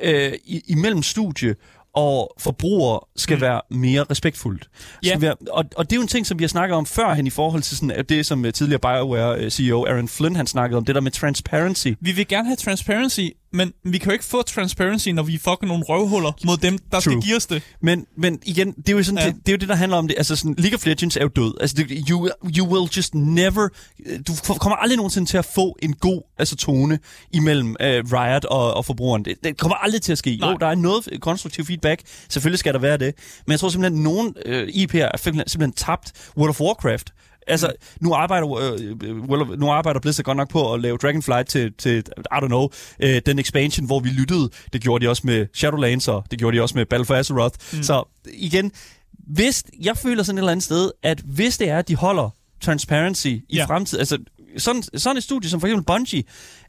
øh, 0.02 0.32
imellem 0.44 1.02
studie 1.02 1.54
og 1.94 2.34
forbrugere 2.38 3.00
skal 3.16 3.36
mm. 3.36 3.40
være 3.40 3.60
mere 3.70 4.04
respektfuldt. 4.10 4.68
Yeah. 5.06 5.22
Være, 5.22 5.34
og, 5.50 5.64
og 5.76 5.90
det 5.90 5.92
er 5.92 5.96
jo 5.96 6.02
en 6.02 6.08
ting, 6.08 6.26
som 6.26 6.38
vi 6.38 6.44
har 6.44 6.48
snakket 6.48 6.76
om 6.76 6.86
før 6.86 7.14
hen 7.14 7.26
i 7.26 7.30
forhold 7.30 7.62
til 7.62 7.76
sådan, 7.76 8.04
det, 8.08 8.26
som 8.26 8.52
tidligere 8.52 8.80
BioWare-CEO 8.80 9.84
Aaron 9.84 10.08
Flynn 10.08 10.36
han 10.36 10.46
snakkede 10.46 10.76
om, 10.76 10.84
det 10.84 10.94
der 10.94 11.00
med 11.00 11.10
transparency. 11.10 11.88
Vi 12.00 12.12
vil 12.12 12.28
gerne 12.28 12.48
have 12.48 12.56
transparency, 12.56 13.20
men 13.54 13.72
vi 13.84 13.98
kan 13.98 14.06
jo 14.06 14.12
ikke 14.12 14.24
få 14.24 14.42
transparency, 14.42 15.08
når 15.08 15.22
vi 15.22 15.38
fucking 15.38 15.68
nogle 15.68 15.84
røvhuller 15.84 16.32
mod 16.44 16.56
dem, 16.56 16.78
der 16.78 17.00
True. 17.00 17.00
skal 17.00 17.22
give 17.22 17.36
os 17.36 17.46
det. 17.46 17.62
Men, 17.82 18.06
men 18.16 18.38
igen, 18.44 18.72
det 18.72 18.88
er, 18.88 18.92
jo 18.92 19.02
sådan, 19.02 19.18
ja. 19.18 19.26
det, 19.26 19.36
det, 19.36 19.48
er 19.48 19.52
jo 19.52 19.56
det, 19.56 19.68
der 19.68 19.74
handler 19.74 19.98
om 19.98 20.08
det. 20.08 20.14
Altså, 20.16 20.36
sådan, 20.36 20.54
League 20.58 20.76
of 20.76 20.86
Legends 20.86 21.16
er 21.16 21.22
jo 21.22 21.28
død. 21.28 21.54
Altså, 21.60 21.76
det, 21.76 22.04
you, 22.10 22.30
you 22.58 22.68
will 22.68 22.90
just 22.96 23.14
never... 23.14 23.68
Du 24.26 24.54
kommer 24.54 24.76
aldrig 24.76 24.96
nogensinde 24.96 25.28
til 25.28 25.38
at 25.38 25.44
få 25.44 25.76
en 25.82 25.92
god 25.92 26.22
altså, 26.38 26.56
tone 26.56 26.98
imellem 27.32 27.68
uh, 27.68 27.86
Riot 27.86 28.44
og, 28.44 28.74
og 28.74 28.84
forbrugeren. 28.84 29.24
Det, 29.24 29.34
det 29.44 29.56
kommer 29.56 29.76
aldrig 29.76 30.02
til 30.02 30.12
at 30.12 30.18
ske. 30.18 30.36
Nej. 30.40 30.50
Jo, 30.50 30.56
der 30.56 30.66
er 30.66 30.74
noget 30.74 31.08
konstruktiv 31.20 31.64
feedback. 31.64 32.02
Selvfølgelig 32.28 32.58
skal 32.58 32.74
der 32.74 32.80
være 32.80 32.96
det. 32.96 33.14
Men 33.46 33.52
jeg 33.52 33.60
tror 33.60 33.68
simpelthen, 33.68 33.98
at 33.98 34.04
nogen 34.04 34.34
uh, 34.46 34.52
øh, 34.52 34.68
IP'er 34.68 34.98
er 34.98 35.16
simpelthen 35.16 35.72
tabt 35.72 36.12
World 36.36 36.50
of 36.50 36.60
Warcraft 36.60 37.12
Altså, 37.46 37.72
nu 38.00 38.14
arbejder, 38.14 38.54
øh, 38.54 39.20
well, 39.20 39.58
nu 39.58 39.70
arbejder 39.70 40.00
Blizzard 40.00 40.24
godt 40.24 40.36
nok 40.36 40.50
på 40.50 40.72
at 40.72 40.80
lave 40.80 40.96
Dragonflight 40.96 41.48
til, 41.48 41.72
til 41.78 41.98
I 42.18 42.34
don't 42.34 42.46
know, 42.46 42.68
øh, 43.00 43.22
den 43.26 43.38
expansion, 43.38 43.86
hvor 43.86 44.00
vi 44.00 44.08
lyttede. 44.08 44.50
Det 44.72 44.80
gjorde 44.80 45.04
de 45.04 45.10
også 45.10 45.22
med 45.24 45.46
Shadowlands, 45.54 46.08
og 46.08 46.24
det 46.30 46.38
gjorde 46.38 46.56
de 46.56 46.62
også 46.62 46.78
med 46.78 46.86
Battle 46.86 47.04
for 47.04 47.14
Azeroth. 47.14 47.58
Mm. 47.72 47.82
Så 47.82 48.04
igen, 48.32 48.72
hvis, 49.26 49.64
jeg 49.82 49.96
føler 49.96 50.22
sådan 50.22 50.38
et 50.38 50.40
eller 50.40 50.52
andet 50.52 50.64
sted, 50.64 50.90
at 51.02 51.20
hvis 51.24 51.58
det 51.58 51.68
er, 51.68 51.78
at 51.78 51.88
de 51.88 51.96
holder 51.96 52.30
transparency 52.60 53.26
i 53.26 53.44
ja. 53.52 53.64
fremtiden, 53.64 54.00
altså 54.00 54.18
sådan, 54.58 54.82
sådan 54.82 55.16
et 55.16 55.24
studie 55.24 55.50
som 55.50 55.60
for 55.60 55.66
eksempel 55.66 55.84
Bungie, 55.84 56.24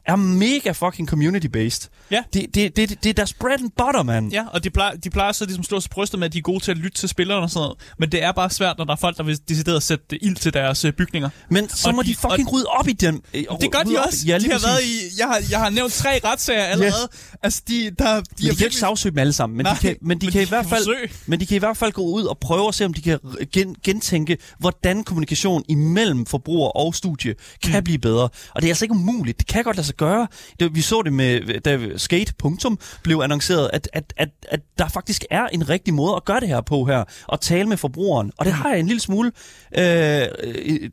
er 0.06 0.16
mega 0.16 0.70
fucking 0.70 1.08
community-based. 1.08 1.88
Ja. 2.10 2.22
Det, 2.32 2.54
det, 2.54 2.76
det, 2.76 3.04
det 3.04 3.10
er 3.10 3.12
deres 3.14 3.32
bread 3.32 3.60
and 3.60 3.70
butter, 3.78 4.02
man. 4.02 4.28
Ja, 4.28 4.44
og 4.52 4.64
de 4.64 4.70
plejer, 4.70 4.96
de 4.96 5.10
plejer 5.10 5.32
så 5.32 5.44
ligesom 5.44 5.64
slå 5.64 5.80
sig 5.80 5.90
brystet 5.90 6.18
med, 6.18 6.26
at 6.26 6.32
de 6.32 6.38
er 6.38 6.42
gode 6.42 6.64
til 6.64 6.70
at 6.70 6.76
lytte 6.76 6.98
til 6.98 7.08
spillerne 7.08 7.42
og 7.42 7.50
sådan 7.50 7.60
noget. 7.64 7.78
Men 7.98 8.12
det 8.12 8.22
er 8.22 8.32
bare 8.32 8.50
svært, 8.50 8.78
når 8.78 8.84
der 8.84 8.92
er 8.92 8.96
folk, 8.96 9.16
der 9.16 9.22
vil 9.22 9.38
decideret 9.48 9.82
sætte 9.82 10.24
ild 10.24 10.36
til 10.36 10.52
deres 10.54 10.84
øh, 10.84 10.92
bygninger. 10.92 11.28
Men 11.50 11.68
så 11.68 11.88
og 11.88 11.94
må 11.94 12.02
de, 12.02 12.08
de 12.08 12.14
fucking 12.14 12.48
og, 12.48 12.54
rydde 12.54 12.66
op 12.66 12.88
i 12.88 12.92
dem. 12.92 13.22
Øh, 13.34 13.44
det 13.60 13.72
gør 13.72 13.78
de 13.78 14.04
også. 14.06 14.26
Ja, 14.26 14.38
de 14.38 14.50
har 14.50 14.58
været 14.58 14.82
i, 14.84 15.18
jeg, 15.18 15.26
har, 15.26 15.42
jeg 15.50 15.58
har 15.58 15.70
nævnt 15.70 15.92
tre 15.92 16.20
retssager 16.24 16.64
allerede. 16.64 17.08
Ja. 17.32 17.38
Altså, 17.42 17.62
de, 17.68 17.74
der, 17.74 17.84
de, 17.84 17.96
men 17.98 18.22
de 18.22 18.22
kan 18.22 18.24
virkelig... 18.42 18.64
ikke 18.64 18.76
sagsøge 18.76 19.10
dem 19.10 19.18
alle 19.18 19.32
sammen. 19.32 19.56
Men 19.56 19.64
Nej, 19.66 19.74
de 19.74 19.78
kan, 19.80 19.96
men 20.02 20.20
de 20.20 20.26
men 20.26 20.32
kan 20.32 20.40
de 20.40 20.46
i 20.46 20.48
hvert 20.48 20.66
fald, 20.66 20.84
forsøge. 20.84 21.08
men 21.26 21.40
de 21.40 21.46
kan 21.46 21.54
i 21.54 21.58
hvert 21.58 21.76
fald 21.76 21.92
gå 21.92 22.02
ud 22.02 22.24
og 22.24 22.38
prøve 22.38 22.68
at 22.68 22.74
se, 22.74 22.84
om 22.84 22.94
de 22.94 23.02
kan 23.02 23.18
gen, 23.52 23.76
gentænke, 23.84 24.38
hvordan 24.58 25.04
kommunikation 25.04 25.62
imellem 25.68 26.26
forbruger 26.26 26.68
og 26.68 26.94
studie 26.94 27.34
kan 27.62 27.75
mm. 27.80 27.84
blive 27.84 27.98
bedre. 27.98 28.28
Og 28.54 28.62
det 28.62 28.64
er 28.64 28.68
altså 28.70 28.84
ikke 28.84 28.94
umuligt. 28.94 29.38
Det 29.38 29.46
kan 29.46 29.64
godt 29.64 29.76
lade 29.76 29.86
sig 29.86 29.96
gøre. 29.96 30.26
Det, 30.60 30.74
vi 30.74 30.80
så 30.80 31.02
det 31.02 31.12
med, 31.12 31.60
da 31.60 31.78
Skate 31.96 32.34
Punktum 32.38 32.78
blev 33.02 33.20
annonceret, 33.24 33.70
at, 33.72 33.88
at, 33.92 34.12
at, 34.16 34.28
at 34.48 34.60
der 34.78 34.88
faktisk 34.88 35.24
er 35.30 35.46
en 35.46 35.68
rigtig 35.68 35.94
måde 35.94 36.16
at 36.16 36.24
gøre 36.24 36.40
det 36.40 36.48
her 36.48 36.60
på 36.60 36.84
her, 36.84 37.04
og 37.26 37.40
tale 37.40 37.68
med 37.68 37.76
forbrugeren. 37.76 38.32
Og 38.38 38.44
det 38.44 38.52
har 38.52 38.70
jeg 38.70 38.80
en 38.80 38.86
lille 38.86 39.00
smule, 39.00 39.32
øh, 39.78 39.82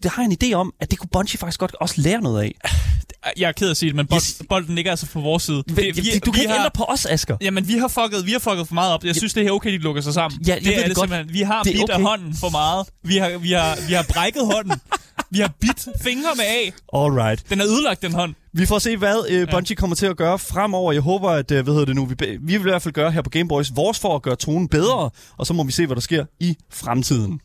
det 0.04 0.06
har 0.06 0.24
jeg 0.24 0.32
en 0.32 0.38
idé 0.44 0.54
om, 0.54 0.74
at 0.80 0.92
det 0.92 1.00
kunne 1.00 1.10
Bungie 1.12 1.38
faktisk 1.38 1.60
godt 1.60 1.76
også 1.80 2.02
lære 2.02 2.22
noget 2.22 2.42
af. 2.44 2.56
Jeg 3.38 3.48
er 3.48 3.52
ked 3.52 3.68
af 3.68 3.72
at 3.72 3.78
sige 3.78 3.90
det, 3.90 3.96
men 3.96 4.08
bold, 4.08 4.22
yes. 4.22 4.42
bolden 4.50 4.76
ligger 4.76 4.92
altså 4.92 5.06
på 5.06 5.22
vores 5.22 5.44
side. 5.44 5.64
Vi, 5.68 5.74
vi, 5.76 6.20
du 6.26 6.32
kan 6.32 6.34
vi 6.34 6.40
ikke 6.40 6.54
har, 6.54 6.60
ændre 6.60 6.72
på 6.74 6.84
os, 6.84 7.06
Asger. 7.06 7.38
Jamen, 7.42 7.68
vi 7.68 7.78
har 7.78 7.88
fucket, 7.88 8.26
vi 8.26 8.32
har 8.32 8.40
fucket 8.40 8.68
for 8.68 8.74
meget 8.74 8.94
op. 8.94 9.04
Jeg 9.04 9.16
synes, 9.16 9.34
det 9.34 9.48
er 9.48 9.52
okay, 9.52 9.72
de 9.72 9.78
lukker 9.78 10.02
sig 10.02 10.14
sammen. 10.14 10.42
Ja, 10.48 10.56
det 10.56 10.78
er 10.78 10.88
det 10.88 10.96
godt. 10.96 11.10
simpelthen. 11.10 11.34
Vi 11.34 11.42
har 11.42 11.64
bidt 11.64 11.84
okay. 11.84 11.94
af 11.94 12.02
hånden 12.02 12.36
for 12.40 12.50
meget. 12.50 12.88
Vi 13.04 13.18
har, 13.18 13.38
vi 13.38 13.52
har, 13.52 13.78
vi 13.88 13.94
har 13.94 14.06
brækket 14.10 14.46
hånden. 14.46 14.82
vi 15.34 15.40
har 15.40 15.52
bidt 15.62 15.88
fingrene 16.02 16.44
af. 16.44 16.74
All 16.94 17.14
right. 17.14 17.50
Den 17.50 17.62
er 17.62 17.66
ødelagt, 17.66 18.02
den 18.02 18.14
hånd. 18.14 18.36
Vi 18.54 18.66
får 18.66 18.80
se, 18.80 18.98
hvad 18.98 19.42
uh, 19.42 19.50
Bungie 19.52 19.76
kommer 19.76 19.96
til 19.96 20.06
at 20.06 20.18
gøre 20.18 20.40
fremover. 20.40 20.92
Jeg 20.92 21.02
håber, 21.02 21.30
at 21.30 21.52
uh, 21.52 21.60
hvad 21.60 21.74
hedder 21.74 21.86
det 21.86 21.96
nu, 21.96 22.06
vi, 22.06 22.16
vi 22.20 22.38
vil 22.58 22.60
i 22.60 22.62
hvert 22.62 22.82
fald 22.82 22.94
gøre 22.94 23.12
her 23.12 23.22
på 23.22 23.30
Gameboys 23.30 23.72
vores 23.76 24.00
for 24.00 24.16
at 24.16 24.22
gøre 24.22 24.36
tonen 24.36 24.68
bedre, 24.68 25.10
og 25.38 25.48
så 25.48 25.54
må 25.54 25.64
vi 25.64 25.72
se, 25.72 25.86
hvad 25.86 25.96
der 25.96 26.02
sker 26.02 26.26
i 26.40 26.58
fremtiden. 26.72 27.40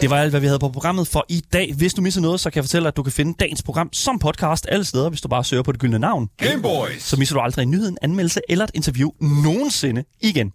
Det 0.00 0.10
var 0.10 0.16
alt, 0.16 0.30
hvad 0.30 0.40
vi 0.40 0.46
havde 0.46 0.58
på 0.58 0.68
programmet 0.68 1.08
for 1.08 1.26
i 1.28 1.42
dag. 1.52 1.74
Hvis 1.74 1.94
du 1.94 2.02
misser 2.02 2.20
noget, 2.20 2.40
så 2.40 2.50
kan 2.50 2.56
jeg 2.56 2.64
fortælle, 2.64 2.88
at 2.88 2.96
du 2.96 3.02
kan 3.02 3.12
finde 3.12 3.34
dagens 3.40 3.62
program 3.62 3.92
som 3.92 4.18
podcast 4.18 4.66
alle 4.68 4.84
steder, 4.84 5.08
hvis 5.08 5.20
du 5.20 5.28
bare 5.28 5.44
søger 5.44 5.62
på 5.62 5.72
det 5.72 5.80
gyldne 5.80 5.98
navn. 5.98 6.28
Gameboys! 6.36 7.02
Så 7.02 7.16
misser 7.16 7.34
du 7.34 7.40
aldrig 7.40 7.62
en 7.62 7.70
nyhed, 7.70 7.88
en 7.88 7.98
anmeldelse 8.02 8.40
eller 8.48 8.64
et 8.64 8.70
interview 8.74 9.10
nogensinde 9.20 10.04
igen. 10.20 10.52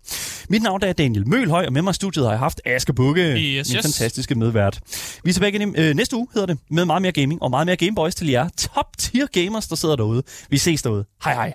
Mit 0.49 0.63
navn 0.63 0.83
er 0.83 0.93
Daniel 0.93 1.27
Mølhøj, 1.27 1.65
og 1.65 1.73
med 1.73 1.81
mig 1.81 1.91
i 1.91 1.93
studiet 1.93 2.25
har 2.25 2.31
jeg 2.31 2.39
haft 2.39 2.61
Aske 2.65 2.93
Bukke, 2.93 3.21
yes, 3.21 3.69
min 3.69 3.77
yes. 3.77 3.83
fantastiske 3.83 4.35
medvært. 4.35 4.79
Vi 5.23 5.29
er 5.29 5.33
tilbage 5.33 5.55
igen 5.55 5.75
øh, 5.77 5.95
næste 5.95 6.15
uge, 6.15 6.27
hedder 6.33 6.45
det, 6.45 6.57
med 6.71 6.85
meget 6.85 7.01
mere 7.01 7.11
gaming 7.11 7.41
og 7.41 7.49
meget 7.49 7.65
mere 7.65 7.75
Gameboys 7.75 8.15
til 8.15 8.29
jer 8.29 8.49
top 8.57 8.97
tier 8.97 9.25
gamers, 9.25 9.67
der 9.67 9.75
sidder 9.75 9.95
derude. 9.95 10.23
Vi 10.49 10.57
ses 10.57 10.81
derude. 10.81 11.05
Hej 11.23 11.33
hej. 11.33 11.53